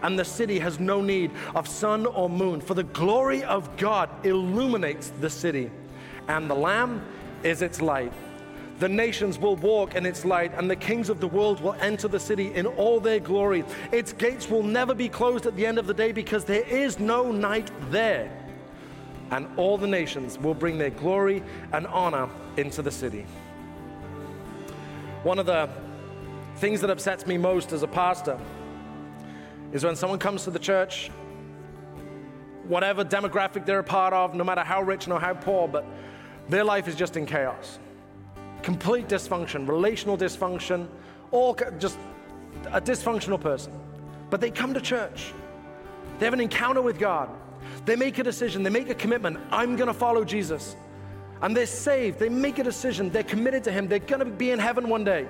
and 0.06 0.16
the 0.16 0.24
city 0.24 0.60
has 0.60 0.78
no 0.78 1.02
need 1.02 1.32
of 1.56 1.66
sun 1.66 2.06
or 2.06 2.30
moon, 2.30 2.60
for 2.60 2.74
the 2.74 2.84
glory 2.84 3.42
of 3.42 3.76
God 3.76 4.08
illuminates 4.24 5.10
the 5.20 5.28
city, 5.28 5.68
and 6.28 6.48
the 6.48 6.54
Lamb 6.54 7.04
is 7.42 7.60
its 7.60 7.82
light. 7.82 8.12
The 8.78 8.88
nations 8.88 9.36
will 9.36 9.56
walk 9.56 9.96
in 9.96 10.06
its 10.06 10.24
light, 10.24 10.52
and 10.54 10.70
the 10.70 10.76
kings 10.76 11.08
of 11.08 11.18
the 11.18 11.26
world 11.26 11.60
will 11.60 11.74
enter 11.80 12.06
the 12.06 12.20
city 12.20 12.54
in 12.54 12.66
all 12.66 13.00
their 13.00 13.18
glory. 13.18 13.64
Its 13.90 14.12
gates 14.12 14.48
will 14.48 14.62
never 14.62 14.94
be 14.94 15.08
closed 15.08 15.44
at 15.44 15.56
the 15.56 15.66
end 15.66 15.76
of 15.76 15.88
the 15.88 15.94
day 15.94 16.12
because 16.12 16.44
there 16.44 16.62
is 16.68 17.00
no 17.00 17.32
night 17.32 17.68
there. 17.90 18.30
And 19.32 19.48
all 19.56 19.76
the 19.76 19.88
nations 19.88 20.38
will 20.38 20.54
bring 20.54 20.78
their 20.78 20.90
glory 20.90 21.42
and 21.72 21.84
honor 21.88 22.28
into 22.56 22.80
the 22.80 22.92
city. 22.92 23.26
One 25.24 25.40
of 25.40 25.46
the 25.46 25.68
things 26.58 26.80
that 26.82 26.90
upsets 26.90 27.26
me 27.26 27.38
most 27.38 27.72
as 27.72 27.82
a 27.82 27.88
pastor 27.88 28.38
is 29.76 29.84
when 29.84 29.94
someone 29.94 30.18
comes 30.18 30.44
to 30.44 30.50
the 30.50 30.58
church, 30.58 31.10
whatever 32.66 33.04
demographic 33.04 33.66
they're 33.66 33.80
a 33.80 33.84
part 33.84 34.14
of, 34.14 34.34
no 34.34 34.42
matter 34.42 34.62
how 34.62 34.80
rich 34.80 35.06
nor 35.06 35.20
how 35.20 35.34
poor, 35.34 35.68
but 35.68 35.84
their 36.48 36.64
life 36.64 36.88
is 36.88 36.94
just 36.94 37.16
in 37.18 37.26
chaos. 37.26 37.78
Complete 38.62 39.06
dysfunction, 39.06 39.68
relational 39.68 40.16
dysfunction, 40.16 40.88
all 41.30 41.54
just 41.78 41.98
a 42.72 42.80
dysfunctional 42.80 43.38
person. 43.38 43.70
But 44.30 44.40
they 44.40 44.50
come 44.50 44.72
to 44.72 44.80
church, 44.80 45.34
they 46.18 46.24
have 46.24 46.32
an 46.32 46.40
encounter 46.40 46.80
with 46.80 46.98
God, 46.98 47.28
they 47.84 47.96
make 47.96 48.16
a 48.18 48.22
decision, 48.22 48.62
they 48.62 48.70
make 48.70 48.88
a 48.88 48.94
commitment 48.94 49.38
I'm 49.50 49.76
gonna 49.76 49.94
follow 49.94 50.24
Jesus. 50.24 50.74
And 51.42 51.54
they're 51.54 51.66
saved, 51.66 52.18
they 52.18 52.30
make 52.30 52.58
a 52.58 52.64
decision, 52.64 53.10
they're 53.10 53.22
committed 53.22 53.62
to 53.64 53.72
Him, 53.72 53.88
they're 53.88 53.98
gonna 53.98 54.24
be 54.24 54.52
in 54.52 54.58
heaven 54.58 54.88
one 54.88 55.04
day. 55.04 55.28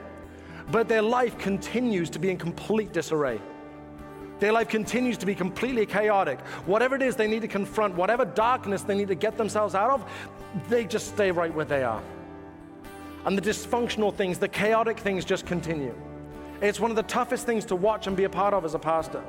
But 0.70 0.86
their 0.86 1.02
life 1.02 1.36
continues 1.36 2.10
to 2.10 2.20
be 2.20 2.30
in 2.30 2.38
complete 2.38 2.92
disarray. 2.92 3.40
Their 4.38 4.52
life 4.52 4.68
continues 4.68 5.16
to 5.18 5.26
be 5.26 5.34
completely 5.34 5.86
chaotic. 5.86 6.40
Whatever 6.66 6.96
it 6.96 7.02
is 7.02 7.16
they 7.16 7.26
need 7.26 7.42
to 7.42 7.48
confront, 7.48 7.94
whatever 7.94 8.24
darkness 8.24 8.82
they 8.82 8.94
need 8.94 9.08
to 9.08 9.14
get 9.14 9.36
themselves 9.36 9.74
out 9.74 9.90
of, 9.90 10.04
they 10.68 10.84
just 10.84 11.08
stay 11.08 11.30
right 11.30 11.54
where 11.54 11.64
they 11.64 11.82
are. 11.82 12.02
And 13.24 13.36
the 13.36 13.42
dysfunctional 13.42 14.14
things, 14.14 14.38
the 14.38 14.48
chaotic 14.48 14.98
things 14.98 15.24
just 15.24 15.46
continue. 15.46 15.94
It's 16.60 16.78
one 16.78 16.90
of 16.90 16.96
the 16.96 17.02
toughest 17.04 17.46
things 17.46 17.64
to 17.66 17.76
watch 17.76 18.06
and 18.06 18.16
be 18.16 18.24
a 18.24 18.30
part 18.30 18.54
of 18.54 18.64
as 18.64 18.74
a 18.74 18.78
pastor. 18.78 19.22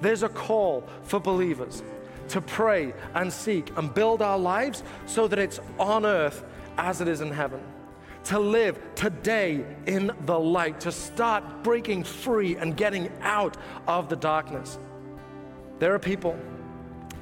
There's 0.00 0.22
a 0.22 0.28
call 0.28 0.84
for 1.02 1.20
believers 1.20 1.82
to 2.28 2.40
pray 2.40 2.94
and 3.14 3.32
seek 3.32 3.76
and 3.76 3.92
build 3.92 4.22
our 4.22 4.38
lives 4.38 4.82
so 5.06 5.28
that 5.28 5.38
it's 5.38 5.60
on 5.78 6.06
earth 6.06 6.44
as 6.78 7.00
it 7.00 7.08
is 7.08 7.20
in 7.20 7.30
heaven 7.30 7.60
to 8.24 8.38
live 8.38 8.78
today 8.94 9.64
in 9.86 10.10
the 10.26 10.38
light, 10.38 10.80
to 10.80 10.92
start 10.92 11.62
breaking 11.62 12.04
free 12.04 12.56
and 12.56 12.76
getting 12.76 13.10
out 13.20 13.56
of 13.86 14.08
the 14.08 14.16
darkness. 14.16 14.78
There 15.78 15.94
are 15.94 15.98
people 15.98 16.38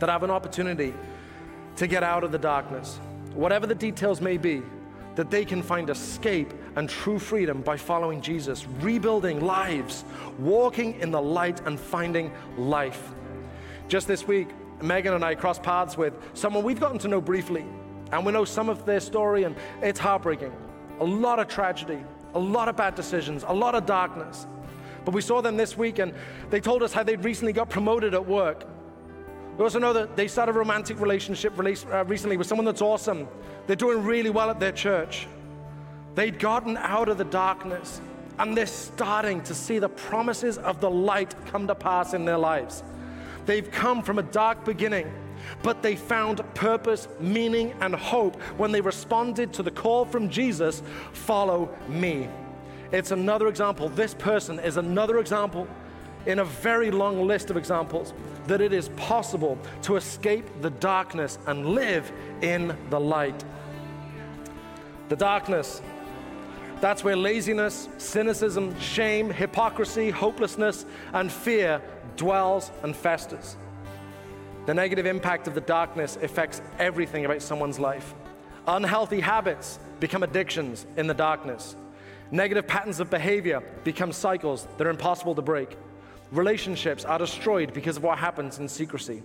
that 0.00 0.08
have 0.08 0.22
an 0.22 0.30
opportunity 0.30 0.92
to 1.76 1.86
get 1.86 2.02
out 2.02 2.24
of 2.24 2.32
the 2.32 2.38
darkness, 2.38 2.98
whatever 3.34 3.66
the 3.66 3.74
details 3.74 4.20
may 4.20 4.36
be, 4.36 4.62
that 5.14 5.30
they 5.30 5.44
can 5.44 5.62
find 5.62 5.90
escape 5.90 6.52
and 6.76 6.88
true 6.88 7.18
freedom 7.18 7.60
by 7.60 7.76
following 7.76 8.20
Jesus, 8.20 8.66
rebuilding 8.80 9.40
lives, 9.40 10.04
walking 10.38 10.98
in 11.00 11.10
the 11.10 11.20
light 11.20 11.60
and 11.66 11.78
finding 11.78 12.32
life. 12.56 13.12
Just 13.88 14.06
this 14.06 14.26
week, 14.26 14.48
Megan 14.80 15.14
and 15.14 15.24
I 15.24 15.34
crossed 15.34 15.62
paths 15.62 15.96
with 15.96 16.14
someone 16.34 16.62
we've 16.62 16.78
gotten 16.78 16.98
to 16.98 17.08
know 17.08 17.20
briefly, 17.20 17.64
and 18.12 18.24
we 18.24 18.32
know 18.32 18.44
some 18.44 18.68
of 18.68 18.84
their 18.86 19.00
story, 19.00 19.44
and 19.44 19.56
it's 19.82 19.98
heartbreaking 19.98 20.52
a 21.00 21.04
lot 21.04 21.38
of 21.38 21.48
tragedy, 21.48 21.98
a 22.34 22.38
lot 22.38 22.68
of 22.68 22.76
bad 22.76 22.94
decisions, 22.94 23.44
a 23.46 23.52
lot 23.52 23.74
of 23.74 23.86
darkness. 23.86 24.46
But 25.04 25.14
we 25.14 25.20
saw 25.20 25.40
them 25.40 25.56
this 25.56 25.76
week 25.76 25.98
and 25.98 26.12
they 26.50 26.60
told 26.60 26.82
us 26.82 26.92
how 26.92 27.02
they'd 27.02 27.24
recently 27.24 27.52
got 27.52 27.70
promoted 27.70 28.14
at 28.14 28.26
work. 28.26 28.64
We 29.56 29.64
also 29.64 29.78
know 29.78 29.92
that 29.92 30.16
they 30.16 30.28
started 30.28 30.54
a 30.54 30.58
romantic 30.58 31.00
relationship 31.00 31.58
uh, 31.58 32.04
recently 32.04 32.36
with 32.36 32.46
someone 32.46 32.64
that's 32.64 32.82
awesome. 32.82 33.26
They're 33.66 33.76
doing 33.76 34.04
really 34.04 34.30
well 34.30 34.50
at 34.50 34.60
their 34.60 34.72
church. 34.72 35.26
They'd 36.14 36.38
gotten 36.38 36.76
out 36.76 37.08
of 37.08 37.18
the 37.18 37.24
darkness 37.24 38.00
and 38.38 38.56
they're 38.56 38.66
starting 38.66 39.42
to 39.42 39.54
see 39.54 39.78
the 39.78 39.88
promises 39.88 40.58
of 40.58 40.80
the 40.80 40.90
light 40.90 41.34
come 41.46 41.66
to 41.66 41.74
pass 41.74 42.14
in 42.14 42.24
their 42.24 42.38
lives. 42.38 42.84
They've 43.46 43.68
come 43.70 44.02
from 44.02 44.18
a 44.18 44.22
dark 44.22 44.64
beginning 44.64 45.10
but 45.62 45.82
they 45.82 45.96
found 45.96 46.42
purpose, 46.54 47.08
meaning, 47.20 47.74
and 47.80 47.94
hope 47.94 48.40
when 48.56 48.72
they 48.72 48.80
responded 48.80 49.52
to 49.54 49.62
the 49.62 49.70
call 49.70 50.04
from 50.04 50.28
Jesus 50.28 50.82
follow 51.12 51.68
me. 51.88 52.28
It's 52.92 53.10
another 53.10 53.48
example. 53.48 53.88
This 53.88 54.14
person 54.14 54.58
is 54.58 54.76
another 54.76 55.18
example 55.18 55.68
in 56.26 56.40
a 56.40 56.44
very 56.44 56.90
long 56.90 57.26
list 57.26 57.50
of 57.50 57.56
examples 57.56 58.12
that 58.46 58.60
it 58.60 58.72
is 58.72 58.88
possible 58.90 59.58
to 59.82 59.96
escape 59.96 60.46
the 60.60 60.70
darkness 60.70 61.38
and 61.46 61.66
live 61.66 62.10
in 62.42 62.76
the 62.90 62.98
light. 62.98 63.44
The 65.08 65.16
darkness, 65.16 65.80
that's 66.80 67.02
where 67.02 67.16
laziness, 67.16 67.88
cynicism, 67.98 68.78
shame, 68.78 69.30
hypocrisy, 69.30 70.10
hopelessness, 70.10 70.86
and 71.12 71.30
fear 71.30 71.80
dwells 72.16 72.70
and 72.82 72.94
festers. 72.94 73.56
The 74.68 74.74
negative 74.74 75.06
impact 75.06 75.48
of 75.48 75.54
the 75.54 75.62
darkness 75.62 76.18
affects 76.20 76.60
everything 76.78 77.24
about 77.24 77.40
someone's 77.40 77.78
life. 77.78 78.14
Unhealthy 78.66 79.18
habits 79.18 79.78
become 79.98 80.22
addictions 80.22 80.84
in 80.98 81.06
the 81.06 81.14
darkness. 81.14 81.74
Negative 82.30 82.66
patterns 82.66 83.00
of 83.00 83.08
behavior 83.08 83.62
become 83.82 84.12
cycles 84.12 84.68
that 84.76 84.86
are 84.86 84.90
impossible 84.90 85.34
to 85.36 85.40
break. 85.40 85.74
Relationships 86.32 87.06
are 87.06 87.18
destroyed 87.18 87.72
because 87.72 87.96
of 87.96 88.02
what 88.02 88.18
happens 88.18 88.58
in 88.58 88.68
secrecy. 88.68 89.22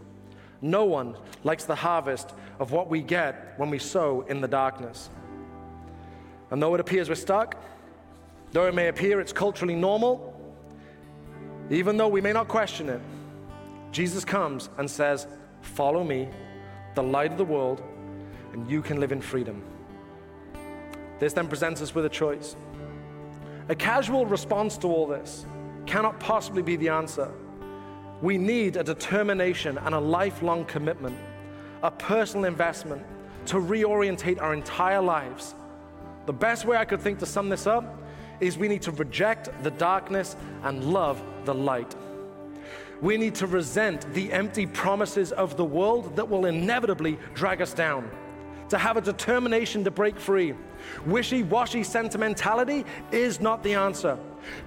No 0.61 0.85
one 0.85 1.17
likes 1.43 1.65
the 1.65 1.75
harvest 1.75 2.33
of 2.57 2.71
what 2.71 2.89
we 2.89 3.01
get 3.01 3.55
when 3.57 3.69
we 3.69 3.79
sow 3.79 4.21
in 4.29 4.39
the 4.39 4.47
darkness. 4.47 5.09
And 6.51 6.63
though 6.63 6.73
it 6.73 6.79
appears 6.79 7.09
we're 7.09 7.15
stuck, 7.15 7.61
though 8.53 8.67
it 8.67 8.73
may 8.73 8.87
appear 8.87 9.19
it's 9.19 9.33
culturally 9.33 9.75
normal, 9.75 10.41
even 11.69 11.97
though 11.97 12.07
we 12.07 12.21
may 12.21 12.31
not 12.31 12.47
question 12.47 12.87
it, 12.87 13.01
Jesus 13.93 14.25
comes 14.25 14.69
and 14.77 14.89
says, 14.89 15.27
Follow 15.61 16.03
me, 16.03 16.27
the 16.95 17.03
light 17.03 17.31
of 17.31 17.37
the 17.37 17.45
world, 17.45 17.81
and 18.51 18.69
you 18.69 18.81
can 18.81 18.99
live 18.99 19.11
in 19.11 19.21
freedom. 19.21 19.63
This 21.19 21.31
then 21.31 21.47
presents 21.47 21.81
us 21.81 21.95
with 21.95 22.05
a 22.05 22.09
choice. 22.09 22.55
A 23.69 23.75
casual 23.75 24.25
response 24.25 24.77
to 24.79 24.87
all 24.87 25.07
this 25.07 25.45
cannot 25.85 26.19
possibly 26.19 26.61
be 26.61 26.75
the 26.75 26.89
answer. 26.89 27.31
We 28.21 28.37
need 28.37 28.77
a 28.77 28.83
determination 28.83 29.77
and 29.77 29.93
a 29.93 29.99
lifelong 29.99 30.65
commitment, 30.65 31.17
a 31.83 31.91
personal 31.91 32.45
investment 32.45 33.05
to 33.45 33.57
reorientate 33.57 34.41
our 34.41 34.53
entire 34.53 35.01
lives. 35.01 35.53
The 36.25 36.33
best 36.33 36.65
way 36.65 36.77
I 36.77 36.85
could 36.85 36.99
think 36.99 37.19
to 37.19 37.25
sum 37.25 37.47
this 37.47 37.67
up 37.67 37.85
is 38.39 38.57
we 38.57 38.67
need 38.67 38.81
to 38.83 38.91
reject 38.91 39.49
the 39.63 39.71
darkness 39.71 40.35
and 40.63 40.83
love 40.83 41.21
the 41.45 41.53
light. 41.53 41.95
We 43.01 43.17
need 43.17 43.35
to 43.35 43.47
resent 43.47 44.11
the 44.13 44.31
empty 44.31 44.65
promises 44.65 45.31
of 45.31 45.57
the 45.57 45.65
world 45.65 46.15
that 46.15 46.29
will 46.29 46.45
inevitably 46.45 47.17
drag 47.33 47.61
us 47.61 47.73
down. 47.73 48.09
To 48.69 48.77
have 48.77 48.97
a 48.97 49.01
determination 49.01 49.83
to 49.83 49.91
break 49.91 50.19
free. 50.19 50.55
Wishy 51.05 51.43
washy 51.43 51.83
sentimentality 51.83 52.85
is 53.11 53.39
not 53.39 53.61
the 53.63 53.73
answer. 53.73 54.17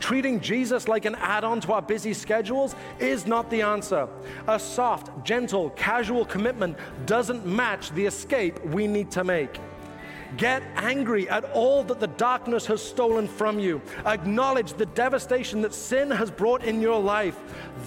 Treating 0.00 0.40
Jesus 0.40 0.88
like 0.88 1.04
an 1.04 1.16
add 1.16 1.44
on 1.44 1.60
to 1.62 1.72
our 1.72 1.82
busy 1.82 2.14
schedules 2.14 2.74
is 2.98 3.26
not 3.26 3.50
the 3.50 3.62
answer. 3.62 4.08
A 4.48 4.58
soft, 4.58 5.24
gentle, 5.24 5.70
casual 5.70 6.24
commitment 6.24 6.76
doesn't 7.04 7.44
match 7.44 7.90
the 7.92 8.06
escape 8.06 8.64
we 8.66 8.86
need 8.86 9.10
to 9.10 9.24
make. 9.24 9.58
Get 10.36 10.62
angry 10.76 11.28
at 11.28 11.44
all 11.52 11.82
that 11.84 12.00
the 12.00 12.06
darkness 12.08 12.66
has 12.66 12.82
stolen 12.82 13.26
from 13.28 13.58
you. 13.58 13.80
Acknowledge 14.04 14.74
the 14.74 14.86
devastation 14.86 15.62
that 15.62 15.72
sin 15.72 16.10
has 16.10 16.30
brought 16.30 16.64
in 16.64 16.80
your 16.80 17.00
life. 17.00 17.38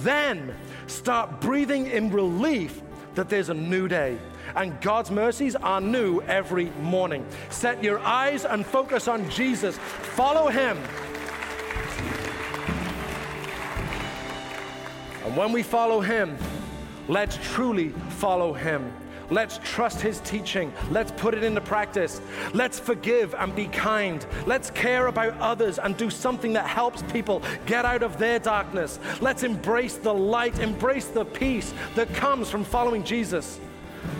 Then 0.01 0.55
start 0.87 1.41
breathing 1.41 1.87
in 1.87 2.11
relief 2.11 2.81
that 3.15 3.29
there's 3.29 3.49
a 3.49 3.53
new 3.53 3.87
day. 3.87 4.17
And 4.55 4.79
God's 4.81 5.11
mercies 5.11 5.55
are 5.55 5.81
new 5.81 6.21
every 6.21 6.69
morning. 6.81 7.25
Set 7.49 7.83
your 7.83 7.99
eyes 7.99 8.45
and 8.45 8.65
focus 8.65 9.07
on 9.07 9.29
Jesus. 9.29 9.77
Follow 9.77 10.47
Him. 10.47 10.77
And 15.25 15.37
when 15.37 15.51
we 15.51 15.61
follow 15.61 16.01
Him, 16.01 16.37
let's 17.07 17.37
truly 17.53 17.89
follow 18.09 18.53
Him. 18.53 18.91
Let's 19.29 19.59
trust 19.63 20.01
His 20.01 20.19
teaching. 20.21 20.73
Let's 20.89 21.11
put 21.11 21.33
it 21.33 21.43
into 21.43 21.61
practice. 21.61 22.21
Let's 22.53 22.79
forgive 22.79 23.35
and 23.35 23.55
be 23.55 23.67
kind. 23.67 24.25
Let's 24.45 24.71
care 24.71 25.07
about 25.07 25.37
others 25.39 25.79
and 25.79 25.95
do 25.97 26.09
something 26.09 26.53
that 26.53 26.67
helps 26.67 27.01
people 27.03 27.41
get 27.65 27.85
out 27.85 28.03
of 28.03 28.17
their 28.17 28.39
darkness. 28.39 28.99
Let's 29.21 29.43
embrace 29.43 29.97
the 29.97 30.13
light, 30.13 30.59
embrace 30.59 31.07
the 31.07 31.25
peace 31.25 31.73
that 31.95 32.13
comes 32.13 32.49
from 32.49 32.63
following 32.63 33.03
Jesus. 33.03 33.59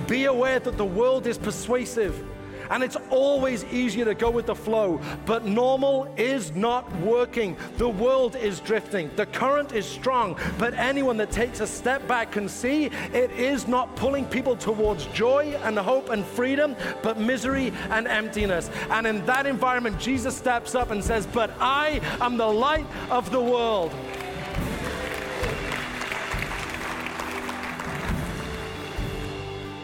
Be 0.07 0.25
aware 0.25 0.59
that 0.59 0.77
the 0.77 0.85
world 0.85 1.27
is 1.27 1.37
persuasive 1.37 2.23
and 2.69 2.83
it's 2.83 2.97
always 3.09 3.65
easier 3.65 4.05
to 4.05 4.13
go 4.13 4.29
with 4.29 4.45
the 4.45 4.55
flow. 4.55 5.01
But 5.25 5.45
normal 5.45 6.13
is 6.17 6.55
not 6.55 6.91
working. 6.97 7.57
The 7.77 7.89
world 7.89 8.35
is 8.35 8.59
drifting. 8.59 9.09
The 9.15 9.25
current 9.25 9.73
is 9.73 9.85
strong. 9.85 10.37
But 10.57 10.73
anyone 10.75 11.17
that 11.17 11.31
takes 11.31 11.59
a 11.59 11.67
step 11.67 12.07
back 12.07 12.31
can 12.31 12.47
see 12.47 12.85
it 13.13 13.31
is 13.31 13.67
not 13.67 13.95
pulling 13.95 14.25
people 14.25 14.55
towards 14.55 15.05
joy 15.07 15.57
and 15.63 15.77
hope 15.77 16.09
and 16.09 16.25
freedom, 16.25 16.75
but 17.01 17.19
misery 17.19 17.73
and 17.89 18.07
emptiness. 18.07 18.69
And 18.89 19.07
in 19.07 19.25
that 19.25 19.45
environment, 19.45 19.99
Jesus 19.99 20.35
steps 20.35 20.75
up 20.75 20.91
and 20.91 21.03
says, 21.03 21.25
But 21.27 21.51
I 21.59 22.01
am 22.21 22.37
the 22.37 22.47
light 22.47 22.85
of 23.09 23.31
the 23.31 23.41
world. 23.41 23.93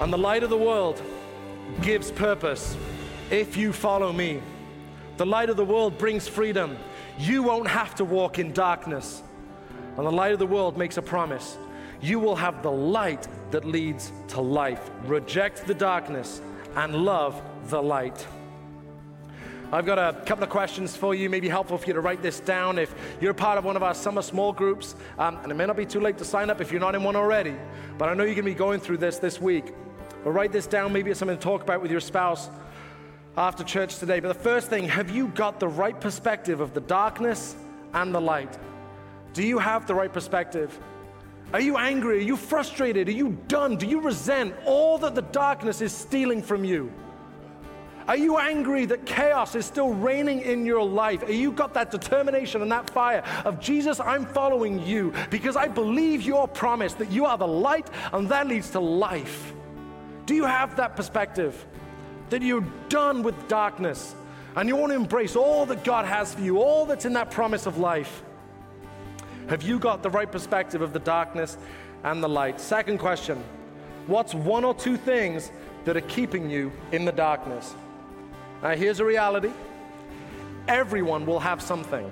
And 0.01 0.11
the 0.11 0.17
light 0.17 0.43
of 0.43 0.49
the 0.49 0.57
world 0.57 1.01
gives 1.81 2.11
purpose 2.11 2.75
if 3.29 3.57
you 3.57 3.73
follow 3.73 4.13
me. 4.13 4.41
The 5.17 5.25
light 5.25 5.49
of 5.49 5.57
the 5.57 5.65
world 5.65 5.97
brings 5.97 6.27
freedom. 6.27 6.77
You 7.17 7.43
won't 7.43 7.67
have 7.67 7.95
to 7.95 8.05
walk 8.05 8.39
in 8.39 8.51
darkness. 8.53 9.21
And 9.97 10.05
the 10.05 10.11
light 10.11 10.33
of 10.33 10.39
the 10.39 10.45
world 10.45 10.77
makes 10.77 10.97
a 10.97 11.01
promise. 11.01 11.57
You 12.01 12.19
will 12.19 12.35
have 12.35 12.61
the 12.61 12.71
light 12.71 13.27
that 13.51 13.65
leads 13.65 14.11
to 14.29 14.41
life. 14.41 14.89
Reject 15.05 15.65
the 15.65 15.73
darkness 15.73 16.41
and 16.75 16.95
love 17.05 17.41
the 17.69 17.81
light. 17.81 18.27
I've 19.71 19.85
got 19.85 19.97
a 19.97 20.21
couple 20.25 20.43
of 20.43 20.49
questions 20.49 20.95
for 20.95 21.15
you, 21.15 21.29
maybe 21.29 21.49
helpful 21.49 21.77
for 21.77 21.87
you 21.87 21.93
to 21.93 22.01
write 22.01 22.21
this 22.21 22.39
down 22.39 22.77
if 22.77 22.93
you're 23.19 23.33
part 23.33 23.57
of 23.57 23.65
one 23.65 23.75
of 23.75 23.83
our 23.83 23.95
summer 23.95 24.21
small 24.21 24.53
groups. 24.53 24.95
Um, 25.17 25.37
and 25.37 25.51
it 25.51 25.55
may 25.55 25.65
not 25.65 25.75
be 25.75 25.85
too 25.85 25.99
late 25.99 26.17
to 26.19 26.25
sign 26.25 26.49
up 26.49 26.61
if 26.61 26.71
you're 26.71 26.79
not 26.79 26.95
in 26.95 27.03
one 27.03 27.15
already, 27.15 27.55
but 27.97 28.09
I 28.09 28.13
know 28.13 28.23
you're 28.23 28.35
going 28.35 28.45
to 28.45 28.51
be 28.51 28.53
going 28.53 28.79
through 28.79 28.97
this 28.97 29.17
this 29.17 29.41
week. 29.41 29.73
But 30.25 30.31
write 30.31 30.51
this 30.51 30.65
down. 30.65 30.91
Maybe 30.91 31.11
it's 31.11 31.19
something 31.19 31.37
to 31.37 31.43
talk 31.43 31.61
about 31.61 31.83
with 31.83 31.91
your 31.91 31.99
spouse 31.99 32.49
after 33.37 33.63
church 33.63 33.99
today. 33.99 34.19
But 34.19 34.29
the 34.29 34.43
first 34.43 34.69
thing, 34.69 34.89
have 34.89 35.11
you 35.11 35.27
got 35.27 35.59
the 35.59 35.67
right 35.67 36.01
perspective 36.01 36.61
of 36.61 36.73
the 36.73 36.81
darkness 36.81 37.55
and 37.93 38.13
the 38.13 38.19
light? 38.19 38.57
Do 39.33 39.43
you 39.43 39.59
have 39.59 39.85
the 39.85 39.93
right 39.93 40.11
perspective? 40.11 40.77
Are 41.53 41.61
you 41.61 41.77
angry? 41.77 42.17
Are 42.17 42.21
you 42.21 42.37
frustrated? 42.37 43.07
Are 43.07 43.11
you 43.11 43.37
done? 43.47 43.77
Do 43.77 43.85
you 43.85 44.01
resent 44.01 44.55
all 44.65 44.97
that 44.97 45.13
the 45.13 45.21
darkness 45.21 45.79
is 45.79 45.93
stealing 45.93 46.41
from 46.41 46.65
you? 46.65 46.91
Are 48.07 48.17
you 48.17 48.39
angry 48.39 48.85
that 48.85 49.05
chaos 49.05 49.53
is 49.53 49.67
still 49.67 49.93
reigning 49.93 50.41
in 50.41 50.65
your 50.65 50.83
life? 50.83 51.21
Are 51.21 51.31
you 51.31 51.51
got 51.51 51.75
that 51.75 51.91
determination 51.91 52.63
and 52.63 52.71
that 52.71 52.89
fire 52.89 53.23
of 53.45 53.59
Jesus, 53.59 53.99
I'm 53.99 54.25
following 54.25 54.83
you 54.87 55.13
because 55.29 55.55
I 55.55 55.67
believe 55.67 56.23
your 56.23 56.47
promise 56.47 56.95
that 56.95 57.11
you 57.11 57.25
are 57.25 57.37
the 57.37 57.47
light 57.47 57.87
and 58.11 58.27
that 58.29 58.47
leads 58.47 58.71
to 58.71 58.79
life? 58.79 59.53
Do 60.25 60.33
you 60.35 60.45
have 60.45 60.75
that 60.77 60.95
perspective? 60.95 61.65
That 62.29 62.41
you're 62.41 62.65
done 62.89 63.23
with 63.23 63.47
darkness 63.47 64.15
and 64.55 64.69
you 64.69 64.75
want 64.75 64.91
to 64.91 64.95
embrace 64.95 65.35
all 65.35 65.65
that 65.67 65.83
God 65.83 66.05
has 66.05 66.33
for 66.33 66.41
you, 66.41 66.59
all 66.59 66.85
that's 66.85 67.05
in 67.05 67.13
that 67.13 67.29
promise 67.29 67.65
of 67.65 67.77
life? 67.77 68.23
Have 69.47 69.61
you 69.61 69.77
got 69.77 70.01
the 70.01 70.09
right 70.09 70.31
perspective 70.31 70.81
of 70.81 70.93
the 70.93 70.99
darkness 70.99 71.57
and 72.03 72.23
the 72.23 72.29
light? 72.29 72.59
Second 72.59 72.97
question 72.97 73.43
What's 74.07 74.33
one 74.33 74.63
or 74.63 74.73
two 74.73 74.97
things 74.97 75.51
that 75.85 75.97
are 75.97 76.01
keeping 76.01 76.49
you 76.49 76.71
in 76.91 77.05
the 77.05 77.11
darkness? 77.11 77.75
Now, 78.63 78.71
here's 78.71 78.99
a 78.99 79.05
reality 79.05 79.51
everyone 80.67 81.25
will 81.25 81.39
have 81.39 81.61
something. 81.61 82.11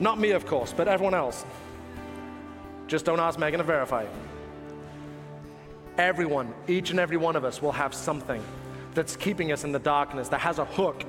Not 0.00 0.18
me, 0.18 0.30
of 0.30 0.46
course, 0.46 0.72
but 0.72 0.88
everyone 0.88 1.14
else. 1.14 1.44
Just 2.86 3.04
don't 3.04 3.20
ask 3.20 3.38
Megan 3.38 3.58
to 3.58 3.64
verify. 3.64 4.06
Everyone, 5.98 6.52
each 6.66 6.90
and 6.90 6.98
every 6.98 7.16
one 7.16 7.36
of 7.36 7.44
us 7.44 7.62
will 7.62 7.72
have 7.72 7.94
something 7.94 8.42
that's 8.94 9.16
keeping 9.16 9.52
us 9.52 9.64
in 9.64 9.72
the 9.72 9.78
darkness, 9.78 10.28
that 10.28 10.40
has 10.40 10.58
a 10.58 10.64
hook. 10.64 11.04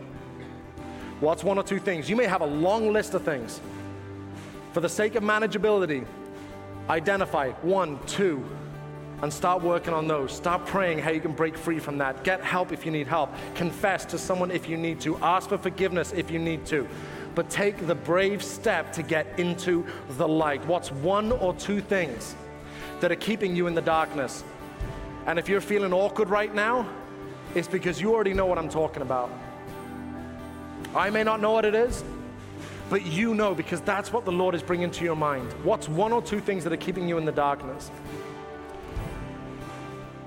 What's 1.20 1.44
one 1.44 1.58
or 1.58 1.64
two 1.64 1.80
things? 1.80 2.10
You 2.10 2.16
may 2.16 2.26
have 2.26 2.42
a 2.42 2.46
long 2.46 2.92
list 2.92 3.14
of 3.14 3.24
things. 3.24 3.62
For 4.74 4.82
the 4.82 4.90
sake 4.90 5.16
of 5.16 5.24
manageability, 5.24 6.06
identify 6.90 7.52
one, 7.62 8.00
two, 8.06 8.44
and 9.22 9.32
start 9.32 9.64
working 9.64 9.94
on 9.94 10.08
those. 10.08 10.32
Start 10.32 10.66
praying 10.66 11.00
how 11.00 11.10
you 11.10 11.22
can 11.22 11.32
break 11.32 11.58
free 11.58 11.80
from 11.80 11.98
that. 12.00 12.24
Get 12.24 12.44
help 12.44 12.72
if 12.72 12.86
you 12.86 12.92
need 12.92 13.08
help. 13.08 13.32
Confess 13.56 14.06
to 14.06 14.18
someone 14.18 14.52
if 14.52 14.68
you 14.68 14.78
need 14.78 15.00
to. 15.02 15.18
Ask 15.18 15.50
for 15.50 15.58
forgiveness 15.58 16.12
if 16.12 16.30
you 16.30 16.38
need 16.38 16.66
to. 16.68 16.88
But 17.34 17.50
take 17.50 17.88
the 17.88 17.96
brave 17.96 18.44
step 18.44 18.92
to 18.94 19.04
get 19.04 19.40
into 19.40 19.86
the 20.12 20.28
light. 20.28 20.66
What's 20.68 20.92
one 20.92 21.32
or 21.32 21.54
two 21.56 21.82
things 21.82 22.36
that 23.00 23.12
are 23.12 23.16
keeping 23.16 23.56
you 23.56 23.68
in 23.68 23.74
the 23.74 23.82
darkness? 23.82 24.44
And 25.26 25.40
if 25.40 25.50
you're 25.50 25.62
feeling 25.62 25.94
awkward 25.94 26.30
right 26.30 26.54
now, 26.54 26.88
it's 27.56 27.68
because 27.68 28.00
you 28.00 28.14
already 28.14 28.34
know 28.34 28.46
what 28.46 28.58
I'm 28.58 28.70
talking 28.70 29.02
about. 29.02 29.32
I 30.96 31.10
may 31.10 31.24
not 31.24 31.42
know 31.42 31.52
what 31.52 31.66
it 31.66 31.74
is, 31.76 32.04
but 32.90 33.06
you 33.06 33.34
know 33.34 33.56
because 33.56 33.82
that's 33.82 34.14
what 34.14 34.26
the 34.26 34.32
Lord 34.32 34.56
is 34.56 34.62
bringing 34.62 34.92
to 34.92 35.04
your 35.04 35.16
mind. 35.16 35.52
What's 35.64 35.90
one 35.90 36.12
or 36.12 36.22
two 36.22 36.40
things 36.40 36.64
that 36.64 36.74
are 36.74 36.78
keeping 36.78 37.10
you 37.10 37.18
in 37.18 37.26
the 37.26 37.32
darkness? 37.32 37.90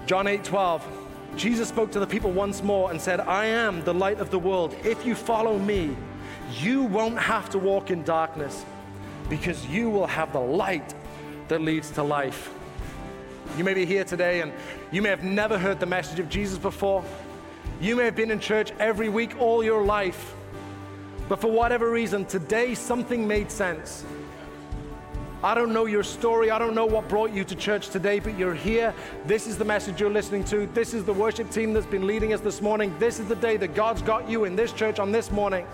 John 0.06 0.26
8 0.26 0.42
12. 0.42 0.86
Jesus 1.36 1.68
spoke 1.68 1.92
to 1.92 2.00
the 2.00 2.06
people 2.06 2.32
once 2.32 2.62
more 2.62 2.90
and 2.90 3.00
said, 3.00 3.20
I 3.20 3.44
am 3.44 3.84
the 3.84 3.94
light 3.94 4.18
of 4.18 4.30
the 4.30 4.38
world. 4.38 4.74
If 4.82 5.06
you 5.06 5.14
follow 5.14 5.58
me, 5.58 5.96
you 6.58 6.82
won't 6.82 7.18
have 7.18 7.48
to 7.50 7.58
walk 7.58 7.90
in 7.90 8.02
darkness 8.02 8.64
because 9.28 9.66
you 9.66 9.90
will 9.90 10.06
have 10.06 10.32
the 10.32 10.40
light 10.40 10.94
that 11.48 11.60
leads 11.60 11.90
to 11.92 12.02
life. 12.02 12.50
You 13.56 13.64
may 13.64 13.74
be 13.74 13.84
here 13.84 14.04
today 14.04 14.40
and 14.40 14.52
you 14.90 15.02
may 15.02 15.08
have 15.08 15.24
never 15.24 15.58
heard 15.58 15.80
the 15.80 15.86
message 15.86 16.18
of 16.18 16.28
Jesus 16.28 16.58
before. 16.58 17.04
You 17.80 17.96
may 17.96 18.04
have 18.04 18.16
been 18.16 18.30
in 18.30 18.40
church 18.40 18.72
every 18.78 19.08
week 19.08 19.40
all 19.40 19.64
your 19.64 19.82
life. 19.84 20.34
But 21.28 21.40
for 21.40 21.50
whatever 21.50 21.90
reason, 21.90 22.24
today 22.24 22.74
something 22.74 23.26
made 23.26 23.50
sense. 23.50 24.04
I 25.42 25.54
don't 25.54 25.72
know 25.72 25.86
your 25.86 26.02
story. 26.02 26.50
I 26.50 26.58
don't 26.58 26.74
know 26.74 26.86
what 26.86 27.08
brought 27.08 27.30
you 27.30 27.44
to 27.44 27.54
church 27.54 27.90
today, 27.90 28.18
but 28.18 28.36
you're 28.36 28.54
here. 28.54 28.92
This 29.24 29.46
is 29.46 29.56
the 29.56 29.64
message 29.64 30.00
you're 30.00 30.10
listening 30.10 30.42
to. 30.44 30.66
This 30.74 30.94
is 30.94 31.04
the 31.04 31.12
worship 31.12 31.50
team 31.50 31.72
that's 31.72 31.86
been 31.86 32.08
leading 32.08 32.32
us 32.32 32.40
this 32.40 32.60
morning. 32.60 32.92
This 32.98 33.20
is 33.20 33.28
the 33.28 33.36
day 33.36 33.56
that 33.58 33.74
God's 33.74 34.02
got 34.02 34.28
you 34.28 34.44
in 34.44 34.56
this 34.56 34.72
church 34.72 34.98
on 34.98 35.12
this 35.12 35.30
morning. 35.30 35.64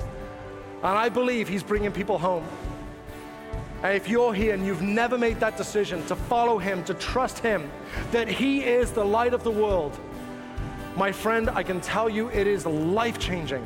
And 0.83 0.99
I 0.99 1.09
believe 1.09 1.49
He's 1.49 1.63
bringing 1.63 1.93
people 1.93 2.19
home. 2.19 2.45
And 3.85 3.95
if 3.95 4.09
you're 4.09 4.33
here 4.33 4.55
and 4.55 4.65
you've 4.65 4.81
never 4.81 5.19
made 5.19 5.41
that 5.41 5.59
decision 5.59 6.05
to 6.07 6.17
follow 6.17 6.57
Him, 6.57 6.83
to 6.85 6.95
trust 6.95 7.41
Him, 7.41 7.71
that 8.13 8.29
He 8.29 8.65
is 8.65 8.93
the 8.93 9.05
light 9.05 9.35
of 9.35 9.45
the 9.45 9.51
world, 9.51 10.01
my 10.97 11.13
friend, 11.13 11.51
I 11.51 11.63
can 11.63 11.83
tell 11.83 12.09
you 12.09 12.31
it 12.31 12.47
is 12.47 12.65
life 12.65 13.19
changing. 13.19 13.63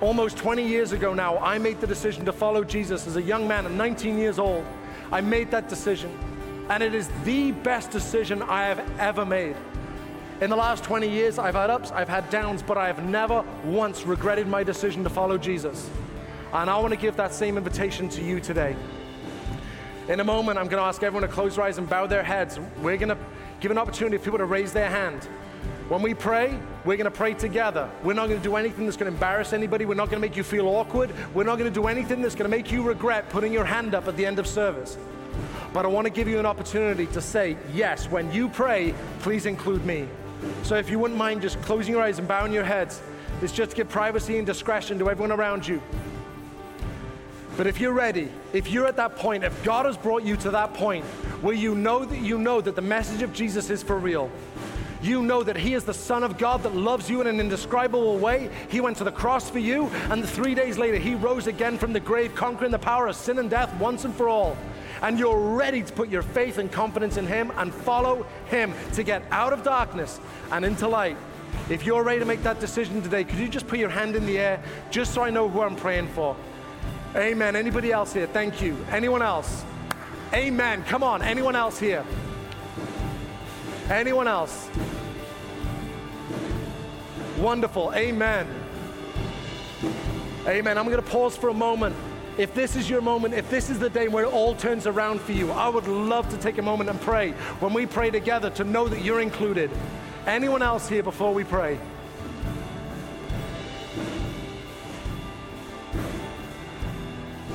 Almost 0.00 0.38
20 0.38 0.66
years 0.66 0.90
ago 0.90 1.14
now, 1.14 1.38
I 1.38 1.56
made 1.56 1.80
the 1.80 1.86
decision 1.86 2.24
to 2.24 2.32
follow 2.32 2.64
Jesus 2.64 3.06
as 3.06 3.14
a 3.14 3.22
young 3.22 3.46
man 3.46 3.64
at 3.64 3.70
19 3.70 4.18
years 4.18 4.40
old. 4.40 4.64
I 5.12 5.20
made 5.20 5.52
that 5.52 5.68
decision, 5.68 6.10
and 6.68 6.82
it 6.82 6.92
is 6.92 7.08
the 7.22 7.52
best 7.52 7.92
decision 7.92 8.42
I 8.42 8.64
have 8.64 8.80
ever 8.98 9.24
made. 9.24 9.54
In 10.40 10.50
the 10.50 10.56
last 10.56 10.82
20 10.82 11.08
years, 11.08 11.38
I've 11.38 11.54
had 11.54 11.70
ups, 11.70 11.92
I've 11.92 12.08
had 12.08 12.28
downs, 12.28 12.60
but 12.60 12.76
I 12.76 12.88
have 12.88 13.04
never 13.04 13.44
once 13.62 14.04
regretted 14.04 14.48
my 14.48 14.64
decision 14.64 15.04
to 15.04 15.10
follow 15.10 15.38
Jesus. 15.38 15.88
And 16.52 16.68
I 16.68 16.78
want 16.78 16.92
to 16.92 16.98
give 16.98 17.16
that 17.16 17.32
same 17.32 17.56
invitation 17.56 18.08
to 18.10 18.22
you 18.22 18.40
today. 18.40 18.74
In 20.08 20.18
a 20.18 20.24
moment, 20.24 20.58
I'm 20.58 20.66
going 20.66 20.82
to 20.82 20.86
ask 20.86 21.02
everyone 21.04 21.28
to 21.28 21.32
close 21.32 21.54
their 21.54 21.64
eyes 21.64 21.78
and 21.78 21.88
bow 21.88 22.08
their 22.08 22.24
heads. 22.24 22.58
We're 22.82 22.96
going 22.96 23.10
to 23.10 23.18
give 23.60 23.70
an 23.70 23.78
opportunity 23.78 24.16
for 24.16 24.24
people 24.24 24.38
to 24.38 24.46
raise 24.46 24.72
their 24.72 24.90
hand. 24.90 25.24
When 25.88 26.02
we 26.02 26.14
pray, 26.14 26.58
we're 26.84 26.96
going 26.96 27.04
to 27.04 27.10
pray 27.10 27.34
together. 27.34 27.88
We're 28.02 28.14
not 28.14 28.28
going 28.28 28.40
to 28.40 28.44
do 28.44 28.56
anything 28.56 28.84
that's 28.84 28.96
going 28.96 29.10
to 29.10 29.14
embarrass 29.14 29.52
anybody. 29.52 29.84
We're 29.84 29.94
not 29.94 30.10
going 30.10 30.20
to 30.20 30.28
make 30.28 30.36
you 30.36 30.42
feel 30.42 30.66
awkward. 30.66 31.12
We're 31.34 31.44
not 31.44 31.58
going 31.58 31.72
to 31.72 31.74
do 31.80 31.86
anything 31.86 32.22
that's 32.22 32.34
going 32.34 32.50
to 32.50 32.56
make 32.56 32.72
you 32.72 32.82
regret 32.82 33.28
putting 33.28 33.52
your 33.52 33.64
hand 33.64 33.94
up 33.94 34.08
at 34.08 34.16
the 34.16 34.26
end 34.26 34.40
of 34.40 34.46
service. 34.48 34.98
But 35.72 35.84
I 35.84 35.88
want 35.88 36.06
to 36.06 36.12
give 36.12 36.26
you 36.26 36.40
an 36.40 36.46
opportunity 36.46 37.06
to 37.06 37.20
say, 37.20 37.56
yes, 37.72 38.10
when 38.10 38.32
you 38.32 38.48
pray, 38.48 38.94
please 39.20 39.46
include 39.46 39.84
me. 39.84 40.08
So 40.64 40.74
if 40.74 40.90
you 40.90 40.98
wouldn't 40.98 41.18
mind 41.18 41.42
just 41.42 41.60
closing 41.62 41.94
your 41.94 42.02
eyes 42.02 42.18
and 42.18 42.26
bowing 42.26 42.52
your 42.52 42.64
heads, 42.64 43.00
it's 43.42 43.52
just 43.52 43.70
to 43.70 43.76
give 43.76 43.88
privacy 43.88 44.38
and 44.38 44.46
discretion 44.46 44.98
to 44.98 45.10
everyone 45.10 45.30
around 45.32 45.66
you. 45.66 45.80
But 47.56 47.66
if 47.66 47.80
you're 47.80 47.92
ready, 47.92 48.30
if 48.52 48.70
you're 48.70 48.86
at 48.86 48.96
that 48.96 49.16
point, 49.16 49.44
if 49.44 49.62
God 49.64 49.86
has 49.86 49.96
brought 49.96 50.22
you 50.22 50.36
to 50.38 50.50
that 50.50 50.74
point 50.74 51.04
where 51.42 51.54
you 51.54 51.74
know 51.74 52.04
that 52.04 52.20
you 52.20 52.38
know 52.38 52.60
that 52.60 52.76
the 52.76 52.82
message 52.82 53.22
of 53.22 53.32
Jesus 53.32 53.70
is 53.70 53.82
for 53.82 53.98
real, 53.98 54.30
you 55.02 55.22
know 55.22 55.42
that 55.42 55.56
He 55.56 55.74
is 55.74 55.84
the 55.84 55.94
Son 55.94 56.22
of 56.22 56.36
God 56.36 56.62
that 56.62 56.74
loves 56.74 57.08
you 57.08 57.20
in 57.20 57.26
an 57.26 57.40
indescribable 57.40 58.18
way. 58.18 58.50
He 58.68 58.80
went 58.80 58.98
to 58.98 59.04
the 59.04 59.12
cross 59.12 59.48
for 59.48 59.58
you, 59.58 59.86
and 60.10 60.26
three 60.26 60.54
days 60.54 60.76
later, 60.78 60.98
He 60.98 61.14
rose 61.14 61.46
again 61.46 61.78
from 61.78 61.92
the 61.92 62.00
grave, 62.00 62.34
conquering 62.34 62.70
the 62.70 62.78
power 62.78 63.06
of 63.06 63.16
sin 63.16 63.38
and 63.38 63.48
death 63.48 63.74
once 63.80 64.04
and 64.04 64.14
for 64.14 64.28
all. 64.28 64.56
And 65.02 65.18
you're 65.18 65.40
ready 65.56 65.82
to 65.82 65.92
put 65.92 66.10
your 66.10 66.22
faith 66.22 66.58
and 66.58 66.70
confidence 66.70 67.16
in 67.16 67.26
Him 67.26 67.50
and 67.56 67.72
follow 67.72 68.26
Him 68.50 68.74
to 68.92 69.02
get 69.02 69.22
out 69.30 69.54
of 69.54 69.62
darkness 69.62 70.20
and 70.52 70.64
into 70.64 70.86
light. 70.86 71.16
If 71.70 71.86
you're 71.86 72.04
ready 72.04 72.20
to 72.20 72.26
make 72.26 72.42
that 72.42 72.60
decision 72.60 73.00
today, 73.00 73.24
could 73.24 73.38
you 73.38 73.48
just 73.48 73.66
put 73.66 73.78
your 73.78 73.88
hand 73.88 74.16
in 74.16 74.26
the 74.26 74.38
air 74.38 74.62
just 74.90 75.14
so 75.14 75.22
I 75.22 75.30
know 75.30 75.48
who 75.48 75.62
I'm 75.62 75.76
praying 75.76 76.08
for? 76.08 76.36
Amen. 77.16 77.56
Anybody 77.56 77.90
else 77.90 78.12
here? 78.12 78.26
Thank 78.28 78.62
you. 78.62 78.76
Anyone 78.90 79.20
else? 79.20 79.64
Amen. 80.32 80.84
Come 80.84 81.02
on. 81.02 81.22
Anyone 81.22 81.56
else 81.56 81.78
here? 81.78 82.04
Anyone 83.88 84.28
else? 84.28 84.68
Wonderful. 87.36 87.92
Amen. 87.94 88.46
Amen. 90.46 90.78
I'm 90.78 90.84
going 90.84 91.02
to 91.02 91.10
pause 91.10 91.36
for 91.36 91.48
a 91.48 91.54
moment. 91.54 91.96
If 92.38 92.54
this 92.54 92.76
is 92.76 92.88
your 92.88 93.00
moment, 93.00 93.34
if 93.34 93.50
this 93.50 93.70
is 93.70 93.80
the 93.80 93.90
day 93.90 94.06
where 94.06 94.24
it 94.24 94.32
all 94.32 94.54
turns 94.54 94.86
around 94.86 95.20
for 95.20 95.32
you, 95.32 95.50
I 95.50 95.68
would 95.68 95.88
love 95.88 96.28
to 96.30 96.36
take 96.38 96.58
a 96.58 96.62
moment 96.62 96.90
and 96.90 97.00
pray. 97.00 97.32
When 97.58 97.74
we 97.74 97.86
pray 97.86 98.10
together, 98.10 98.50
to 98.50 98.64
know 98.64 98.86
that 98.86 99.02
you're 99.02 99.20
included. 99.20 99.70
Anyone 100.26 100.62
else 100.62 100.88
here 100.88 101.02
before 101.02 101.34
we 101.34 101.42
pray? 101.42 101.78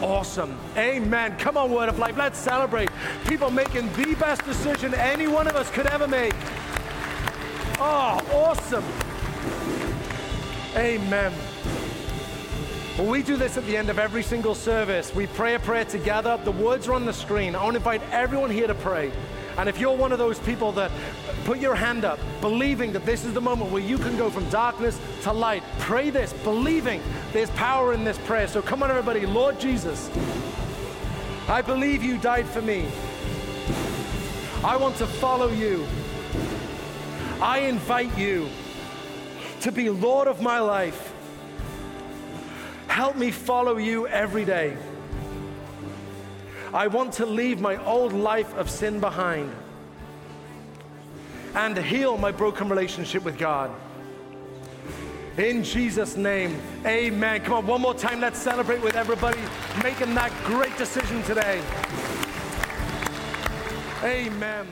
Awesome. 0.01 0.57
Amen. 0.77 1.37
Come 1.37 1.57
on, 1.57 1.71
Word 1.71 1.89
of 1.89 1.99
Life. 1.99 2.17
Let's 2.17 2.37
celebrate. 2.37 2.89
People 3.27 3.49
making 3.49 3.91
the 3.93 4.15
best 4.15 4.43
decision 4.43 4.93
any 4.93 5.27
one 5.27 5.47
of 5.47 5.55
us 5.55 5.69
could 5.71 5.87
ever 5.87 6.07
make. 6.07 6.33
Oh, 7.79 8.19
awesome. 8.33 8.83
Amen. 10.75 11.33
Well, 12.97 13.07
we 13.07 13.23
do 13.23 13.35
this 13.35 13.57
at 13.57 13.65
the 13.65 13.75
end 13.75 13.89
of 13.89 13.99
every 13.99 14.23
single 14.23 14.55
service. 14.55 15.13
We 15.13 15.27
pray 15.27 15.55
a 15.55 15.59
prayer 15.59 15.85
together. 15.85 16.39
The 16.43 16.51
words 16.51 16.87
are 16.87 16.93
on 16.93 17.05
the 17.05 17.13
screen. 17.13 17.55
I 17.55 17.63
want 17.63 17.73
to 17.73 17.77
invite 17.77 18.01
everyone 18.11 18.49
here 18.49 18.67
to 18.67 18.75
pray. 18.75 19.11
And 19.57 19.69
if 19.69 19.79
you're 19.79 19.95
one 19.95 20.11
of 20.11 20.17
those 20.17 20.39
people 20.39 20.71
that 20.73 20.91
put 21.45 21.59
your 21.59 21.75
hand 21.75 22.03
up, 22.03 22.19
believing 22.41 22.91
that 22.93 23.05
this 23.05 23.23
is 23.23 23.33
the 23.33 23.41
moment 23.41 23.71
where 23.71 23.81
you 23.81 23.97
can 23.97 24.17
go 24.17 24.29
from 24.29 24.47
darkness 24.49 24.99
to 25.23 25.31
light, 25.31 25.63
pray 25.79 26.09
this, 26.09 26.33
believing 26.43 27.01
there's 27.31 27.49
power 27.51 27.93
in 27.93 28.03
this 28.03 28.17
prayer. 28.19 28.47
So 28.47 28.61
come 28.61 28.83
on, 28.83 28.89
everybody. 28.89 29.25
Lord 29.25 29.59
Jesus, 29.59 30.09
I 31.47 31.61
believe 31.61 32.03
you 32.03 32.17
died 32.17 32.47
for 32.47 32.61
me. 32.61 32.85
I 34.63 34.77
want 34.77 34.95
to 34.97 35.07
follow 35.07 35.49
you. 35.49 35.85
I 37.41 37.59
invite 37.59 38.17
you 38.17 38.49
to 39.61 39.71
be 39.71 39.89
Lord 39.89 40.27
of 40.27 40.41
my 40.41 40.59
life. 40.59 41.13
Help 42.87 43.15
me 43.15 43.31
follow 43.31 43.77
you 43.77 44.07
every 44.07 44.45
day. 44.45 44.77
I 46.75 46.87
want 46.87 47.13
to 47.13 47.25
leave 47.25 47.61
my 47.61 47.81
old 47.85 48.11
life 48.11 48.53
of 48.55 48.69
sin 48.69 48.99
behind 48.99 49.49
and 51.55 51.77
heal 51.77 52.17
my 52.17 52.33
broken 52.33 52.67
relationship 52.67 53.23
with 53.23 53.37
God. 53.37 53.71
In 55.37 55.63
Jesus' 55.63 56.17
name, 56.17 56.61
amen. 56.85 57.43
Come 57.43 57.53
on, 57.53 57.67
one 57.67 57.79
more 57.79 57.93
time. 57.93 58.19
Let's 58.19 58.39
celebrate 58.39 58.81
with 58.81 58.97
everybody 58.97 59.39
making 59.83 60.15
that 60.15 60.33
great 60.43 60.77
decision 60.77 61.23
today. 61.23 61.61
Amen. 64.03 64.67